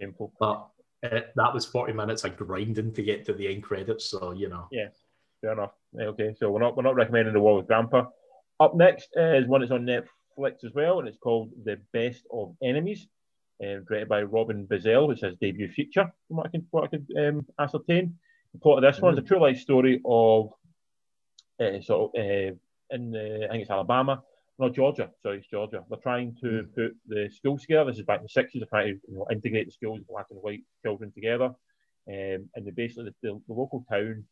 Shameful. 0.01 0.32
but 0.41 0.66
it, 1.03 1.32
that 1.34 1.55
was 1.55 1.64
forty 1.66 1.92
minutes 1.92 2.24
of 2.24 2.36
grinding 2.36 2.92
to 2.92 3.03
get 3.03 3.24
to 3.26 3.32
the 3.32 3.53
end 3.53 3.62
credits, 3.62 4.11
so 4.11 4.32
you 4.32 4.48
know. 4.48 4.68
Yeah, 4.70 4.88
fair 5.40 5.53
enough. 5.53 5.72
Okay, 5.98 6.34
so 6.38 6.51
we're 6.51 6.61
not 6.61 6.76
we're 6.76 6.82
not 6.82 6.94
recommending 6.94 7.34
The 7.34 7.40
War 7.40 7.57
with 7.57 7.66
Grandpa. 7.66 8.05
Up 8.59 8.74
next 8.74 9.09
is 9.16 9.46
one 9.46 9.61
that's 9.62 9.72
on 9.72 9.86
Netflix 9.86 10.64
as 10.64 10.74
well, 10.74 10.98
and 10.98 11.09
it's 11.09 11.18
called 11.18 11.51
The 11.64 11.80
Best 11.92 12.26
of 12.30 12.55
Enemies, 12.62 13.09
directed 13.61 14.09
by 14.09 14.22
Robin 14.22 14.66
Bissell, 14.66 15.09
which 15.09 15.20
his 15.20 15.36
debut 15.40 15.70
feature, 15.70 16.12
from 16.28 16.36
what 16.36 16.46
I 16.46 16.51
can 16.51 16.66
what 16.70 16.84
I 16.84 16.88
could 16.88 17.07
um, 17.18 17.46
ascertain. 17.59 18.18
The 18.53 18.59
plot 18.61 18.84
of 18.84 18.92
this 18.92 19.01
one 19.01 19.14
is 19.14 19.18
a 19.18 19.22
true 19.22 19.40
life 19.40 19.59
story 19.59 20.01
of 20.05 20.51
uh, 21.61 21.80
sort 21.80 22.14
of 22.14 22.20
uh, 22.20 22.55
in 22.90 23.14
uh, 23.14 23.46
I 23.46 23.48
think 23.48 23.62
it's 23.62 23.70
Alabama, 23.70 24.22
no 24.61 24.69
Georgia. 24.69 25.11
Sorry, 25.23 25.39
it's 25.39 25.49
Georgia. 25.49 25.83
They're 25.89 25.99
trying 25.99 26.37
to 26.43 26.67
put 26.75 26.97
the 27.07 27.31
schools 27.31 27.63
together. 27.63 27.91
This 27.91 27.99
is 27.99 28.05
back 28.05 28.21
in 28.21 28.25
the 28.25 28.29
sixties. 28.29 28.61
They're 28.61 28.81
trying 28.81 28.95
to 28.95 29.01
you 29.09 29.17
know, 29.17 29.27
integrate 29.31 29.67
the 29.67 29.73
schools, 29.73 30.01
black 30.09 30.27
and 30.31 30.41
white 30.43 30.63
children 30.85 31.11
together, 31.13 31.47
um, 31.47 31.55
and 32.07 32.65
they 32.65 32.71
basically 32.71 33.05
the, 33.05 33.15
the, 33.23 33.41
the 33.49 33.55
local 33.55 33.85
town 33.91 34.25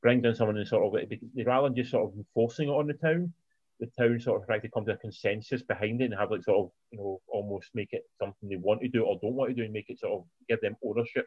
brings 0.00 0.24
in 0.24 0.34
someone 0.34 0.56
and 0.56 0.66
sort 0.66 0.84
of 0.84 1.08
they 1.08 1.42
rather 1.44 1.68
than 1.68 1.76
just 1.76 1.90
sort 1.90 2.08
of 2.08 2.16
enforcing 2.16 2.68
it 2.68 2.72
on 2.72 2.86
the 2.86 2.94
town, 2.94 3.32
the 3.80 3.88
town 3.98 4.20
sort 4.20 4.40
of 4.40 4.46
try 4.46 4.58
to 4.58 4.70
come 4.70 4.84
to 4.84 4.92
a 4.92 4.96
consensus 4.96 5.62
behind 5.62 6.00
it 6.00 6.06
and 6.06 6.14
have 6.14 6.30
like 6.30 6.44
sort 6.44 6.58
of 6.58 6.70
you 6.90 6.98
know 6.98 7.20
almost 7.28 7.70
make 7.74 7.92
it 7.92 8.04
something 8.20 8.48
they 8.48 8.56
want 8.56 8.80
to 8.80 8.88
do 8.88 9.02
or 9.02 9.18
don't 9.20 9.34
want 9.34 9.50
to 9.50 9.54
do 9.54 9.64
and 9.64 9.72
make 9.72 9.90
it 9.90 9.98
sort 9.98 10.12
of 10.12 10.24
give 10.48 10.60
them 10.60 10.76
ownership 10.84 11.26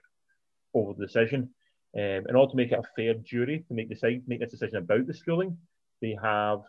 over 0.74 0.94
the 0.98 1.06
decision. 1.06 1.50
Um, 1.96 2.24
in 2.28 2.36
order 2.36 2.52
to 2.52 2.58
make 2.58 2.72
it 2.74 2.80
a 2.80 2.84
fair 2.96 3.14
jury 3.16 3.64
to 3.68 3.74
make 3.74 3.90
decide 3.90 4.24
make 4.28 4.40
this 4.40 4.52
decision 4.52 4.78
about 4.78 5.08
the 5.08 5.14
schooling, 5.14 5.58
they 6.02 6.18
have 6.22 6.60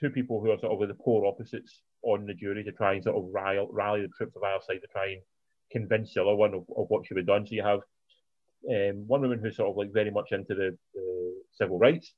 two 0.00 0.10
people 0.10 0.40
who 0.40 0.50
are 0.50 0.58
sort 0.58 0.72
of 0.72 0.78
with 0.78 0.88
the 0.88 0.94
polar 1.02 1.26
opposites 1.26 1.82
on 2.02 2.26
the 2.26 2.34
jury 2.34 2.62
to 2.64 2.72
try 2.72 2.94
and 2.94 3.04
sort 3.04 3.16
of 3.16 3.24
rally, 3.32 3.66
rally 3.70 4.02
the 4.02 4.08
troops 4.16 4.36
of 4.36 4.42
our 4.42 4.60
side 4.62 4.80
to 4.82 4.86
try 4.88 5.06
and 5.12 5.22
convince 5.72 6.14
the 6.14 6.22
other 6.22 6.34
one 6.34 6.54
of, 6.54 6.64
of 6.76 6.86
what 6.88 7.06
should 7.06 7.16
be 7.16 7.22
done. 7.22 7.46
So 7.46 7.54
you 7.54 7.62
have 7.62 7.80
um, 8.70 9.04
one 9.06 9.20
woman 9.22 9.40
who's 9.42 9.56
sort 9.56 9.70
of 9.70 9.76
like 9.76 9.92
very 9.92 10.10
much 10.10 10.32
into 10.32 10.54
the, 10.54 10.76
the 10.94 11.34
civil 11.52 11.78
rights, 11.78 12.12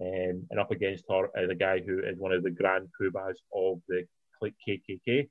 um, 0.00 0.46
and 0.50 0.58
up 0.60 0.70
against 0.70 1.04
her 1.10 1.28
is 1.36 1.50
a 1.50 1.54
guy 1.54 1.80
who 1.84 2.00
is 2.00 2.18
one 2.18 2.32
of 2.32 2.42
the 2.42 2.50
grand 2.50 2.88
poobahs 3.00 3.34
of 3.54 3.80
the 3.88 4.04
KKK. 4.42 5.28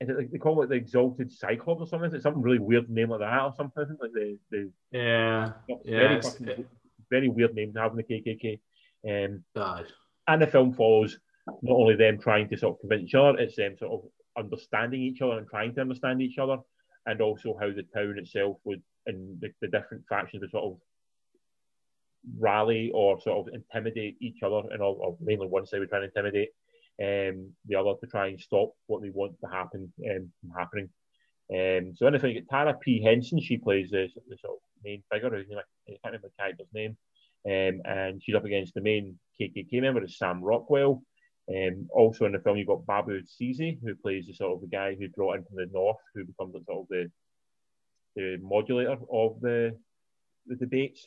Is 0.00 0.08
it 0.08 0.16
like 0.16 0.30
they 0.30 0.38
call 0.38 0.62
it 0.62 0.68
the 0.68 0.76
Exalted 0.76 1.32
Cyclops 1.32 1.80
or 1.80 1.86
something? 1.86 2.08
Is 2.08 2.14
it 2.14 2.22
something 2.22 2.42
really 2.42 2.58
weird 2.60 2.88
name 2.88 3.10
like 3.10 3.20
that 3.20 3.42
or 3.42 3.52
something? 3.56 3.96
Like 4.00 4.12
the, 4.12 4.38
the 4.50 4.70
Yeah, 4.92 5.52
yeah, 5.66 5.76
very, 5.84 6.20
fucking- 6.22 6.66
very 7.10 7.28
weird 7.28 7.54
name 7.54 7.72
to 7.72 7.80
have 7.80 7.92
in 7.92 7.96
the 7.96 8.02
KKK. 8.04 8.60
Um, 9.08 9.44
uh, 9.56 9.82
and 10.28 10.42
the 10.42 10.46
film 10.46 10.72
follows 10.72 11.18
not 11.62 11.74
only 11.74 11.96
them 11.96 12.18
trying 12.18 12.48
to 12.48 12.56
sort 12.56 12.74
of 12.74 12.80
convince 12.80 13.08
each 13.08 13.14
other, 13.14 13.38
it's 13.38 13.56
them 13.56 13.76
sort 13.78 13.92
of 13.92 14.44
understanding 14.44 15.02
each 15.02 15.22
other 15.22 15.38
and 15.38 15.48
trying 15.48 15.74
to 15.74 15.80
understand 15.80 16.22
each 16.22 16.38
other, 16.38 16.58
and 17.06 17.20
also 17.20 17.56
how 17.60 17.68
the 17.68 17.84
town 17.94 18.14
itself 18.18 18.58
would 18.64 18.82
and 19.06 19.40
the, 19.40 19.48
the 19.62 19.68
different 19.68 20.04
factions 20.08 20.42
would 20.42 20.50
sort 20.50 20.64
of 20.64 20.78
rally 22.38 22.90
or 22.94 23.20
sort 23.20 23.48
of 23.48 23.54
intimidate 23.54 24.16
each 24.20 24.42
other, 24.42 24.62
and 24.70 24.82
all, 24.82 24.98
or 25.00 25.16
mainly 25.20 25.46
one 25.46 25.66
side 25.66 25.80
would 25.80 25.88
try 25.88 25.98
and 25.98 26.10
intimidate 26.14 26.50
um, 27.00 27.50
the 27.66 27.76
other 27.76 27.94
to 28.00 28.06
try 28.06 28.26
and 28.26 28.40
stop 28.40 28.72
what 28.86 29.00
they 29.00 29.10
want 29.10 29.32
to 29.40 29.48
happen 29.50 29.90
um, 30.10 30.30
from 30.40 30.50
happening. 30.58 30.88
Um, 31.50 31.94
so 31.96 32.06
anything, 32.06 32.34
you 32.34 32.42
Taraji 32.42 32.80
P. 32.80 33.02
Henson, 33.02 33.40
she 33.40 33.56
plays 33.56 33.90
the, 33.90 34.08
the 34.28 34.36
sort 34.36 34.54
of 34.54 34.58
main 34.84 35.02
figure, 35.10 35.30
whose 35.30 35.48
name, 35.48 35.58
I 35.58 35.90
can't 35.92 36.00
remember 36.04 36.28
the 36.28 36.42
character's 36.42 36.66
name, 36.74 36.98
um, 37.46 37.80
and 37.84 38.22
she's 38.22 38.34
up 38.34 38.44
against 38.44 38.74
the 38.74 38.80
main 38.80 39.18
KKK 39.40 39.80
member, 39.80 40.02
is 40.04 40.18
Sam 40.18 40.42
Rockwell. 40.42 41.02
Um, 41.48 41.88
also 41.94 42.26
in 42.26 42.32
the 42.32 42.40
film, 42.40 42.58
you've 42.58 42.66
got 42.66 42.84
Babou 42.84 43.22
Ceesay, 43.22 43.78
who 43.82 43.94
plays 43.94 44.26
the 44.26 44.34
sort 44.34 44.54
of 44.54 44.60
the 44.60 44.66
guy 44.66 44.94
who's 44.94 45.12
brought 45.12 45.36
in 45.36 45.44
from 45.44 45.56
the 45.56 45.68
north, 45.72 45.96
who 46.14 46.24
becomes 46.24 46.52
the 46.52 46.62
sort 46.66 46.82
of 46.82 46.88
the 46.88 47.10
the 48.16 48.38
modulator 48.42 48.96
of 49.12 49.40
the 49.40 49.76
the 50.46 50.56
debates. 50.56 51.06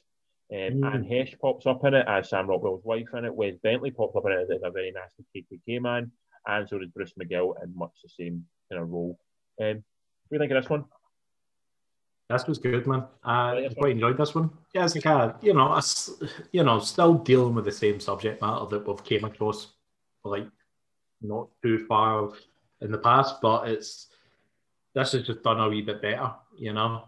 Um, 0.51 0.57
Mm. 0.81 0.93
Anne 0.93 1.05
Heche 1.05 1.39
pops 1.39 1.65
up 1.65 1.85
in 1.85 1.93
it 1.93 2.05
as 2.07 2.29
Sam 2.29 2.47
Rockwell's 2.47 2.83
wife 2.83 3.07
in 3.13 3.23
it. 3.25 3.33
Wes 3.33 3.55
Bentley 3.63 3.91
pops 3.91 4.15
up 4.15 4.25
in 4.25 4.33
it 4.33 4.41
as 4.41 4.61
a 4.63 4.69
very 4.71 4.91
nasty 4.91 5.23
KKK 5.33 5.81
man, 5.81 6.11
and 6.47 6.67
so 6.67 6.77
does 6.79 6.89
Bruce 6.89 7.13
McGill 7.13 7.53
in 7.63 7.75
much 7.75 7.91
the 8.03 8.09
same 8.09 8.45
kind 8.69 8.81
of 8.81 8.89
role. 8.89 9.17
Um, 9.61 9.67
what 9.67 9.75
do 9.75 9.81
you 10.31 10.39
think 10.39 10.51
of 10.51 10.63
this 10.63 10.69
one? 10.69 10.85
This 12.31 12.47
was 12.47 12.57
good, 12.57 12.87
man. 12.87 13.05
I 13.23 13.69
quite 13.77 13.91
enjoyed 13.91 14.17
this 14.17 14.33
one. 14.33 14.49
Yeah, 14.73 14.85
it's 14.85 14.95
like 14.95 15.05
a, 15.05 15.35
you 15.41 15.53
know, 15.53 15.75
it's, 15.75 16.11
you 16.51 16.63
know, 16.63 16.79
still 16.79 17.15
dealing 17.15 17.55
with 17.55 17.65
the 17.65 17.71
same 17.71 17.99
subject 17.99 18.41
matter 18.41 18.65
that 18.65 18.87
we've 18.87 19.03
came 19.03 19.25
across, 19.25 19.73
like, 20.23 20.47
not 21.21 21.49
too 21.61 21.85
far 21.87 22.29
in 22.81 22.91
the 22.91 22.97
past, 22.97 23.41
but 23.41 23.67
it's 23.67 24.07
this 24.93 25.13
is 25.13 25.25
just 25.25 25.43
done 25.43 25.59
a 25.59 25.69
wee 25.69 25.81
bit 25.81 26.01
better, 26.01 26.31
you 26.57 26.73
know. 26.73 27.03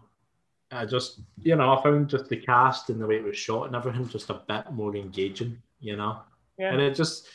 I 0.70 0.86
just, 0.86 1.20
you 1.42 1.56
know, 1.56 1.72
I 1.72 1.82
found 1.82 2.08
just 2.08 2.28
the 2.28 2.36
cast 2.36 2.90
and 2.90 3.00
the 3.00 3.06
way 3.06 3.16
it 3.16 3.24
was 3.24 3.36
shot 3.36 3.66
and 3.66 3.76
everything 3.76 4.08
just 4.08 4.30
a 4.30 4.42
bit 4.48 4.72
more 4.72 4.96
engaging, 4.96 5.58
you 5.80 5.96
know. 5.96 6.20
Yeah. 6.58 6.72
And 6.72 6.80
it 6.80 6.94
just, 6.94 7.28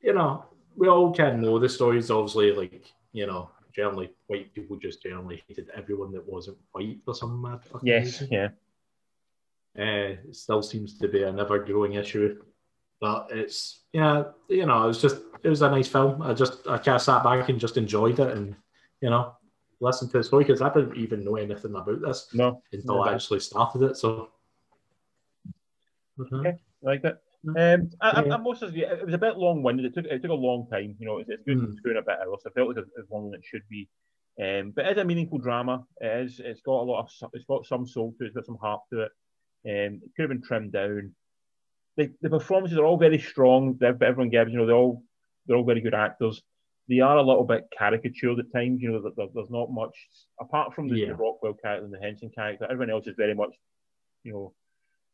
you 0.00 0.12
know, 0.12 0.44
we 0.76 0.88
all 0.88 1.12
can 1.12 1.40
know 1.40 1.58
the 1.58 1.68
stories. 1.68 2.10
Obviously, 2.10 2.52
like 2.52 2.92
you 3.12 3.26
know, 3.26 3.50
generally 3.76 4.10
white 4.26 4.52
people 4.54 4.76
just 4.78 5.02
generally 5.02 5.42
hated 5.46 5.68
everyone 5.76 6.10
that 6.12 6.26
wasn't 6.26 6.56
white 6.72 6.98
for 7.04 7.14
some 7.14 7.40
mad 7.42 7.62
fucking 7.64 7.86
Yes, 7.86 8.22
reason. 8.22 8.28
yeah. 8.30 8.48
Uh, 9.78 10.16
it 10.28 10.34
still 10.34 10.62
seems 10.62 10.98
to 10.98 11.06
be 11.06 11.22
an 11.22 11.38
ever 11.38 11.58
growing 11.58 11.92
issue. 11.92 12.42
But 12.98 13.28
it's 13.30 13.82
yeah, 13.92 14.24
you 14.48 14.64
know, 14.64 14.84
it 14.84 14.86
was 14.86 15.02
just 15.02 15.18
it 15.42 15.50
was 15.50 15.60
a 15.60 15.70
nice 15.70 15.86
film. 15.88 16.22
I 16.22 16.32
just 16.32 16.66
I 16.66 16.78
kind 16.78 16.96
of 16.96 17.02
sat 17.02 17.22
back 17.22 17.46
and 17.50 17.60
just 17.60 17.76
enjoyed 17.76 18.18
it, 18.18 18.34
and 18.34 18.56
you 19.02 19.10
know, 19.10 19.34
listened 19.80 20.10
to 20.12 20.18
the 20.18 20.24
story 20.24 20.44
because 20.44 20.62
I 20.62 20.72
didn't 20.72 20.96
even 20.96 21.22
know 21.22 21.36
anything 21.36 21.74
about 21.74 22.00
this 22.00 22.28
No, 22.32 22.62
until 22.72 22.96
No, 22.96 23.02
I 23.02 23.12
actually 23.14 23.40
started 23.40 23.82
it. 23.82 23.98
So. 23.98 24.30
Okay. 26.18 26.48
I 26.48 26.58
like 26.80 27.04
it. 27.04 27.20
Mm. 27.44 27.74
Um, 27.80 27.90
I, 28.00 28.10
I, 28.10 28.24
Yeah. 28.24 28.34
I 28.34 28.36
must 28.38 28.60
say, 28.60 28.66
it 28.68 29.04
was 29.04 29.14
a 29.14 29.18
bit 29.18 29.36
long-winded. 29.36 29.86
It 29.86 29.94
took 29.94 30.04
it 30.06 30.22
took 30.22 30.30
a 30.30 30.34
long 30.34 30.68
time. 30.70 30.96
You 30.98 31.06
know, 31.06 31.18
it's, 31.18 31.30
it's 31.30 31.42
good 31.44 31.58
Mm. 31.58 31.76
and 31.90 31.98
a 31.98 32.02
bit 32.02 32.18
hours. 32.26 32.42
I 32.46 32.50
felt 32.50 32.68
like 32.68 32.78
it's 32.78 32.90
as 32.98 33.10
long 33.10 33.32
as 33.34 33.38
it 33.40 33.44
should 33.44 33.62
be. 33.68 33.88
Um, 34.42 34.72
but 34.74 34.86
it's 34.86 35.00
a 35.00 35.04
meaningful 35.04 35.38
drama. 35.38 35.84
It 36.00 36.24
is. 36.26 36.40
It's 36.44 36.60
got 36.60 36.82
a 36.82 36.88
lot 36.90 37.00
of. 37.22 37.30
It's 37.34 37.44
got 37.46 37.66
some 37.66 37.86
soul 37.86 38.14
to 38.18 38.24
it. 38.24 38.28
It's 38.28 38.36
got 38.36 38.46
some 38.46 38.58
heart 38.58 38.82
to 38.92 39.02
it. 39.02 39.12
Um, 39.66 40.00
it 40.04 40.10
could 40.14 40.22
have 40.22 40.28
been 40.30 40.42
trimmed 40.42 40.72
down. 40.72 41.14
The, 41.96 42.12
the 42.20 42.28
performances 42.30 42.76
are 42.78 42.84
all 42.84 42.98
very 42.98 43.18
strong. 43.18 43.78
Everyone 43.82 44.28
gives. 44.28 44.52
You 44.52 44.58
know, 44.58 44.66
they're 44.66 44.76
all 44.76 45.02
they're 45.46 45.56
all 45.56 45.64
very 45.64 45.80
good 45.80 45.94
actors. 45.94 46.42
They 46.88 47.00
are 47.00 47.16
a 47.16 47.22
little 47.22 47.44
bit 47.44 47.66
caricatured 47.76 48.38
at 48.38 48.52
times. 48.52 48.80
You 48.82 48.92
know, 48.92 49.02
there- 49.02 49.12
there, 49.16 49.26
there's 49.34 49.50
not 49.50 49.70
much 49.72 49.96
apart 50.40 50.74
from 50.74 50.88
the, 50.88 50.98
Yeah. 50.98 51.06
the 51.08 51.14
Rockwell 51.16 51.54
character 51.54 51.84
and 51.84 51.92
the 51.94 51.98
Henson 51.98 52.30
character. 52.30 52.64
Everyone 52.70 52.90
else 52.90 53.06
is 53.08 53.14
very 53.16 53.34
much, 53.34 53.54
you 54.22 54.32
know, 54.32 54.54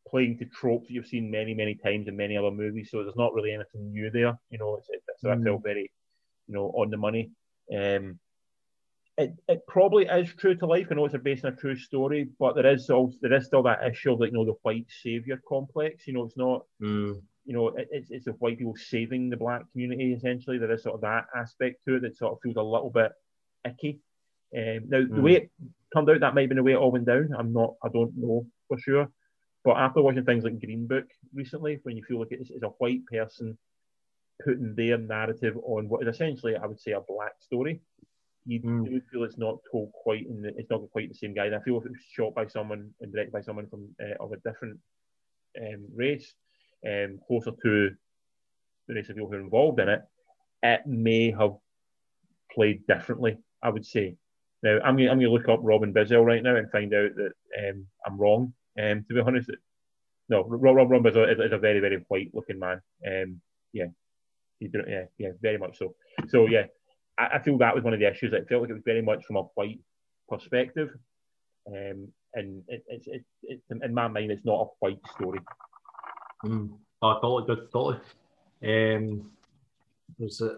playing 0.08 0.38
to 0.38 0.44
tropes 0.46 0.88
that 0.88 0.94
you've 0.94 1.06
seen 1.06 1.30
many, 1.30 1.54
many 1.54 1.74
times 1.74 2.08
in 2.08 2.16
many 2.16 2.36
other 2.36 2.50
movies. 2.50 2.90
So 2.90 3.02
there's 3.02 3.16
not 3.16 3.34
really 3.34 3.52
anything 3.52 3.90
new 3.92 4.10
there. 4.10 4.38
You 4.50 4.58
know, 4.58 4.76
it's, 4.76 4.88
it, 4.90 5.02
so 5.18 5.30
I 5.30 5.36
Mm. 5.36 5.44
felt 5.44 5.62
very, 5.62 5.90
you 6.48 6.54
know, 6.54 6.66
on 6.76 6.90
the 6.90 6.96
money. 6.96 7.30
Um, 7.74 8.18
it, 9.18 9.34
it 9.46 9.66
probably 9.66 10.06
is 10.06 10.32
true 10.34 10.54
to 10.56 10.66
life. 10.66 10.88
I 10.90 10.94
know 10.94 11.04
it's 11.04 11.16
based 11.18 11.44
on 11.44 11.52
a 11.52 11.56
true 11.56 11.76
story, 11.76 12.28
but 12.38 12.54
there 12.54 12.66
is 12.66 12.88
also 12.88 13.16
there 13.20 13.34
is 13.34 13.46
still 13.46 13.62
that 13.64 13.84
issue 13.86 14.12
of 14.12 14.20
like 14.20 14.30
you 14.32 14.38
know 14.38 14.44
the 14.46 14.56
white 14.62 14.86
savior 15.02 15.40
complex. 15.46 16.06
You 16.06 16.14
know, 16.14 16.24
it's 16.24 16.36
not 16.36 16.64
Mm. 16.80 17.22
you 17.44 17.54
know 17.54 17.68
it, 17.68 17.88
it's 17.90 18.10
it's 18.10 18.24
the 18.24 18.32
white 18.32 18.58
people 18.58 18.74
saving 18.76 19.28
the 19.28 19.36
black 19.36 19.70
community 19.72 20.14
essentially. 20.14 20.58
There 20.58 20.72
is 20.72 20.82
sort 20.82 20.94
of 20.94 21.02
that 21.02 21.26
aspect 21.36 21.84
to 21.84 21.96
it 21.96 22.00
that 22.02 22.16
sort 22.16 22.32
of 22.32 22.38
feels 22.42 22.56
a 22.56 22.62
little 22.62 22.90
bit 22.90 23.12
icky. 23.66 24.00
Um, 24.56 24.88
now 24.88 25.00
the 25.00 25.20
Mm. 25.20 25.22
way 25.22 25.32
it 25.34 25.50
turned 25.94 26.08
out, 26.10 26.20
that 26.20 26.34
might 26.34 26.42
have 26.42 26.48
been 26.48 26.56
the 26.56 26.62
way 26.62 26.72
it 26.72 26.76
all 26.76 26.90
went 26.92 27.06
down. 27.06 27.30
I'm 27.38 27.52
not, 27.52 27.74
I 27.84 27.88
don't 27.92 28.16
know 28.16 28.46
for 28.68 28.78
sure. 28.78 29.08
But 29.64 29.76
after 29.76 30.02
watching 30.02 30.24
things 30.24 30.44
like 30.44 30.60
Green 30.60 30.86
Book 30.86 31.06
recently, 31.32 31.78
when 31.84 31.96
you 31.96 32.04
feel 32.04 32.18
like 32.18 32.32
it's, 32.32 32.50
it's 32.50 32.64
a 32.64 32.68
white 32.68 33.06
person 33.06 33.56
putting 34.44 34.74
their 34.74 34.98
narrative 34.98 35.56
on 35.64 35.88
what 35.88 36.02
is 36.02 36.14
essentially, 36.14 36.56
I 36.56 36.66
would 36.66 36.80
say, 36.80 36.92
a 36.92 37.00
black 37.00 37.34
story, 37.40 37.80
you 38.44 38.60
Mm. 38.60 38.84
do 38.84 39.00
feel 39.10 39.22
it's 39.22 39.38
not 39.38 39.58
told 39.70 39.92
quite 39.92 40.26
in 40.26 40.42
the, 40.42 40.48
it's 40.58 40.70
not 40.70 40.90
quite 40.90 41.08
the 41.08 41.14
same 41.14 41.32
guy. 41.32 41.46
And 41.46 41.54
I 41.54 41.60
feel 41.60 41.78
if 41.78 41.84
it 41.86 41.92
was 41.92 42.00
shot 42.10 42.34
by 42.34 42.48
someone 42.48 42.92
and 43.00 43.12
directed 43.12 43.32
by 43.32 43.40
someone 43.40 43.68
from 43.68 43.94
uh, 44.02 44.16
of 44.18 44.32
a 44.32 44.36
different 44.38 44.80
um, 45.60 45.86
race, 45.94 46.34
um, 46.84 47.20
closer 47.28 47.52
to 47.62 47.90
the 48.88 48.94
race 48.94 49.08
of 49.08 49.14
people 49.14 49.28
who 49.30 49.36
are 49.36 49.40
involved 49.40 49.78
in 49.78 49.88
it, 49.88 50.02
it 50.64 50.86
may 50.86 51.30
have 51.30 51.54
played 52.50 52.84
differently. 52.88 53.38
I 53.62 53.70
would 53.70 53.86
say. 53.86 54.16
Now 54.64 54.80
I'm 54.84 54.96
going 54.96 55.08
I'm 55.08 55.20
to 55.20 55.30
look 55.30 55.48
up 55.48 55.60
Robin 55.62 55.92
Bissell 55.92 56.24
right 56.24 56.42
now 56.42 56.56
and 56.56 56.68
find 56.70 56.92
out 56.94 57.14
that 57.14 57.32
um, 57.60 57.86
I'm 58.04 58.18
wrong. 58.18 58.54
Um, 58.80 59.04
to 59.08 59.14
be 59.14 59.20
honest, 59.20 59.50
no, 60.28 60.44
Rob, 60.44 60.90
Rob, 60.90 61.02
Bissell 61.02 61.24
is, 61.24 61.38
is 61.38 61.52
a 61.52 61.58
very 61.58 61.80
very 61.80 62.04
white 62.08 62.30
looking 62.32 62.58
man. 62.58 62.80
Um, 63.06 63.40
yeah, 63.72 63.86
yeah, 64.60 65.04
yeah, 65.18 65.30
very 65.40 65.58
much 65.58 65.78
so. 65.78 65.94
So 66.28 66.46
yeah, 66.46 66.66
I, 67.18 67.36
I 67.36 67.42
feel 67.42 67.58
that 67.58 67.74
was 67.74 67.84
one 67.84 67.94
of 67.94 68.00
the 68.00 68.10
issues. 68.10 68.32
It 68.32 68.48
felt 68.48 68.62
like 68.62 68.70
it 68.70 68.74
was 68.74 68.82
very 68.84 69.02
much 69.02 69.24
from 69.26 69.36
a 69.36 69.42
white 69.54 69.80
perspective, 70.28 70.90
um, 71.66 72.08
and 72.34 72.62
it, 72.68 72.84
it, 72.88 73.60
in 73.70 73.94
my 73.94 74.08
mind, 74.08 74.30
it's 74.30 74.44
not 74.44 74.60
a 74.60 74.66
white 74.80 75.00
story. 75.14 75.40
Mm. 76.44 76.70
Oh, 77.02 77.14
totally 77.20 77.46
good, 77.46 77.72
totally. 77.72 77.98
Um, 78.64 79.30
was 80.18 80.40
it? 80.40 80.52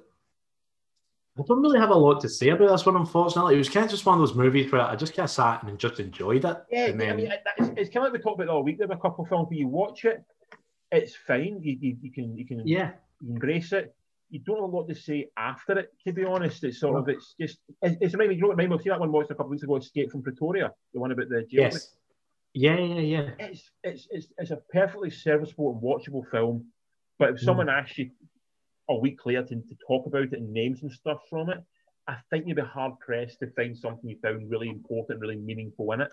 I 1.36 1.42
don't 1.48 1.62
really 1.62 1.80
have 1.80 1.90
a 1.90 1.94
lot 1.94 2.20
to 2.20 2.28
say 2.28 2.50
about 2.50 2.70
this 2.70 2.86
one, 2.86 2.96
unfortunately. 2.96 3.56
It 3.56 3.58
was 3.58 3.68
kind 3.68 3.84
of 3.84 3.90
just 3.90 4.06
one 4.06 4.20
of 4.20 4.26
those 4.26 4.36
movies 4.36 4.70
where 4.70 4.82
I 4.82 4.94
just 4.94 5.16
kind 5.16 5.24
of 5.24 5.30
sat 5.30 5.64
and 5.64 5.78
just 5.78 5.98
enjoyed 5.98 6.44
it. 6.44 6.56
Yeah, 6.70 6.86
and 6.86 7.02
I 7.02 7.12
mean, 7.12 7.32
it's, 7.58 7.70
it's 7.76 7.90
kind 7.90 8.06
of 8.06 8.12
like 8.12 8.12
we 8.12 8.18
talked 8.20 8.40
about 8.40 8.54
all 8.54 8.62
week. 8.62 8.78
There 8.78 8.86
were 8.86 8.94
a 8.94 8.98
couple 8.98 9.24
of 9.24 9.28
films 9.28 9.48
where 9.48 9.58
you 9.58 9.66
watch 9.66 10.04
it, 10.04 10.24
it's 10.94 11.14
fine. 11.14 11.60
You, 11.60 11.76
you, 11.80 11.96
you 12.00 12.12
can 12.12 12.36
you 12.36 12.46
can 12.46 12.66
yeah, 12.66 12.92
embrace 13.26 13.72
it. 13.72 13.94
You 14.30 14.40
don't 14.40 14.56
have 14.56 14.64
a 14.72 14.76
lot 14.76 14.88
to 14.88 14.94
say 14.94 15.28
after 15.36 15.78
it, 15.78 15.92
to 16.06 16.12
be 16.12 16.24
honest. 16.24 16.64
It's 16.64 16.80
sort 16.80 16.98
of 16.98 17.08
it's 17.08 17.34
just 17.38 17.58
it's, 17.82 17.96
it's 18.00 18.14
reminding 18.14 18.38
you 18.38 18.42
know 18.42 18.48
what 18.48 18.72
of 18.72 18.82
see 18.82 18.90
that 18.90 19.00
one 19.00 19.12
watched 19.12 19.30
a 19.30 19.34
couple 19.34 19.46
of 19.46 19.50
weeks 19.50 19.62
ago, 19.62 19.76
Escape 19.76 20.10
from 20.10 20.22
Pretoria, 20.22 20.72
the 20.92 21.00
one 21.00 21.12
about 21.12 21.28
the 21.28 21.42
jail. 21.50 21.62
yes, 21.62 21.96
yeah, 22.54 22.78
yeah, 22.78 23.00
yeah. 23.00 23.30
It's, 23.38 23.70
it's 23.82 24.06
it's 24.10 24.26
it's 24.38 24.50
a 24.50 24.58
perfectly 24.72 25.10
serviceable 25.10 25.72
and 25.72 25.82
watchable 25.82 26.28
film. 26.30 26.66
But 27.18 27.30
if 27.30 27.36
mm. 27.36 27.44
someone 27.44 27.68
asked 27.68 27.98
you 27.98 28.10
a 28.88 28.94
week 28.96 29.24
later 29.26 29.42
to, 29.42 29.54
to 29.54 29.76
talk 29.86 30.06
about 30.06 30.24
it 30.24 30.32
and 30.34 30.52
name 30.52 30.76
some 30.76 30.90
stuff 30.90 31.20
from 31.30 31.50
it, 31.50 31.62
I 32.06 32.16
think 32.30 32.46
you'd 32.46 32.56
be 32.56 32.62
hard 32.62 32.98
pressed 33.00 33.40
to 33.40 33.46
find 33.52 33.76
something 33.76 34.08
you 34.10 34.16
found 34.22 34.50
really 34.50 34.68
important, 34.68 35.20
really 35.20 35.36
meaningful 35.36 35.92
in 35.92 36.02
it. 36.02 36.12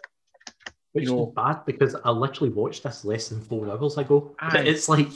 Which 0.94 1.06
You 1.06 1.16
know- 1.16 1.28
is 1.28 1.34
bad 1.36 1.66
because 1.66 1.96
I 2.04 2.12
literally 2.12 2.54
watched 2.54 2.84
this 2.84 3.04
less 3.06 3.30
than 3.30 3.42
four 3.42 3.70
hours 3.70 3.98
ago. 3.98 4.36
It's 4.54 4.88
like, 4.90 5.10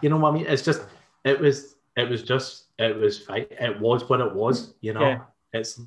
you 0.00 0.08
know 0.08 0.16
what 0.18 0.30
I 0.32 0.34
mean? 0.36 0.46
It's 0.46 0.62
just, 0.62 0.82
it 1.24 1.38
was, 1.38 1.76
it 1.96 2.08
was 2.08 2.22
just, 2.22 2.66
it 2.78 2.96
was 2.96 3.18
fine. 3.18 3.46
It 3.50 3.78
was 3.80 4.08
what 4.08 4.20
it 4.20 4.34
was. 4.34 4.74
You 4.80 4.94
know, 4.94 5.00
Yeah. 5.02 5.20
it's, 5.52 5.80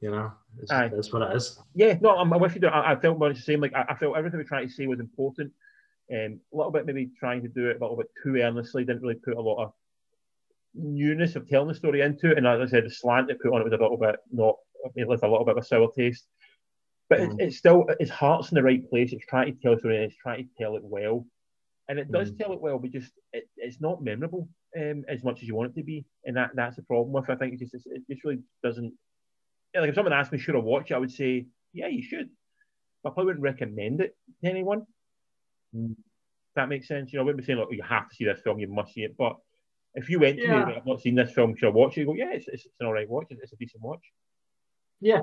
you 0.00 0.10
know, 0.12 0.32
it's, 0.60 0.70
Aye. 0.70 0.90
it's 0.92 1.12
what 1.12 1.22
it 1.22 1.36
is. 1.36 1.58
Yeah, 1.74 1.98
no, 2.00 2.16
I'm, 2.16 2.32
I'm 2.32 2.40
with 2.40 2.56
you. 2.60 2.68
I, 2.68 2.92
I 2.92 2.96
felt 2.96 3.18
much 3.18 3.36
the 3.36 3.42
same. 3.42 3.60
Like 3.60 3.74
I, 3.74 3.86
I 3.88 3.94
felt 3.96 4.16
everything 4.16 4.38
we 4.38 4.44
trying 4.44 4.68
to 4.68 4.72
say 4.72 4.86
was 4.86 5.00
important. 5.00 5.52
Um, 6.10 6.40
a 6.52 6.56
little 6.56 6.72
bit 6.72 6.86
maybe 6.86 7.10
trying 7.18 7.42
to 7.42 7.48
do 7.48 7.68
it 7.68 7.76
a 7.76 7.80
little 7.80 7.96
bit 7.96 8.10
too 8.22 8.36
earnestly. 8.36 8.84
Didn't 8.84 9.02
really 9.02 9.16
put 9.16 9.36
a 9.36 9.40
lot 9.40 9.62
of 9.62 9.72
newness 10.74 11.36
of 11.36 11.48
telling 11.48 11.68
the 11.68 11.74
story 11.74 12.00
into 12.00 12.30
it. 12.30 12.38
And 12.38 12.46
as 12.46 12.60
I 12.60 12.66
said, 12.66 12.84
the 12.84 12.90
slant 12.90 13.28
they 13.28 13.34
put 13.34 13.52
on 13.52 13.60
it 13.60 13.64
was 13.64 13.72
a 13.72 13.76
little 13.76 13.96
bit 13.96 14.16
not. 14.32 14.56
It 14.94 15.08
left 15.08 15.22
a 15.24 15.28
little 15.28 15.44
bit 15.44 15.56
of 15.56 15.62
a 15.62 15.66
sour 15.66 15.90
taste. 15.96 16.26
But 17.08 17.20
it's, 17.20 17.34
Mm. 17.34 17.40
it's 17.40 17.56
still 17.56 17.86
its 17.98 18.10
heart's 18.10 18.50
in 18.52 18.56
the 18.56 18.62
right 18.62 18.88
place. 18.90 19.12
It's 19.12 19.24
trying 19.26 19.54
to 19.54 19.60
tell 19.60 19.72
a 19.72 19.78
story 19.78 19.96
and 19.96 20.04
it's 20.04 20.16
trying 20.16 20.44
to 20.44 20.50
tell 20.62 20.76
it 20.76 20.84
well, 20.84 21.26
and 21.88 21.98
it 21.98 22.12
does 22.12 22.30
Mm. 22.30 22.38
tell 22.38 22.52
it 22.52 22.60
well. 22.60 22.78
But 22.78 22.90
just 22.90 23.12
it, 23.32 23.48
it's 23.56 23.80
not 23.80 24.02
memorable 24.02 24.48
um, 24.78 25.04
as 25.08 25.24
much 25.24 25.40
as 25.42 25.48
you 25.48 25.54
want 25.54 25.72
it 25.72 25.80
to 25.80 25.84
be, 25.84 26.04
and 26.26 26.36
that 26.36 26.50
that's 26.54 26.76
the 26.76 26.82
problem 26.82 27.12
with. 27.12 27.28
it. 27.28 27.32
I 27.32 27.36
think 27.36 27.54
it 27.54 27.60
just 27.60 27.74
it 27.86 28.02
just 28.10 28.24
really 28.24 28.42
doesn't. 28.62 28.92
Like 29.74 29.88
if 29.88 29.94
someone 29.94 30.12
asked 30.12 30.32
me 30.32 30.38
should 30.38 30.54
I 30.54 30.58
watch 30.58 30.90
it, 30.90 30.94
I 30.94 30.98
would 30.98 31.10
say 31.10 31.46
yeah, 31.72 31.88
you 31.88 32.02
should. 32.02 32.28
But 33.02 33.10
I 33.10 33.12
probably 33.14 33.26
wouldn't 33.26 33.42
recommend 33.44 34.00
it 34.00 34.14
to 34.42 34.50
anyone. 34.50 34.86
Mm. 35.74 35.92
If 35.92 36.54
that 36.56 36.68
makes 36.68 36.88
sense. 36.88 37.12
You 37.12 37.18
know, 37.18 37.22
I 37.22 37.24
wouldn't 37.26 37.40
be 37.42 37.46
saying 37.46 37.58
like 37.58 37.68
you 37.70 37.82
have 37.82 38.08
to 38.08 38.14
see 38.14 38.24
this 38.26 38.40
film, 38.40 38.58
you 38.58 38.68
must 38.68 38.92
see 38.92 39.02
it. 39.02 39.16
But 39.16 39.36
if 39.98 40.08
you 40.08 40.18
went 40.20 40.36
to 40.38 40.42
Yeah. 40.44 40.64
me, 40.64 40.74
I've 40.76 40.86
not 40.86 41.00
seen 41.00 41.14
this 41.14 41.32
film, 41.32 41.54
should 41.56 41.68
I 41.68 41.70
watch 41.70 41.96
it? 41.96 42.00
You 42.00 42.06
go, 42.06 42.14
yeah, 42.14 42.32
it's, 42.32 42.48
it's, 42.48 42.64
it's 42.66 42.74
an 42.80 42.86
all 42.86 42.92
right 42.92 43.08
watch. 43.08 43.26
It's, 43.30 43.42
it's 43.42 43.52
a 43.52 43.56
decent 43.56 43.82
watch. 43.82 44.04
Yeah. 45.00 45.20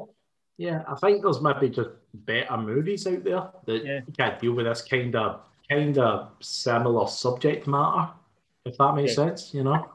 Yeah, 0.57 0.83
I 0.87 0.95
think 0.95 1.21
there's 1.21 1.41
maybe 1.41 1.69
just 1.69 1.89
better 2.13 2.57
movies 2.57 3.05
out 3.07 3.23
there 3.23 3.49
that 3.65 3.85
Yeah. 3.85 3.99
can 4.17 4.39
deal 4.39 4.53
with 4.53 4.65
this 4.65 4.81
kind 4.81 5.15
of 5.15 5.41
kind 5.69 5.97
of 5.97 6.29
similar 6.41 7.07
subject 7.07 7.65
matter, 7.67 8.09
if 8.65 8.77
that 8.77 8.95
makes 8.95 9.11
Yeah. 9.11 9.15
sense. 9.15 9.53
You 9.53 9.63
know, 9.63 9.91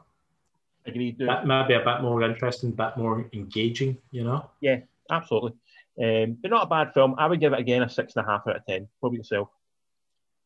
Agreed. 0.85 1.17
that 1.19 1.47
may 1.47 1.65
be 1.67 1.73
a 1.75 1.79
bit 1.83 2.01
more 2.01 2.21
interesting, 2.23 2.69
a 2.69 2.73
bit 2.73 2.97
more 2.97 3.25
engaging. 3.33 3.97
You 4.11 4.23
know, 4.25 4.49
Yeah, 4.59 4.81
Absolutely. 5.09 5.53
Um, 6.01 6.37
but 6.41 6.51
not 6.51 6.63
a 6.63 6.69
bad 6.69 6.93
film. 6.93 7.15
I 7.17 7.27
would 7.27 7.39
give 7.39 7.53
it 7.53 7.59
again 7.59 7.83
a 7.83 7.89
six 7.89 8.15
and 8.15 8.25
a 8.25 8.29
half 8.29 8.47
out 8.47 8.55
of 8.55 8.65
ten. 8.65 8.87
What 8.99 9.09
about 9.09 9.17
yourself? 9.17 9.49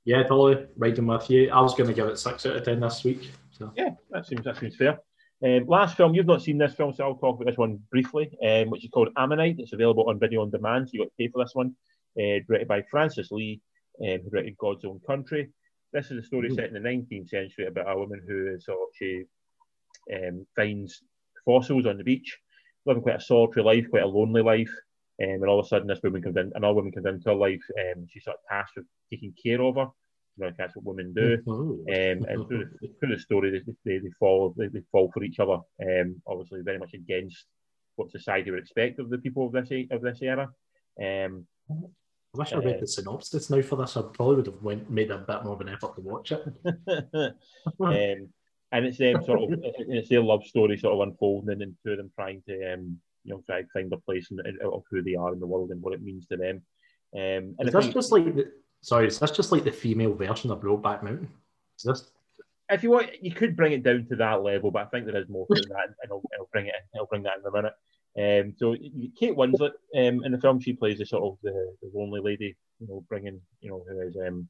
yeah, 0.07 0.21
totally 0.23 0.67
riding 0.77 1.07
with 1.07 1.29
you. 1.31 1.49
I 1.51 1.59
was 1.61 1.73
going 1.75 1.87
to 1.87 1.93
give 1.93 2.07
it 2.07 2.17
six 2.19 2.45
out 2.45 2.55
of 2.55 2.63
ten 2.63 2.79
this 2.79 3.03
week. 3.03 3.31
So 3.57 3.71
Yeah, 3.75 3.91
that 4.11 4.25
seems 4.25 4.43
that 4.43 4.57
seems 4.57 4.75
fair. 4.75 4.99
Um, 5.43 5.65
last 5.67 5.95
film, 5.95 6.13
you've 6.13 6.25
not 6.25 6.41
seen 6.41 6.57
this 6.57 6.75
film, 6.75 6.93
so 6.93 7.03
I'll 7.03 7.15
talk 7.15 7.35
about 7.35 7.45
this 7.49 7.57
one 7.57 7.79
briefly, 7.91 8.31
um, 8.45 8.69
which 8.69 8.83
is 8.83 8.89
called 8.89 9.09
Ammonite. 9.17 9.59
It's 9.59 9.73
available 9.73 10.09
on 10.09 10.19
video 10.19 10.41
on 10.41 10.49
demand, 10.49 10.87
so 10.87 10.91
you 10.93 10.99
got 10.99 11.05
to 11.05 11.11
pay 11.17 11.27
for 11.29 11.43
this 11.43 11.55
one. 11.55 11.75
Uh, 12.17 12.39
directed 12.47 12.67
by 12.67 12.81
Francis 12.89 13.31
Lee, 13.31 13.61
um, 14.01 14.19
who 14.23 14.29
directed 14.29 14.57
God's 14.57 14.85
Own 14.85 14.99
Country. 15.05 15.51
This 15.91 16.11
is 16.11 16.23
a 16.23 16.27
story 16.27 16.49
Mhm. 16.49 16.55
set 16.55 16.67
in 16.67 16.73
the 16.73 16.79
19th 16.79 17.29
century 17.29 17.67
about 17.67 17.91
a 17.93 17.97
woman 17.97 18.21
who 18.25 18.47
is 18.55 18.65
sort 18.65 18.79
of, 18.79 18.87
she 18.95 19.25
um, 20.13 20.45
finds 20.55 21.03
fossils 21.45 21.85
on 21.85 21.97
the 21.97 22.03
beach, 22.03 22.37
living 22.85 23.03
quite 23.03 23.17
a 23.17 23.21
solitary 23.21 23.63
life, 23.63 23.89
quite 23.89 24.03
a 24.03 24.07
lonely 24.07 24.41
life. 24.41 24.71
Um, 25.21 25.29
and 25.29 25.45
all 25.45 25.59
of 25.59 25.65
a 25.65 25.69
sudden, 25.69 25.87
this 25.87 26.01
woman 26.03 26.21
comes 26.21 26.37
in, 26.37 26.51
another 26.55 26.73
woman 26.75 26.91
comes 26.91 27.05
into 27.05 27.29
her 27.29 27.35
life, 27.35 27.63
and 27.75 28.03
um, 28.03 28.07
she's 28.09 28.23
sort 28.23 28.37
of 28.37 28.43
tasked 28.49 28.77
with 28.77 28.85
taking 29.09 29.33
care 29.41 29.61
of 29.61 29.75
her. 29.75 29.87
You 30.37 30.45
know, 30.45 30.51
that's 30.57 30.75
what 30.75 30.85
women 30.85 31.13
do. 31.13 31.41
Um, 31.47 32.25
and 32.27 32.47
through 32.47 32.69
the, 32.81 32.87
through 32.99 33.15
the 33.15 33.19
story, 33.19 33.51
they, 33.51 33.73
they, 33.85 33.99
they 33.99 34.11
fall 34.19 34.53
they, 34.57 34.67
they 34.67 34.81
fall 34.91 35.09
for 35.13 35.23
each 35.23 35.39
other. 35.39 35.59
Um, 35.81 36.21
obviously, 36.27 36.61
very 36.61 36.77
much 36.77 36.93
against 36.93 37.45
what 37.95 38.11
society 38.11 38.51
would 38.51 38.59
expect 38.59 38.99
of 38.99 39.09
the 39.09 39.17
people 39.17 39.47
of 39.47 39.53
this 39.53 39.87
of 39.91 40.01
this 40.01 40.19
era. 40.21 40.49
Um, 41.01 41.47
I 41.69 42.37
wish 42.37 42.53
I 42.53 42.57
read 42.57 42.81
the 42.81 42.87
synopsis 42.87 43.49
now 43.49 43.61
for 43.61 43.77
this. 43.77 43.95
I 43.95 44.01
probably 44.13 44.37
would 44.37 44.47
have 44.47 44.61
went, 44.61 44.89
made 44.89 45.09
a 45.09 45.19
bit 45.19 45.43
more 45.43 45.53
of 45.53 45.61
an 45.61 45.69
effort 45.69 45.95
to 45.95 46.01
watch 46.01 46.33
it. 46.33 46.45
um, 47.79 48.29
and 48.71 48.85
it's 48.85 48.97
them 48.97 49.23
sort 49.23 49.43
of 49.43 49.59
it's 49.63 50.09
their 50.09 50.21
love 50.21 50.43
story 50.45 50.77
sort 50.77 50.93
of 50.93 51.07
unfolding 51.07 51.61
and 51.61 51.75
two 51.85 51.93
of 51.93 51.97
them 51.97 52.11
trying 52.13 52.41
to 52.47 52.73
um, 52.73 52.99
you 53.23 53.33
know 53.33 53.41
try 53.45 53.61
to 53.61 53.67
find 53.73 53.89
their 53.89 53.99
place 53.99 54.27
in, 54.31 54.39
in, 54.45 54.57
of 54.65 54.83
who 54.91 55.01
they 55.01 55.15
are 55.15 55.33
in 55.33 55.39
the 55.39 55.47
world 55.47 55.71
and 55.71 55.81
what 55.81 55.93
it 55.93 56.03
means 56.03 56.27
to 56.27 56.37
them. 56.37 56.61
Um, 57.15 57.55
and 57.57 57.71
think- 57.71 57.93
just 57.93 58.11
like 58.11 58.25
the, 58.25 58.51
sorry? 58.85 59.07
Is 59.07 59.19
this 59.19 59.31
just 59.31 59.51
like 59.51 59.63
the 59.63 59.71
female 59.71 60.13
version 60.13 60.51
of 60.51 60.61
Brokeback 60.61 61.03
Mountain? 61.03 61.29
Is 61.77 61.83
this? 61.83 62.11
if 62.69 62.81
you 62.81 62.89
want, 62.89 63.23
you 63.23 63.31
could 63.31 63.55
bring 63.55 63.73
it 63.73 63.83
down 63.83 64.05
to 64.09 64.15
that 64.15 64.41
level, 64.41 64.71
but 64.71 64.83
I 64.83 64.85
think 64.85 65.05
there 65.05 65.21
is 65.21 65.29
more 65.29 65.45
to 65.47 65.61
that, 65.61 65.87
and 66.01 66.11
I'll, 66.11 66.23
I'll 66.39 66.49
bring 66.51 66.65
it. 66.67 66.73
In, 66.93 66.99
I'll 66.99 67.05
bring 67.05 67.23
that 67.23 67.37
in 67.39 67.45
a 67.45 67.51
minute. 67.51 67.73
Um, 68.17 68.53
so 68.57 68.75
Kate 69.19 69.35
Winslet 69.35 69.73
um, 69.95 70.23
in 70.23 70.31
the 70.31 70.39
film, 70.39 70.59
she 70.59 70.73
plays 70.73 70.97
the 70.97 71.05
sort 71.05 71.23
of 71.23 71.37
the, 71.43 71.75
the 71.81 71.91
lonely 71.93 72.21
lady, 72.21 72.55
you 72.79 72.87
know, 72.87 73.05
bringing, 73.09 73.39
you 73.61 73.69
know, 73.69 73.85
who 73.87 74.01
is 74.01 74.15
um, 74.25 74.47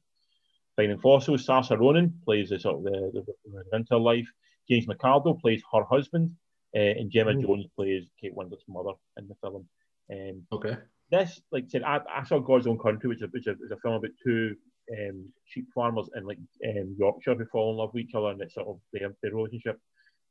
finding 0.76 0.98
fossils. 0.98 1.46
Saoirse 1.46 1.78
Ronan 1.78 2.14
plays 2.24 2.50
the 2.50 2.58
sort 2.58 2.76
of 2.76 2.84
the, 2.84 3.10
the, 3.12 3.34
the 3.44 3.64
winter 3.72 3.98
life. 3.98 4.28
James 4.68 4.86
McArdle 4.86 5.40
plays 5.40 5.62
her 5.72 5.84
husband, 5.84 6.30
uh, 6.74 6.78
and 6.78 7.10
Gemma 7.10 7.32
Mm. 7.34 7.42
Jones 7.42 7.66
plays 7.76 8.04
Kate 8.20 8.34
Winslet's 8.34 8.64
mother 8.68 8.92
in 9.18 9.28
the 9.28 9.34
film. 9.42 9.66
Um, 10.10 10.46
Okay. 10.52 10.76
This, 11.10 11.40
like 11.52 11.64
I 11.64 11.68
said, 11.68 11.82
I, 11.82 12.00
I 12.12 12.24
saw 12.24 12.38
God's 12.40 12.66
Own 12.66 12.78
Country, 12.78 13.08
which 13.08 13.22
is, 13.22 13.30
which 13.30 13.46
is 13.46 13.70
a 13.70 13.76
film 13.76 13.94
about 13.94 14.10
two 14.24 14.54
um, 14.92 15.32
sheep 15.44 15.66
farmers 15.74 16.08
in 16.16 16.24
like 16.24 16.38
um, 16.68 16.96
Yorkshire 16.98 17.34
who 17.34 17.46
fall 17.46 17.70
in 17.72 17.76
love 17.76 17.90
with 17.94 18.04
each 18.04 18.14
other, 18.14 18.28
and 18.28 18.40
it's 18.40 18.54
sort 18.54 18.68
of 18.68 18.78
their, 18.92 19.14
their 19.22 19.34
relationship, 19.34 19.78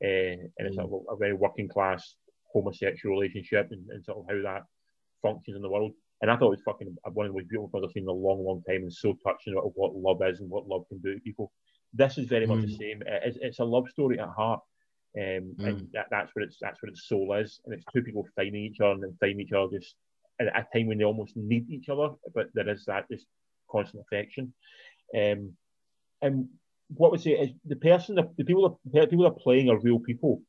uh, 0.04 0.38
and 0.58 0.68
it's 0.68 0.76
sort 0.76 0.88
of 0.88 0.94
a, 0.94 1.14
a 1.14 1.18
very 1.18 1.34
working 1.34 1.68
class 1.68 2.16
homosexual 2.54 3.18
relationship, 3.18 3.68
and, 3.72 3.86
and 3.90 4.04
sort 4.04 4.20
of 4.20 4.26
how 4.30 4.42
that 4.44 4.64
functions 5.22 5.56
in 5.56 5.62
the 5.62 5.70
world. 5.70 5.92
And 6.22 6.32
I 6.32 6.38
thought 6.38 6.54
it 6.54 6.58
was 6.58 6.62
fucking 6.66 6.96
one 7.14 7.26
of 7.26 7.34
the 7.34 7.40
most 7.40 7.50
beautiful 7.50 7.70
films 7.70 7.86
I've 7.90 7.94
seen 7.94 8.04
in 8.04 8.10
a 8.10 8.14
long, 8.14 8.44
long 8.46 8.64
time, 8.68 8.84
and 8.84 8.94
so 8.94 9.18
touching 9.26 9.54
about 9.54 9.74
what 9.76 9.96
love 9.96 10.22
is 10.24 10.40
and 10.40 10.50
what 10.50 10.68
love 10.68 10.86
can 10.90 11.00
do 11.00 11.14
to 11.14 11.20
people. 11.22 11.52
This 11.94 12.18
is 12.18 12.28
very 12.28 12.46
much 12.48 12.62
the 12.62 12.68
Mm. 12.68 12.78
same. 12.78 13.04
It's, 13.06 13.38
it's 13.42 13.60
a 13.60 13.66
love 13.66 13.90
story 13.90 14.20
at 14.20 14.30
heart. 14.30 14.62
Um, 15.18 15.56
and 15.60 15.78
Mm. 15.82 15.92
that, 15.94 16.08
that's 16.12 16.36
what 16.36 16.44
its 16.44 16.58
that's 16.60 16.82
what 16.84 16.92
its 16.92 17.08
soul 17.08 17.34
is, 17.36 17.62
and 17.66 17.74
it's 17.74 17.86
two 17.94 18.02
people 18.02 18.28
finding 18.36 18.66
each 18.66 18.82
other 18.82 19.06
and 19.06 19.18
finding 19.20 19.40
each 19.40 19.54
other 19.54 19.78
just 19.78 19.96
at 20.40 20.48
a 20.48 20.66
time 20.74 20.88
when 20.88 20.98
they 20.98 21.04
almost 21.04 21.36
need 21.36 21.70
each 21.70 21.90
other, 21.90 22.10
but 22.34 22.50
there 22.54 22.70
is 22.70 22.86
that 22.86 23.10
just 23.10 23.26
constant 23.70 24.04
affection. 24.04 24.54
Um, 25.16 25.54
and 26.22 26.50
what 26.90 27.12
we 27.12 27.18
say 27.18 27.32
is 27.32 27.50
the 27.66 27.76
person, 27.76 28.16
the, 28.16 28.30
the 28.38 28.46
people, 28.46 28.80
the 28.86 29.08
people 29.08 29.24
that 29.24 29.32
are 29.32 29.44
playing 29.44 29.70
are 29.70 29.80
real 29.80 30.00
people, 30.00 30.42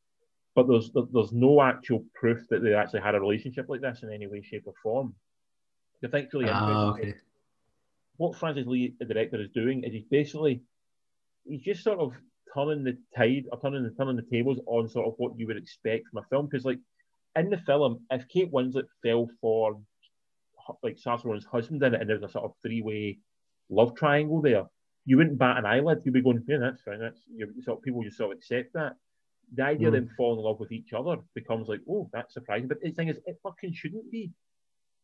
but 0.55 0.67
there's 0.67 0.91
there's 1.13 1.31
no 1.31 1.61
actual 1.61 2.03
proof 2.15 2.39
that 2.49 2.63
they 2.63 2.73
actually 2.73 3.01
had 3.01 3.15
a 3.15 3.19
relationship 3.19 3.65
like 3.69 3.81
this 3.81 4.01
in 4.03 4.11
any 4.11 4.27
way, 4.27 4.41
shape, 4.41 4.63
or 4.65 4.73
form. 4.81 5.13
I 6.03 6.07
think 6.07 6.33
really 6.33 6.45
interesting. 6.45 7.09
okay. 7.09 7.13
What 8.17 8.37
Francis 8.37 8.65
Lee, 8.65 8.95
the 8.99 9.05
director, 9.05 9.39
is 9.39 9.49
doing 9.53 9.83
is 9.83 9.93
he's 9.93 10.05
basically 10.09 10.61
he's 11.45 11.61
just 11.61 11.83
sort 11.83 11.99
of 11.99 12.13
turning 12.53 12.83
the 12.83 12.97
tide 13.15 13.45
or 13.51 13.59
turning 13.59 13.83
the 13.83 13.91
turning 13.91 14.15
the 14.15 14.25
tables 14.31 14.59
on 14.65 14.89
sort 14.89 15.07
of 15.07 15.13
what 15.17 15.37
you 15.37 15.47
would 15.47 15.57
expect 15.57 16.07
from 16.09 16.23
a 16.23 16.27
film. 16.27 16.47
Because 16.47 16.65
like 16.65 16.79
in 17.37 17.49
the 17.49 17.57
film, 17.59 18.01
if 18.11 18.27
Kate 18.27 18.51
Winslet 18.51 18.87
fell 19.03 19.29
for 19.41 19.79
like 20.83 20.97
Saoirse 20.97 21.23
Ronan's 21.23 21.45
husband 21.45 21.81
in 21.83 21.95
it, 21.95 22.01
and 22.01 22.09
there's 22.09 22.23
a 22.23 22.29
sort 22.29 22.45
of 22.45 22.53
three 22.61 22.81
way 22.81 23.19
love 23.69 23.95
triangle 23.95 24.41
there, 24.41 24.65
you 25.05 25.17
wouldn't 25.17 25.37
bat 25.37 25.57
an 25.57 25.65
eyelid. 25.65 26.01
You'd 26.03 26.13
be 26.13 26.21
going, 26.21 26.43
yeah, 26.47 26.57
that's 26.57 26.81
fine. 26.81 26.99
That's 26.99 27.21
you 27.33 27.53
sort 27.63 27.77
of 27.77 27.83
people 27.83 28.03
just 28.03 28.17
sort 28.17 28.31
of 28.31 28.37
accept 28.37 28.73
that. 28.73 28.95
The 29.55 29.63
idea 29.63 29.87
of 29.87 29.93
Mm. 29.93 29.97
them 29.97 30.09
falling 30.17 30.39
in 30.39 30.45
love 30.45 30.59
with 30.59 30.73
each 30.73 30.91
other 30.91 31.17
becomes 31.33 31.69
like, 31.69 31.79
oh, 31.89 32.09
that's 32.11 32.33
surprising. 32.33 32.67
But 32.67 32.81
the 32.81 32.91
thing 32.91 33.07
is, 33.07 33.17
it 33.25 33.39
fucking 33.43 33.73
shouldn't 33.73 34.11
be. 34.11 34.31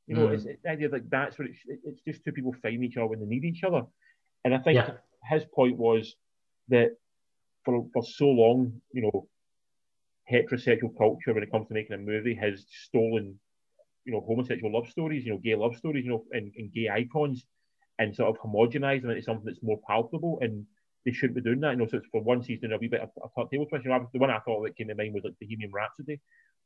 You 0.08 0.16
know, 0.16 0.28
Mm. 0.28 0.34
it's, 0.34 0.46
it's 0.46 0.62
the 0.64 0.70
idea 0.70 0.88
of 0.88 0.94
like 0.94 1.10
that's 1.10 1.40
what 1.40 1.48
it, 1.48 1.56
it's 1.86 2.02
just 2.02 2.26
two 2.26 2.34
people 2.34 2.54
find 2.62 2.84
each 2.84 2.98
other 2.98 3.08
when 3.08 3.20
they 3.22 3.26
need 3.26 3.46
each 3.46 3.64
other. 3.64 3.84
And 4.44 4.54
I 4.54 4.58
think 4.58 4.76
Yeah. 4.76 4.98
his 5.30 5.46
point 5.46 5.78
was 5.78 6.16
that 6.68 6.98
for 7.64 7.88
for 7.94 8.04
so 8.04 8.28
long, 8.28 8.82
you 8.92 9.04
know, 9.04 9.30
heterosexual 10.32 10.98
culture 10.98 11.34
when 11.34 11.44
it 11.44 11.52
comes 11.52 11.68
to 11.68 11.74
making 11.74 11.94
a 11.94 11.98
movie 11.98 12.36
has 12.36 12.66
stolen, 12.88 13.40
you 14.06 14.14
know, 14.14 14.22
homosexual 14.22 14.72
love 14.72 14.90
stories, 14.90 15.26
you 15.26 15.32
know, 15.32 15.38
gay 15.38 15.56
love 15.56 15.76
stories, 15.76 16.06
you 16.06 16.12
know, 16.12 16.24
and, 16.32 16.52
and 16.58 16.74
gay 16.74 16.90
icons, 16.90 17.46
and 18.00 18.16
sort 18.16 18.30
of 18.30 18.42
homogenise 18.42 19.02
them 19.02 19.12
into 19.12 19.22
something 19.22 19.46
that's 19.46 19.64
more 19.64 19.80
palpable. 19.88 20.40
And 20.42 20.66
they 21.06 21.12
shouldn't 21.12 21.36
be 21.36 21.42
doing 21.42 21.60
that. 21.60 21.72
You 21.72 21.78
know, 21.78 21.88
so 21.88 21.98
it's 21.98 22.08
for 22.12 22.22
one 22.22 22.42
season 22.42 22.72
a 22.72 22.78
wee 22.78 22.88
bit 22.88 23.02
of 23.02 23.10
a 23.38 23.50
table 23.52 23.66
twist. 23.66 23.86
You 23.86 23.92
know, 23.92 24.08
the 24.14 24.20
one 24.20 24.32
I 24.32 24.40
thought 24.40 24.64
that 24.64 24.78
came 24.78 24.88
to 24.88 24.96
mind 24.96 25.14
was 25.14 25.24
like 25.24 25.40
Bohemian 25.40 25.72
Rhapsody, 25.72 26.20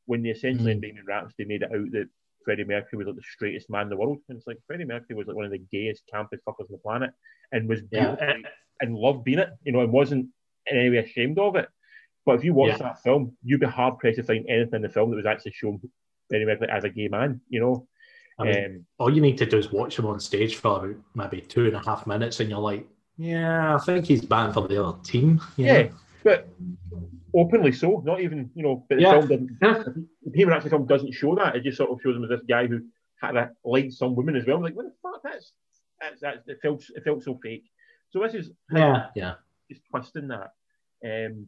when 0.05 0.21
they 0.21 0.29
essentially 0.29 0.71
in 0.71 0.77
Mm. 0.77 0.81
Bohemian 0.81 1.05
Rhapsody 1.05 1.45
made 1.45 1.63
it 1.63 1.71
out 1.73 1.91
that 1.91 2.07
Freddie 2.45 2.63
Mercury 2.63 2.97
was 2.97 3.07
like 3.07 3.15
the 3.17 3.23
straightest 3.23 3.69
man 3.69 3.83
in 3.83 3.89
the 3.89 3.97
world. 3.97 4.19
And 4.29 4.37
it's 4.37 4.47
like 4.47 4.59
Freddie 4.67 4.85
Mercury 4.85 5.15
was 5.15 5.27
like 5.27 5.35
one 5.35 5.45
of 5.45 5.51
the 5.51 5.65
gayest, 5.71 6.03
campest 6.13 6.43
fuckers 6.47 6.61
on 6.61 6.67
the 6.71 6.77
planet, 6.77 7.11
and 7.51 7.67
was 7.67 7.81
Yeah. 7.91 8.15
beautiful 8.15 8.49
and 8.79 8.95
loved 8.95 9.23
being 9.23 9.39
it. 9.39 9.49
You 9.63 9.71
know, 9.71 9.81
and 9.81 9.91
wasn't 9.91 10.29
in 10.67 10.77
any 10.77 10.91
way 10.91 10.97
ashamed 10.97 11.39
of 11.39 11.55
it. 11.55 11.67
But 12.27 12.35
if 12.35 12.43
you 12.43 12.53
watch 12.53 12.71
Yeah. 12.71 12.77
that 12.79 13.01
film, 13.01 13.37
you'd 13.41 13.61
be 13.61 13.67
hard 13.67 13.99
pressed 13.99 14.17
to 14.17 14.23
find 14.23 14.45
anything 14.49 14.75
in 14.75 14.81
the 14.81 14.89
film 14.89 15.09
that 15.11 15.15
was 15.15 15.25
actually 15.25 15.53
shown 15.53 15.79
Freddie 16.29 16.43
Mercury 16.43 16.69
as 16.69 16.83
a 16.83 16.89
gay 16.89 17.07
man. 17.07 17.39
You 17.47 17.61
know, 17.61 17.87
I 18.37 18.43
mean, 18.43 18.65
um, 18.65 18.85
all 18.99 19.09
you 19.15 19.21
need 19.21 19.37
to 19.37 19.45
do 19.45 19.57
is 19.57 19.71
watch 19.71 19.97
him 19.97 20.05
on 20.07 20.19
stage 20.19 20.57
for 20.57 20.91
about 20.91 20.95
maybe 21.15 21.39
two 21.39 21.67
and 21.67 21.75
a 21.77 21.79
half 21.79 22.05
minutes, 22.05 22.41
and 22.41 22.49
you're 22.49 22.59
like, 22.59 22.85
yeah, 23.17 23.75
I 23.75 23.79
think 23.79 24.05
he's 24.05 24.25
banned 24.25 24.53
for 24.53 24.67
the 24.67 24.83
other 24.83 24.97
team. 25.03 25.37
know? 25.37 25.65
yeah, 25.65 25.87
but 26.25 26.49
openly 27.33 27.71
so. 27.71 28.03
Not 28.05 28.19
even 28.19 28.51
you 28.55 28.63
know, 28.63 28.85
but 28.89 28.95
the 28.95 29.03
Yeah. 29.03 29.11
film 29.13 29.27
didn't. 29.29 29.57
Yeah. 29.61 29.83
The 29.83 30.05
Bohemian 30.25 30.49
Rhapsody 30.49 30.69
film 30.71 30.85
doesn't 30.85 31.13
show 31.13 31.33
that. 31.35 31.55
It 31.55 31.63
just 31.63 31.77
sort 31.77 31.91
of 31.91 32.01
shows 32.03 32.17
him 32.17 32.25
as 32.25 32.29
this 32.29 32.41
guy 32.45 32.67
who 32.67 32.81
had 33.21 33.37
a 33.37 33.51
liked 33.63 33.93
some 33.93 34.15
women 34.15 34.35
as 34.35 34.45
well. 34.45 34.57
I'm 34.57 34.63
like, 34.63 34.75
what 34.75 34.85
the 34.87 34.93
fuck? 35.01 35.23
That's 35.23 35.53
that's, 36.01 36.19
that's 36.19 36.47
it 36.49 36.59
felt 36.61 36.83
it 36.93 37.03
felt 37.05 37.23
so 37.23 37.39
fake. 37.41 37.63
So 38.09 38.19
this 38.19 38.33
is 38.33 38.51
yeah, 38.71 39.07
yeah. 39.15 39.35
is 39.69 39.79
twisting 39.89 40.27
that. 40.27 40.51
Um, 41.05 41.47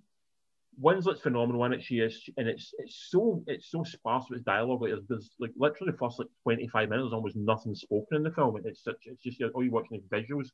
Winslet's 0.81 1.21
phenomenal 1.21 1.65
in 1.65 1.73
it. 1.73 1.83
She 1.83 1.99
is, 1.99 2.23
and 2.37 2.47
it's 2.47 2.73
it's 2.77 3.07
so 3.09 3.43
it's 3.47 3.69
so 3.69 3.83
sparse 3.83 4.25
with 4.29 4.45
dialogue. 4.45 4.81
Like 4.81 4.91
there's, 4.91 5.05
there's 5.09 5.29
like 5.39 5.51
literally 5.57 5.91
the 5.91 5.97
first 5.97 6.19
like 6.19 6.27
25 6.43 6.89
minutes, 6.89 7.13
almost 7.13 7.35
nothing 7.35 7.75
spoken 7.75 8.17
in 8.17 8.23
the 8.23 8.31
film. 8.31 8.55
And 8.55 8.65
it's 8.65 8.83
such 8.83 8.97
it's 9.05 9.21
just 9.21 9.41
all 9.53 9.63
you're 9.63 9.73
watching 9.73 9.97
is 9.97 10.03
visuals, 10.05 10.47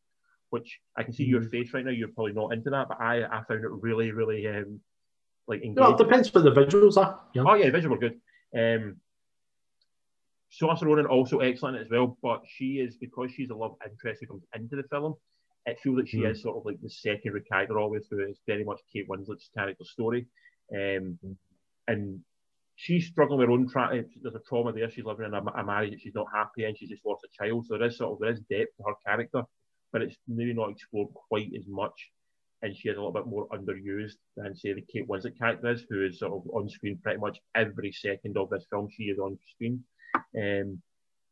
which 0.49 0.79
I 0.97 1.03
can 1.03 1.13
see 1.13 1.25
your 1.25 1.41
Mm. 1.41 1.51
face 1.51 1.73
right 1.73 1.85
now. 1.85 1.91
You're 1.91 2.07
probably 2.09 2.33
not 2.33 2.53
into 2.53 2.69
that, 2.71 2.87
but 2.87 2.99
I 2.99 3.23
I 3.25 3.43
found 3.43 3.63
it 3.63 3.69
really 3.69 4.11
really 4.11 4.47
um 4.47 4.79
like 5.47 5.61
engaging. 5.61 5.83
Well, 5.83 5.93
it 5.93 5.97
depends 5.97 6.33
what 6.33 6.43
the 6.43 6.51
visuals 6.51 6.97
are. 6.97 7.19
Know? 7.35 7.45
Oh 7.49 7.53
yeah, 7.53 7.69
the 7.69 7.77
visuals 7.77 7.89
were 7.89 7.97
good. 7.97 8.19
Um, 8.57 8.95
Saoirse 10.51 10.83
Ronan 10.83 11.05
also 11.05 11.39
excellent 11.39 11.77
as 11.77 11.89
well, 11.89 12.17
but 12.23 12.41
she 12.47 12.79
is 12.79 12.95
because 12.97 13.31
she's 13.31 13.49
a 13.49 13.55
love 13.55 13.75
interest 13.85 14.21
who 14.21 14.27
comes 14.27 14.43
into 14.55 14.75
the 14.77 14.83
film. 14.83 15.15
It 15.65 15.79
feels 15.79 15.97
like 15.97 16.07
she 16.07 16.19
Hmm. 16.19 16.27
is 16.27 16.41
sort 16.41 16.57
of 16.57 16.65
like 16.65 16.79
the 16.81 16.89
secondary 16.89 17.41
character 17.43 17.79
all 17.79 17.89
the 17.89 17.93
way 17.97 18.03
through. 18.07 18.29
It's 18.29 18.41
very 18.45 18.63
much 18.63 18.81
Kate 18.91 19.07
Winslet's 19.07 19.49
character 19.53 19.83
story, 19.83 20.27
um, 20.73 21.17
and 21.87 22.23
she's 22.75 23.07
struggling 23.07 23.39
with 23.39 23.47
her 23.47 23.53
own 23.53 23.67
tra- 23.69 24.03
There's 24.21 24.35
a 24.35 24.39
trauma 24.39 24.73
there. 24.73 24.89
She's 24.89 25.05
living 25.05 25.25
in 25.25 25.33
a, 25.33 25.41
a 25.41 25.63
marriage 25.63 25.91
that 25.91 26.01
she's 26.01 26.13
not 26.15 26.27
happy 26.33 26.65
in. 26.65 26.75
She's 26.75 26.89
just 26.89 27.05
lost 27.05 27.25
a 27.25 27.29
child, 27.43 27.65
so 27.65 27.77
there 27.77 27.87
is 27.87 27.97
sort 27.97 28.13
of 28.13 28.19
there 28.19 28.31
is 28.31 28.41
depth 28.41 28.75
to 28.77 28.83
her 28.83 28.93
character, 29.05 29.43
but 29.91 30.01
it's 30.01 30.17
maybe 30.27 30.53
not 30.53 30.69
explored 30.71 31.13
quite 31.13 31.51
as 31.57 31.65
much. 31.67 32.11
And 32.61 32.75
she 32.75 32.89
is 32.89 32.95
a 32.97 32.99
little 32.99 33.11
bit 33.11 33.27
more 33.27 33.47
underused 33.49 34.17
than 34.37 34.55
say 34.55 34.73
the 34.73 34.81
Kate 34.81 35.07
Winslet 35.07 35.37
character 35.37 35.69
is, 35.71 35.85
who 35.89 36.03
is 36.05 36.19
sort 36.19 36.33
of 36.33 36.49
on 36.51 36.67
screen 36.69 36.97
pretty 37.03 37.19
much 37.19 37.39
every 37.53 37.91
second 37.91 38.37
of 38.37 38.49
this 38.49 38.65
film. 38.69 38.87
She 38.89 39.03
is 39.05 39.19
on 39.19 39.37
screen. 39.51 39.83
Um, 40.15 40.81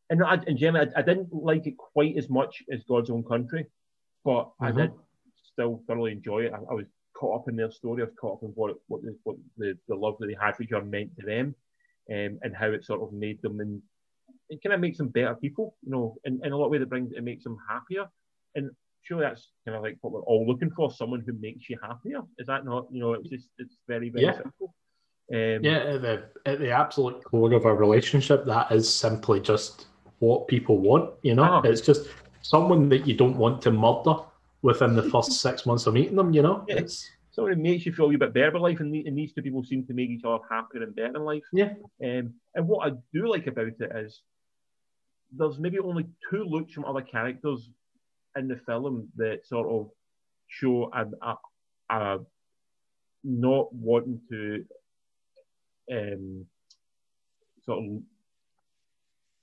and 0.09 0.23
I, 0.23 0.35
and 0.47 0.57
generally, 0.57 0.91
I, 0.95 0.99
I 0.99 1.01
didn't 1.01 1.33
like 1.33 1.65
it 1.65 1.77
quite 1.77 2.17
as 2.17 2.29
much 2.29 2.61
as 2.71 2.83
God's 2.83 3.09
Own 3.09 3.23
Country, 3.23 3.65
but 4.23 4.51
I 4.59 4.71
Mhm. 4.71 4.77
did 4.77 4.91
still 5.51 5.83
thoroughly 5.87 6.11
enjoy 6.13 6.45
it. 6.45 6.53
I, 6.53 6.57
I 6.57 6.73
was 6.73 6.85
caught 7.13 7.41
up 7.41 7.49
in 7.49 7.55
their 7.55 7.71
story. 7.71 8.01
I 8.01 8.05
was 8.05 8.13
caught 8.19 8.37
up 8.37 8.43
in 8.43 8.49
what 8.49 8.75
what 8.87 9.01
the, 9.03 9.15
what 9.23 9.37
the, 9.57 9.77
the 9.87 9.95
love 9.95 10.17
that 10.19 10.27
they 10.27 10.37
had 10.39 10.55
for 10.55 10.63
each 10.63 10.71
other 10.71 10.85
meant 10.85 11.15
to 11.19 11.25
them, 11.25 11.55
um, 12.11 12.39
and 12.41 12.55
how 12.55 12.67
it 12.67 12.83
sort 12.85 13.01
of 13.01 13.13
made 13.13 13.41
them 13.41 13.59
and 13.59 13.81
it 14.49 14.61
kind 14.61 14.73
of 14.73 14.79
makes 14.81 14.97
them 14.97 15.07
better 15.09 15.35
people. 15.35 15.75
You 15.83 15.91
know, 15.91 16.17
in, 16.25 16.39
in 16.43 16.51
a 16.51 16.57
lot 16.57 16.65
of 16.65 16.71
ways, 16.71 16.81
it 16.81 16.89
brings 16.89 17.11
it 17.13 17.23
makes 17.23 17.43
them 17.43 17.57
happier. 17.69 18.05
And 18.55 18.71
surely 19.03 19.23
that's 19.25 19.51
kind 19.65 19.75
of 19.77 19.83
like 19.83 19.97
what 20.01 20.13
we're 20.13 20.21
all 20.21 20.45
looking 20.47 20.71
for: 20.71 20.91
someone 20.91 21.23
who 21.25 21.33
makes 21.33 21.69
you 21.69 21.77
happier. 21.81 22.21
Is 22.37 22.47
that 22.47 22.65
not? 22.65 22.87
You 22.91 22.99
know, 22.99 23.13
it's 23.13 23.29
just 23.29 23.47
it's 23.57 23.77
very 23.87 24.09
very 24.09 24.25
Yeah. 24.25 24.37
simple. 24.37 24.75
Um, 25.33 25.63
Yeah, 25.63 25.77
at 25.77 26.01
the, 26.01 26.29
at 26.45 26.59
the 26.59 26.71
absolute 26.71 27.23
core 27.23 27.53
of 27.53 27.65
a 27.65 27.73
relationship, 27.73 28.45
that 28.45 28.71
is 28.71 28.93
simply 28.93 29.39
just 29.39 29.87
what 30.19 30.47
people 30.47 30.77
want. 30.79 31.13
You 31.23 31.35
know, 31.35 31.43
Ah. 31.45 31.61
it's 31.63 31.81
just 31.81 32.09
someone 32.47 32.89
that 32.89 33.07
you 33.07 33.15
don't 33.15 33.37
want 33.37 33.61
to 33.63 33.71
murder 33.71 34.15
within 34.61 34.95
the 34.95 35.03
first 35.09 35.31
six 35.41 35.65
months 35.65 35.87
of 35.87 35.95
meeting 35.95 36.15
them. 36.15 36.31
You 36.33 36.43
know, 36.43 36.65
Yeah. 36.67 36.75
it's 36.77 37.09
Something 37.31 37.55
that 37.55 37.63
makes 37.63 37.83
you 37.87 37.91
feel 37.93 38.13
a 38.13 38.17
bit 38.17 38.31
better 38.31 38.49
about 38.49 38.61
life, 38.61 38.79
and, 38.79 38.93
and 38.93 39.17
these 39.17 39.33
two 39.33 39.41
people 39.41 39.63
seem 39.63 39.83
to 39.87 39.93
make 39.95 40.11
each 40.11 40.23
other 40.23 40.37
happier 40.47 40.83
and 40.83 40.95
better 40.95 41.15
in 41.15 41.23
life. 41.25 41.41
yeah, 41.51 41.73
Um, 42.03 42.35
and 42.53 42.67
what 42.67 42.85
I 42.87 42.95
do 43.11 43.27
like 43.27 43.47
about 43.47 43.69
it 43.69 43.91
is 43.95 44.21
there's 45.35 45.57
maybe 45.57 45.79
only 45.79 46.05
two 46.29 46.43
looks 46.43 46.73
from 46.73 46.85
other 46.85 47.01
characters 47.01 47.71
in 48.37 48.47
the 48.47 48.57
film 48.67 49.07
that 49.15 49.47
sort 49.47 49.67
of 49.67 49.89
show 50.47 50.91
a, 50.93 51.07
a, 51.27 51.37
a 51.89 52.19
not 53.23 53.73
wanting 53.73 54.21
to 54.29 54.63
um, 55.91 56.45
sort 57.65 57.79
of 57.83 58.01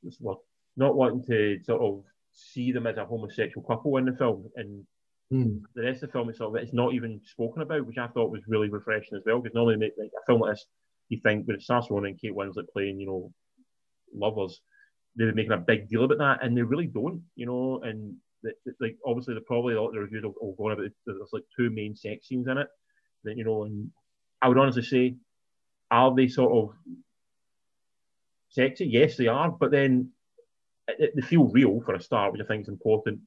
the 0.05 0.17
word? 0.21 0.37
not 0.77 0.95
wanting 0.95 1.25
to 1.25 1.59
sort 1.65 1.83
of 1.83 2.05
see 2.33 2.73
them 2.73 2.87
as 2.87 2.97
a 2.97 3.05
homosexual 3.05 3.67
couple 3.67 3.97
in 3.97 4.05
the 4.07 4.13
film 4.17 4.49
and 4.57 4.87
Mm. 5.33 5.63
the 5.77 5.83
rest 5.83 6.03
of 6.03 6.09
the 6.09 6.13
film 6.13 6.29
it's 6.29 6.39
sort 6.39 6.57
of 6.57 6.61
it's 6.61 6.73
not 6.75 6.93
even 6.93 7.21
spoken 7.25 7.63
about, 7.63 7.87
which 7.87 7.99
I 7.99 8.09
thought 8.09 8.33
was 8.33 8.43
really 8.49 8.69
refreshing 8.69 9.17
as 9.17 9.23
well. 9.25 9.39
Because 9.41 9.55
normally 9.55 9.77
make 9.77 9.93
like 9.97 10.11
a 10.21 10.27
film 10.27 10.41
like 10.41 10.55
this, 10.55 10.67
you 11.09 11.21
think 11.23 11.47
when 11.47 11.55
it 11.55 11.63
starts 11.63 11.89
Ronan 11.89 12.11
and 12.11 12.21
Kate 12.21 12.35
Winslet 12.35 12.69
playing, 12.73 12.99
you 12.99 13.07
know, 13.07 13.33
lovers, 14.13 14.61
they're 15.15 15.33
making 15.33 15.53
a 15.53 15.59
big 15.59 15.89
deal 15.89 16.03
about 16.03 16.19
that, 16.19 16.45
and 16.45 16.57
they 16.57 16.63
really 16.63 16.89
don't, 16.89 17.23
you 17.37 17.47
know. 17.47 17.81
And 17.85 18.17
the, 18.43 18.55
the- 18.67 18.75
like 18.81 18.97
obviously, 19.07 19.35
the 19.35 19.41
probably 19.43 19.75
a 19.75 19.81
lot 19.81 19.91
of 19.91 19.95
the 19.95 20.01
reviews 20.01 20.25
will, 20.25 20.35
will 20.41 20.55
go 20.55 20.71
about 20.71 20.91
there's 21.07 21.31
like 21.33 21.45
two 21.57 21.71
main 21.71 21.95
sex 21.95 22.27
scenes 22.27 22.49
in 22.49 22.59
it, 22.59 22.67
that 23.23 23.37
you 23.37 23.45
know, 23.45 23.63
and 23.63 23.93
I 24.43 24.49
would 24.49 24.59
honestly 24.59 24.83
say, 24.83 25.15
are 25.93 26.13
they 26.13 26.27
sort 26.27 26.53
of 26.53 26.75
sexy? 28.49 28.87
Yes, 28.87 29.17
they 29.17 29.29
are, 29.29 29.49
but 29.49 29.71
then 29.71 30.11
it- 30.99 31.15
they 31.15 31.23
feel 31.23 31.49
real 31.49 31.81
for 31.83 31.95
a 31.95 32.01
start, 32.01 32.33
which 32.33 32.41
I 32.43 32.45
think 32.45 32.63
is 32.63 32.69
important. 32.69 33.21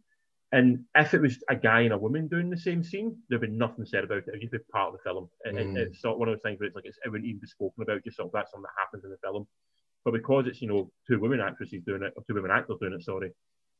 And 0.52 0.86
if 0.96 1.14
it 1.16 1.22
was 1.22 1.44
a 1.50 1.56
guy 1.56 1.82
and 1.82 1.94
a 1.94 1.98
woman 1.98 2.28
doing 2.28 2.50
the 2.52 2.58
same 2.58 2.84
scene, 2.84 3.18
there'd 3.28 3.42
be 3.42 3.48
nothing 3.48 3.86
said 3.86 4.04
about 4.04 4.20
it. 4.20 4.28
It'd 4.28 4.42
just 4.42 4.52
be 4.52 4.60
part 4.72 4.94
of 4.94 5.00
the 5.00 5.04
film. 5.04 5.30
It- 5.46 5.56
it- 5.58 5.68
Mm. 5.68 5.78
it's 5.78 6.00
sort 6.02 6.14
of 6.14 6.20
one 6.20 6.30
of 6.30 6.36
those 6.36 6.44
things 6.44 6.60
where 6.60 6.68
it's 6.68 6.76
like 6.76 6.86
it's, 6.86 7.00
it 7.04 7.10
wouldn't 7.10 7.28
even 7.28 7.40
be 7.42 7.48
spoken 7.48 7.82
about. 7.82 8.04
Just 8.04 8.18
sort 8.18 8.28
of 8.28 8.34
that's 8.34 8.52
something 8.52 8.64
that 8.64 8.80
happens 8.80 9.04
in 9.04 9.10
the 9.10 9.18
film. 9.18 9.48
But 10.06 10.12
because 10.12 10.46
it's 10.48 10.62
you 10.62 10.68
know 10.68 10.92
two 11.08 11.20
women 11.20 11.40
actresses 11.40 11.82
doing 11.84 12.04
it, 12.04 12.14
or 12.16 12.24
two 12.24 12.36
women 12.36 12.52
actors 12.52 12.78
doing 12.80 12.94
it, 12.94 13.02
sorry, 13.04 13.32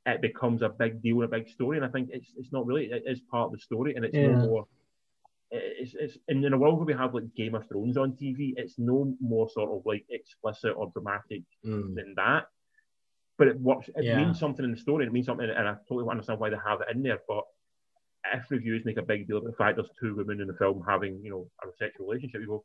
it 0.08 0.22
becomes 0.22 0.62
a 0.64 0.70
big 0.70 1.02
deal 1.02 1.22
and 1.22 1.26
a 1.32 1.38
big 1.38 1.48
story. 1.50 1.78
And 1.78 1.86
I 1.86 1.90
think 1.90 2.10
it's 2.12 2.34
it's 2.38 2.52
not 2.52 2.66
really 2.66 2.92
it 2.92 3.04
is 3.06 3.22
part 3.22 3.48
of 3.48 3.52
the 3.52 3.60
story, 3.60 3.94
and 3.96 4.04
it's 4.06 4.16
Yeah. 4.16 4.32
no 4.38 4.46
more. 4.48 4.68
It's, 5.52 5.94
it's 5.94 6.18
in, 6.28 6.44
in 6.44 6.54
a 6.54 6.58
world 6.58 6.78
where 6.78 6.86
we 6.88 6.94
have 6.94 7.14
like 7.14 7.32
Game 7.36 7.54
of 7.54 7.68
Thrones 7.68 7.96
on 7.98 8.14
TV, 8.14 8.56
it's 8.58 8.80
no 8.80 9.16
more 9.22 9.48
sort 9.48 9.70
of 9.70 9.86
like 9.86 10.04
explicit 10.10 10.74
or 10.76 10.90
dramatic 10.92 11.44
Mm. 11.64 11.94
than 11.94 12.16
that. 12.16 12.48
But 13.38 13.48
it 13.48 13.60
works. 13.60 13.90
It 13.96 14.04
Yeah. 14.06 14.18
means 14.18 14.40
something 14.40 14.64
in 14.64 14.72
the 14.72 14.78
story. 14.78 15.06
It 15.06 15.12
means 15.14 15.26
something, 15.26 15.50
and 15.50 15.68
I 15.68 15.76
totally 15.90 16.08
understand 16.10 16.40
why 16.40 16.50
they 16.50 16.58
have 16.64 16.82
it 16.82 16.88
in 16.96 17.02
there. 17.04 17.20
But 17.28 17.44
if 18.34 18.50
reviews 18.52 18.86
make 18.86 18.98
a 18.98 19.02
big 19.02 19.28
deal 19.28 19.38
about 19.38 19.50
the 19.52 19.58
fact 19.58 19.76
there's 19.78 19.90
two 20.00 20.16
women 20.16 20.40
in 20.42 20.48
the 20.48 20.54
film 20.54 20.84
having, 20.88 21.20
you 21.24 21.30
know, 21.32 21.50
a 21.64 21.68
sexual 21.78 22.08
relationship, 22.08 22.42
you 22.42 22.48
go, 22.48 22.64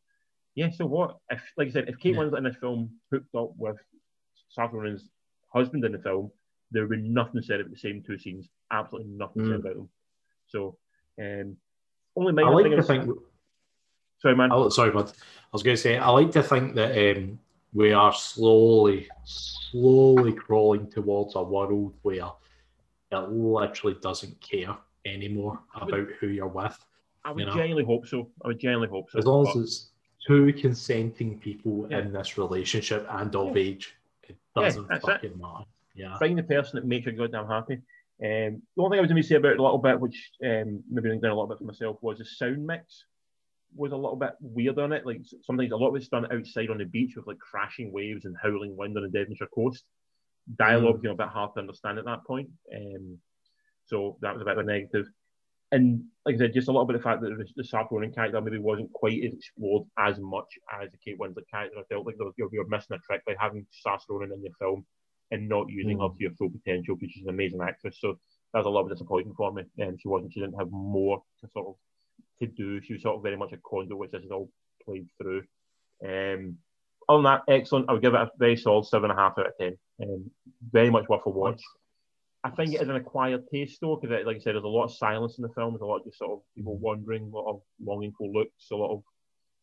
yeah. 0.55 0.71
So 0.71 0.87
what? 0.87 1.17
If, 1.31 1.43
like 1.57 1.69
I 1.69 1.71
said, 1.71 1.89
if 1.89 1.99
Kate 1.99 2.15
Yeah. 2.15 2.21
Winslet 2.21 2.39
in 2.39 2.45
this 2.45 2.57
film 2.57 2.91
hooked 3.11 3.35
up 3.35 3.57
with 3.57 3.77
Ronan's 4.57 5.09
husband 5.53 5.85
in 5.85 5.93
the 5.93 5.99
film, 5.99 6.31
there 6.71 6.87
would 6.87 6.91
be 7.03 7.09
nothing 7.09 7.41
said 7.43 7.61
about 7.61 7.73
the 7.73 7.79
same 7.79 8.03
two 8.03 8.19
scenes. 8.19 8.49
Absolutely 8.71 9.11
nothing 9.13 9.45
said 9.47 9.53
Mm. 9.57 9.61
about 9.61 9.75
them. 9.77 9.89
So, 10.49 10.77
um, 11.19 11.57
only 12.15 12.33
my 12.33 12.43
I 12.43 12.49
like 12.51 12.65
thing 12.65 12.73
to 12.73 12.79
is- 12.79 12.87
think. 12.87 13.19
Sorry, 14.19 14.37
man. 14.37 14.51
Oh, 14.53 14.69
sorry, 14.69 14.91
bud. 14.91 15.09
I 15.09 15.13
was 15.53 15.63
going 15.63 15.77
to 15.77 15.81
say 15.83 15.97
I 15.97 16.11
like 16.11 16.33
to 16.33 16.43
think 16.43 16.75
that 16.75 17.17
um, 17.17 17.39
we 17.73 17.93
are 17.93 18.13
slowly, 18.13 19.09
slowly 20.29 20.39
crawling 20.41 20.91
towards 20.91 21.35
a 21.37 21.43
world 21.43 21.95
where 22.03 22.31
it 23.11 23.17
literally 23.31 23.97
doesn't 24.03 24.41
care 24.41 24.77
anymore 25.07 25.59
about 25.81 26.09
who 26.21 26.29
you're 26.29 26.47
with. 26.47 26.77
I 27.25 27.33
would 27.33 27.41
you 27.41 27.47
know. 27.47 27.53
genuinely 27.55 27.85
hope 27.85 28.07
so. 28.07 28.31
I 28.45 28.49
would 28.49 28.61
genuinely 28.61 28.89
hope 28.89 29.11
so. 29.11 29.19
As 29.19 29.27
long 29.27 29.45
But- 29.45 29.57
as 29.57 29.63
it's 29.63 29.91
two 30.27 30.53
consenting 30.53 31.39
people 31.39 31.87
Yeah. 31.91 32.01
in 32.01 32.13
this 32.13 32.37
relationship 32.39 33.07
and 33.11 33.35
of 33.35 33.57
age, 33.57 33.95
it 34.29 34.37
doesn't 34.55 34.91
it. 34.91 35.03
fucking 35.03 35.39
matter. 35.39 35.65
Yeah. 35.95 36.17
find 36.19 36.39
the 36.39 36.45
person 36.45 36.77
that 36.77 36.87
makes 36.87 37.07
you 37.07 37.13
goddamn 37.13 37.49
happy. 37.49 37.75
Um, 38.21 38.63
the 38.77 38.83
only 38.83 38.95
thing 38.95 38.99
I 38.99 39.03
was 39.03 39.11
going 39.11 39.21
to 39.23 39.29
say 39.29 39.35
about 39.35 39.53
it 39.53 39.59
a 39.59 39.63
little 39.63 39.79
bit, 39.79 39.99
which 39.99 40.31
um, 40.45 40.83
maybe 40.89 41.09
down 41.09 41.25
a 41.25 41.35
little 41.35 41.49
bit 41.49 41.59
for 41.59 41.65
myself, 41.65 42.01
was 42.03 42.19
the 42.19 42.25
sound 42.25 42.65
mix 42.67 43.05
was 43.75 43.93
a 43.93 43.97
little 43.97 44.17
bit 44.17 44.35
weird 44.41 44.79
on 44.79 44.93
it. 44.93 45.05
Like 45.05 45.23
sometimes 45.43 45.73
a 45.73 45.77
lot 45.77 45.89
of 45.91 45.97
it's 45.97 46.09
done 46.09 46.31
outside 46.33 46.71
on 46.71 46.79
the 46.79 46.85
beach 46.85 47.17
with 47.17 47.27
like 47.27 47.39
crashing 47.39 47.93
waves 47.93 48.25
and 48.27 48.37
howling 48.41 48.77
wind 48.77 48.97
on 48.97 49.03
the 49.03 49.09
Devonshire 49.09 49.49
coast. 49.49 49.85
Dialogue, 50.57 51.01
you 51.03 51.09
know, 51.09 51.15
a 51.15 51.19
bit 51.19 51.29
hard 51.29 51.53
to 51.55 51.61
understand 51.61 51.99
at 51.99 52.05
that 52.07 52.25
point. 52.25 52.49
Um, 52.75 53.19
so 53.87 54.19
that 54.23 54.35
was 54.35 54.43
a 54.43 54.45
bit 54.45 54.59
of 54.59 54.65
a 54.65 54.67
negative. 54.67 55.07
And 55.71 56.05
like 56.25 56.37
I 56.37 56.39
said, 56.39 56.55
just 56.55 56.69
a 56.69 56.73
little 56.73 56.87
bit 56.87 56.97
of 56.97 57.03
the 57.03 57.09
fact 57.09 57.21
that 57.21 57.37
the, 57.37 57.45
the 57.57 57.63
Saoirse 57.63 57.91
Ronan 57.91 58.13
character 58.13 58.41
maybe 58.41 58.59
wasn't 58.59 58.93
quite 58.93 59.23
as 59.25 59.35
explored 59.35 59.87
as 59.99 60.19
much 60.19 60.47
as 60.81 60.91
the 60.91 60.99
Kate 60.99 61.19
Winslet 61.19 61.49
character. 61.51 61.79
I 61.79 61.83
felt 61.93 62.07
like 62.07 62.17
there 62.17 62.27
was, 62.27 62.35
you're, 62.39 62.49
you're, 62.53 62.69
missing 62.69 62.97
a 62.97 62.99
trick 62.99 63.23
by 63.27 63.35
having 63.39 63.67
Saoirse 63.87 64.09
Ronan 64.09 64.33
in 64.33 64.43
your 64.43 64.55
film 64.59 64.87
and 65.31 65.49
not 65.49 65.69
using 65.69 65.99
her 65.99 66.09
to 66.09 66.15
your 66.19 66.33
full 66.33 66.51
potential 66.51 66.97
because 66.97 67.13
she's 67.13 67.25
an 67.25 67.31
amazing 67.35 67.61
actress. 67.61 67.99
So 68.01 68.19
that 68.53 68.61
was 68.61 68.67
a 68.67 68.71
little 68.71 68.89
bit 68.89 68.95
disappointing 68.95 69.35
for 69.37 69.53
me. 69.53 69.65
Um, 69.83 69.97
she 70.01 70.09
wasn't. 70.09 70.33
She 70.33 70.41
didn't 70.41 70.59
have 70.59 70.71
more 70.71 71.23
to 71.43 71.51
sort 71.53 71.69
of 71.69 71.75
to 72.41 72.47
do. 72.47 72.81
She 72.81 72.95
was 72.95 73.03
sort 73.03 73.17
of 73.17 73.23
very 73.23 73.37
much 73.37 73.53
a 73.53 73.59
conduit, 73.59 73.99
which 73.99 74.11
this 74.11 74.25
is 74.25 74.31
all 74.31 74.51
played 74.85 75.09
through. 75.21 75.43
Um, 76.03 76.57
than 77.17 77.25
that, 77.25 77.43
excellent. 77.49 77.89
I 77.89 77.93
would 77.93 78.03
give 78.03 78.15
it 78.15 78.21
a 78.21 78.31
very 78.39 78.57
solid 78.57 78.87
seven 78.87 79.11
and 79.11 79.19
a 79.19 79.23
half 79.23 79.39
out 79.39 79.47
of 79.47 79.53
ten. 79.59 79.77
Um, 80.03 80.31
very 80.71 80.91
much 80.91 81.09
worth 81.09 81.23
a 81.27 81.31
watch. 81.31 81.63
I 82.45 82.51
think 82.51 82.73
it 82.75 82.83
is 82.83 82.89
an 82.89 82.97
acquired 82.97 83.49
taste 83.53 83.81
though, 83.81 83.97
because 83.97 84.25
like 84.25 84.37
I 84.37 84.41
said, 84.41 84.55
there's 84.55 84.65
a 84.65 84.69
lot 84.69 84.85
of 84.85 84.95
silence 84.95 85.39
in 85.39 85.43
the 85.43 85.49
film. 85.55 85.73
There's 85.73 85.83
a 85.83 85.87
lot 85.87 85.99
of 85.99 86.05
just 86.05 86.19
sort 86.19 86.33
of 86.33 86.41
people 86.55 86.77
wandering, 86.77 87.25
a 87.25 87.37
lot 87.37 87.51
of 87.51 87.63
longing 87.85 88.13
for 88.17 88.29
looks, 88.29 88.71
a 88.71 88.77
lot 88.77 88.93
of 88.93 89.03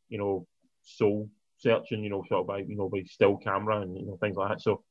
you 0.09 0.17
know 0.17 0.47
soul 0.83 1.29
searching, 1.57 2.03
you 2.03 2.09
know, 2.09 2.23
sort 2.27 2.41
of 2.41 2.47
by 2.47 2.59
you 2.59 2.75
know 2.75 2.89
by 2.89 3.03
still 3.03 3.37
camera 3.37 3.81
and 3.81 3.97
you 3.97 4.05
know 4.05 4.17
things 4.17 4.35
like 4.35 4.49
that. 4.49 4.61
So 4.61 4.83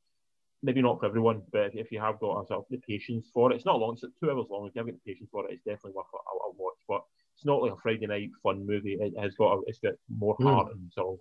maybe 0.62 0.80
not 0.80 0.98
for 0.98 1.06
everyone, 1.06 1.42
but 1.52 1.66
if, 1.66 1.74
if 1.74 1.92
you 1.92 2.00
have 2.00 2.18
got 2.20 2.40
a 2.40 2.46
sort 2.46 2.60
of 2.60 2.64
the 2.70 2.78
patience 2.78 3.28
for 3.34 3.52
it, 3.52 3.56
it's 3.56 3.66
not 3.66 3.78
long. 3.78 3.92
It's 3.92 4.04
two 4.18 4.30
hours 4.30 4.46
long. 4.50 4.66
If 4.66 4.74
you 4.74 4.78
have 4.80 4.86
got 4.86 4.94
the 5.04 5.12
patience 5.12 5.28
for 5.30 5.44
it, 5.46 5.52
it's 5.52 5.64
definitely 5.64 5.92
worth 5.92 6.06
a, 6.14 6.16
a, 6.16 6.52
watch. 6.56 6.78
But 6.88 7.02
it's 7.36 7.44
not 7.44 7.62
like 7.62 7.72
a 7.72 7.76
Friday 7.82 8.06
night 8.06 8.30
fun 8.42 8.66
movie. 8.66 8.96
It 8.98 9.12
has 9.20 9.34
got 9.34 9.58
a, 9.58 9.60
it's 9.66 9.78
got 9.80 9.94
more 10.08 10.36
Mm. 10.38 10.44
heart 10.44 10.72
and 10.72 10.90
sort 10.92 11.14
of 11.14 11.18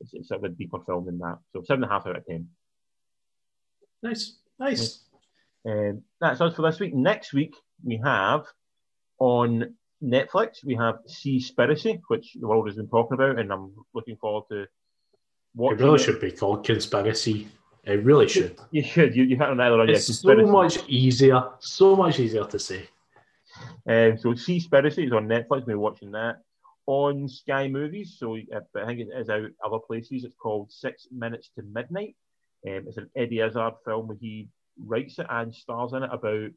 it's, 0.00 0.14
it's 0.14 0.28
sort 0.28 0.44
of 0.44 0.50
a 0.50 0.54
deeper 0.54 0.78
film 0.86 1.06
than 1.06 1.18
that. 1.18 1.38
So 1.52 1.62
seven 1.62 1.82
and 1.84 1.90
a 1.90 1.94
half 1.94 2.06
out 2.06 2.16
of 2.16 2.26
ten. 2.26 2.48
Nice. 4.02 4.38
Nice. 4.58 5.04
Um, 5.66 6.02
that's 6.20 6.40
us 6.40 6.54
for 6.54 6.62
this 6.62 6.80
week. 6.80 6.94
Next 6.94 7.32
week 7.32 7.54
we 7.84 8.00
have 8.04 8.44
on 9.18 9.74
Netflix 10.02 10.64
we 10.64 10.74
have 10.74 10.96
Seaspiracy, 11.08 12.00
which 12.08 12.36
the 12.38 12.46
world 12.46 12.66
has 12.66 12.76
been 12.76 12.88
talking 12.88 13.14
about, 13.14 13.38
and 13.38 13.50
I'm 13.52 13.72
looking 13.94 14.16
forward 14.16 14.44
to 14.50 14.62
It 14.62 14.68
watching. 15.54 15.78
really 15.78 15.98
should 15.98 16.20
be 16.20 16.30
called 16.30 16.64
conspiracy. 16.64 17.48
It 17.84 18.04
really 18.04 18.28
should. 18.28 18.58
You 18.72 18.82
should. 18.82 19.16
You, 19.16 19.24
you 19.24 19.36
hit 19.36 19.48
on 19.48 19.60
either 19.60 19.80
on 19.80 19.88
your 19.88 19.96
It's 19.96 20.20
so 20.20 20.34
much 20.34 20.86
easier, 20.88 21.42
so 21.60 21.96
much 21.96 22.20
easier 22.20 22.44
to 22.44 22.58
say. 22.58 22.88
Um, 23.88 24.18
so 24.18 24.34
Seaspiracy 24.34 25.06
is 25.06 25.12
on 25.12 25.28
Netflix. 25.28 25.66
We're 25.66 25.78
watching 25.78 26.10
that 26.12 26.42
on 26.86 27.28
Sky 27.28 27.68
Movies. 27.68 28.16
So 28.18 28.36
uh, 28.36 28.60
I 28.76 28.86
think 28.86 29.00
it 29.00 29.08
is 29.16 29.28
out 29.28 29.50
other 29.64 29.78
places. 29.78 30.24
It's 30.24 30.36
called 30.36 30.70
Six 30.72 31.08
Minutes 31.10 31.50
to 31.56 31.62
Midnight. 31.62 32.16
Um, 32.66 32.84
it's 32.86 32.96
an 32.96 33.10
Eddie 33.16 33.40
Izzard 33.40 33.74
film 33.84 34.08
where 34.08 34.16
he 34.20 34.48
writes 34.84 35.18
it 35.18 35.26
and 35.28 35.54
stars 35.54 35.92
in 35.92 36.02
it 36.02 36.10
about 36.12 36.50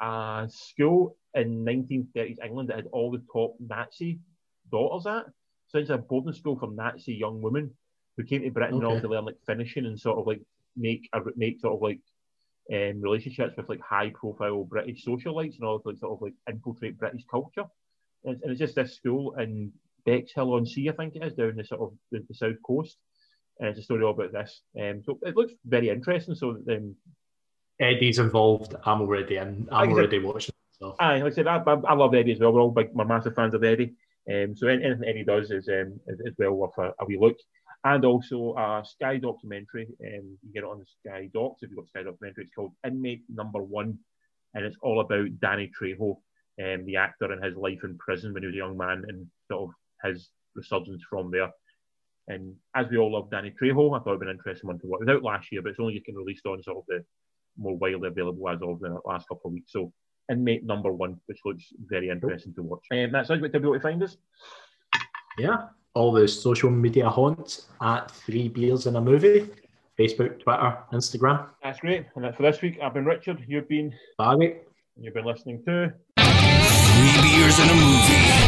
a 0.00 0.48
school 0.50 1.16
in 1.34 1.64
1930s 1.64 2.44
England 2.44 2.68
that 2.70 2.76
had 2.76 2.86
all 2.92 3.10
the 3.10 3.22
top 3.32 3.54
Nazi 3.60 4.18
daughters 4.70 5.06
at. 5.06 5.26
So 5.68 5.78
it's 5.78 5.90
a 5.90 5.98
boarding 5.98 6.32
school 6.32 6.58
for 6.58 6.70
Nazi 6.70 7.14
young 7.14 7.40
women 7.40 7.70
who 8.16 8.24
came 8.24 8.42
to 8.42 8.50
Britain 8.50 8.78
in 8.78 8.84
order 8.84 8.96
Okay. 8.96 9.02
to 9.02 9.08
learn 9.08 9.24
like 9.26 9.38
finishing 9.46 9.86
and 9.86 9.98
sort 9.98 10.18
of 10.18 10.26
like 10.26 10.40
make 10.76 11.08
a, 11.12 11.20
make 11.36 11.60
sort 11.60 11.74
of 11.74 11.82
like 11.82 12.00
um, 12.72 13.00
relationships 13.00 13.56
with 13.56 13.68
like 13.68 13.80
high 13.80 14.10
profile 14.10 14.64
British 14.64 15.04
socialites 15.04 15.58
in 15.58 15.64
order 15.64 15.82
to 15.82 15.88
like, 15.90 15.98
sort 15.98 16.12
of 16.12 16.22
like 16.22 16.34
infiltrate 16.48 16.98
British 16.98 17.24
culture. 17.30 17.64
And, 18.24 18.36
it's- 18.36 18.48
and 18.48 18.58
just 18.58 18.74
this 18.74 18.94
school 18.96 19.34
in 19.36 19.72
Bexhill 20.06 20.52
on 20.54 20.66
Sea, 20.66 20.88
I 20.88 20.92
think 20.92 21.16
it 21.16 21.22
is, 21.24 21.34
down 21.34 21.56
the 21.56 21.64
sort 21.64 21.80
of 21.80 21.92
the, 22.10 22.24
the 22.28 22.34
south 22.34 22.56
coast. 22.66 22.96
And 23.58 23.68
it's 23.68 23.78
a 23.78 23.82
story 23.82 24.02
all 24.04 24.12
about 24.12 24.32
this. 24.32 24.60
Um, 24.80 25.02
so 25.04 25.18
it 25.22 25.36
looks 25.36 25.52
very 25.66 25.90
interesting. 25.90 26.34
So 26.34 26.50
um, 26.70 26.96
Eddie's 27.78 28.18
involved. 28.18 28.74
I'm 28.84 29.00
already 29.02 29.36
in. 29.36 29.68
I'm 29.70 29.74
I 29.78 29.84
said- 29.86 29.92
already 29.92 30.18
watching. 30.18 30.54
So 30.78 30.96
Aye, 30.98 31.20
like 31.20 31.32
I 31.32 31.34
said, 31.34 31.46
I, 31.46 31.58
I, 31.58 31.72
I 31.88 31.92
love 31.94 32.14
Eddie 32.14 32.32
as 32.32 32.38
well. 32.40 32.52
We're 32.54 32.60
all 32.62 32.70
big, 32.70 32.88
we're 32.94 33.04
massive 33.04 33.34
fans 33.34 33.52
of 33.52 33.62
Eddie. 33.62 33.92
Um, 34.32 34.56
so 34.56 34.66
anything 34.66 35.02
Eddie 35.06 35.24
does 35.24 35.50
is, 35.50 35.68
um, 35.68 36.00
is, 36.06 36.20
is 36.20 36.34
well 36.38 36.52
worth 36.52 36.78
a, 36.78 36.94
a 36.98 37.04
wee 37.04 37.18
look. 37.20 37.36
And 37.84 38.02
also 38.06 38.54
a 38.56 38.82
Sky 38.86 39.18
documentary. 39.18 39.88
Um, 40.02 40.38
you 40.42 40.52
get 40.54 40.62
it 40.62 40.70
on 40.70 40.78
the 40.78 40.86
Sky 40.86 41.28
Docs 41.34 41.62
if 41.62 41.68
you've 41.70 41.78
got 41.78 41.88
Sky 41.88 42.02
documentary. 42.02 42.44
It's 42.44 42.54
called 42.54 42.72
Inmate 42.86 43.24
Number 43.28 43.62
One, 43.62 43.98
and 44.54 44.64
it's 44.64 44.76
all 44.82 45.00
about 45.00 45.38
Danny 45.40 45.70
Trejo, 45.78 46.18
um, 46.60 46.84
the 46.86 46.96
actor 46.96 47.32
and 47.32 47.42
his 47.42 47.56
life 47.56 47.80
in 47.84 47.98
prison 47.98 48.32
when 48.32 48.42
he 48.42 48.46
was 48.48 48.54
a 48.54 48.58
young 48.58 48.76
man, 48.76 49.04
and 49.08 49.26
sort 49.50 49.70
of 49.70 50.10
his 50.10 50.30
resurgence 50.54 51.02
from 51.08 51.30
there. 51.30 51.50
And 52.28 52.54
as 52.76 52.86
we 52.88 52.98
all 52.98 53.12
love 53.12 53.30
Danny 53.30 53.50
Trejo, 53.50 53.96
I 53.98 54.02
thought 54.02 54.10
it'd 54.10 54.20
be 54.20 54.26
an 54.26 54.36
interesting 54.36 54.68
one 54.68 54.78
to 54.80 54.86
watch. 54.86 55.00
It 55.00 55.06
was 55.06 55.16
out 55.16 55.22
last 55.22 55.50
year, 55.50 55.62
but 55.62 55.70
it's 55.70 55.80
only 55.80 55.94
getting 55.94 56.16
released 56.16 56.46
on 56.46 56.62
sort 56.62 56.78
of 56.78 56.84
the 56.86 57.04
more 57.58 57.76
widely 57.76 58.08
available 58.08 58.48
as 58.48 58.62
of 58.62 58.80
the 58.80 59.00
last 59.04 59.28
couple 59.28 59.48
of 59.48 59.52
weeks. 59.52 59.72
So 59.72 59.92
Inmate 60.30 60.64
number 60.64 60.92
one, 60.92 61.20
which 61.26 61.40
looks 61.44 61.64
very 61.86 62.08
interesting 62.08 62.54
to 62.54 62.62
watch. 62.62 62.84
Um, 62.92 63.10
that's 63.10 63.30
us. 63.30 63.40
What 63.40 63.52
to 63.52 63.58
be 63.58 63.66
able 63.66 63.74
to 63.74 63.80
find 63.80 64.02
us? 64.02 64.16
yeah, 65.38 65.68
all 65.94 66.12
the 66.12 66.28
social 66.28 66.70
media 66.70 67.08
haunts 67.08 67.66
at 67.82 68.10
Three 68.10 68.48
Beers 68.48 68.86
in 68.86 68.94
a 68.94 69.00
Movie. 69.00 69.48
Facebook, 69.98 70.40
Twitter, 70.40 70.78
Instagram. 70.92 71.48
That's 71.62 71.80
great. 71.80 72.06
And 72.14 72.24
that's 72.24 72.36
for 72.36 72.44
this 72.44 72.62
week. 72.62 72.78
I've 72.80 72.94
been 72.94 73.04
Richard. 73.04 73.44
You've 73.46 73.68
been 73.68 73.92
Barry. 74.18 74.58
you've 74.98 75.14
been 75.14 75.24
listening 75.24 75.62
to 75.64 75.92
Beers 77.22 77.58
and 77.58 77.70
a 77.70 77.74
movie. 77.74 78.39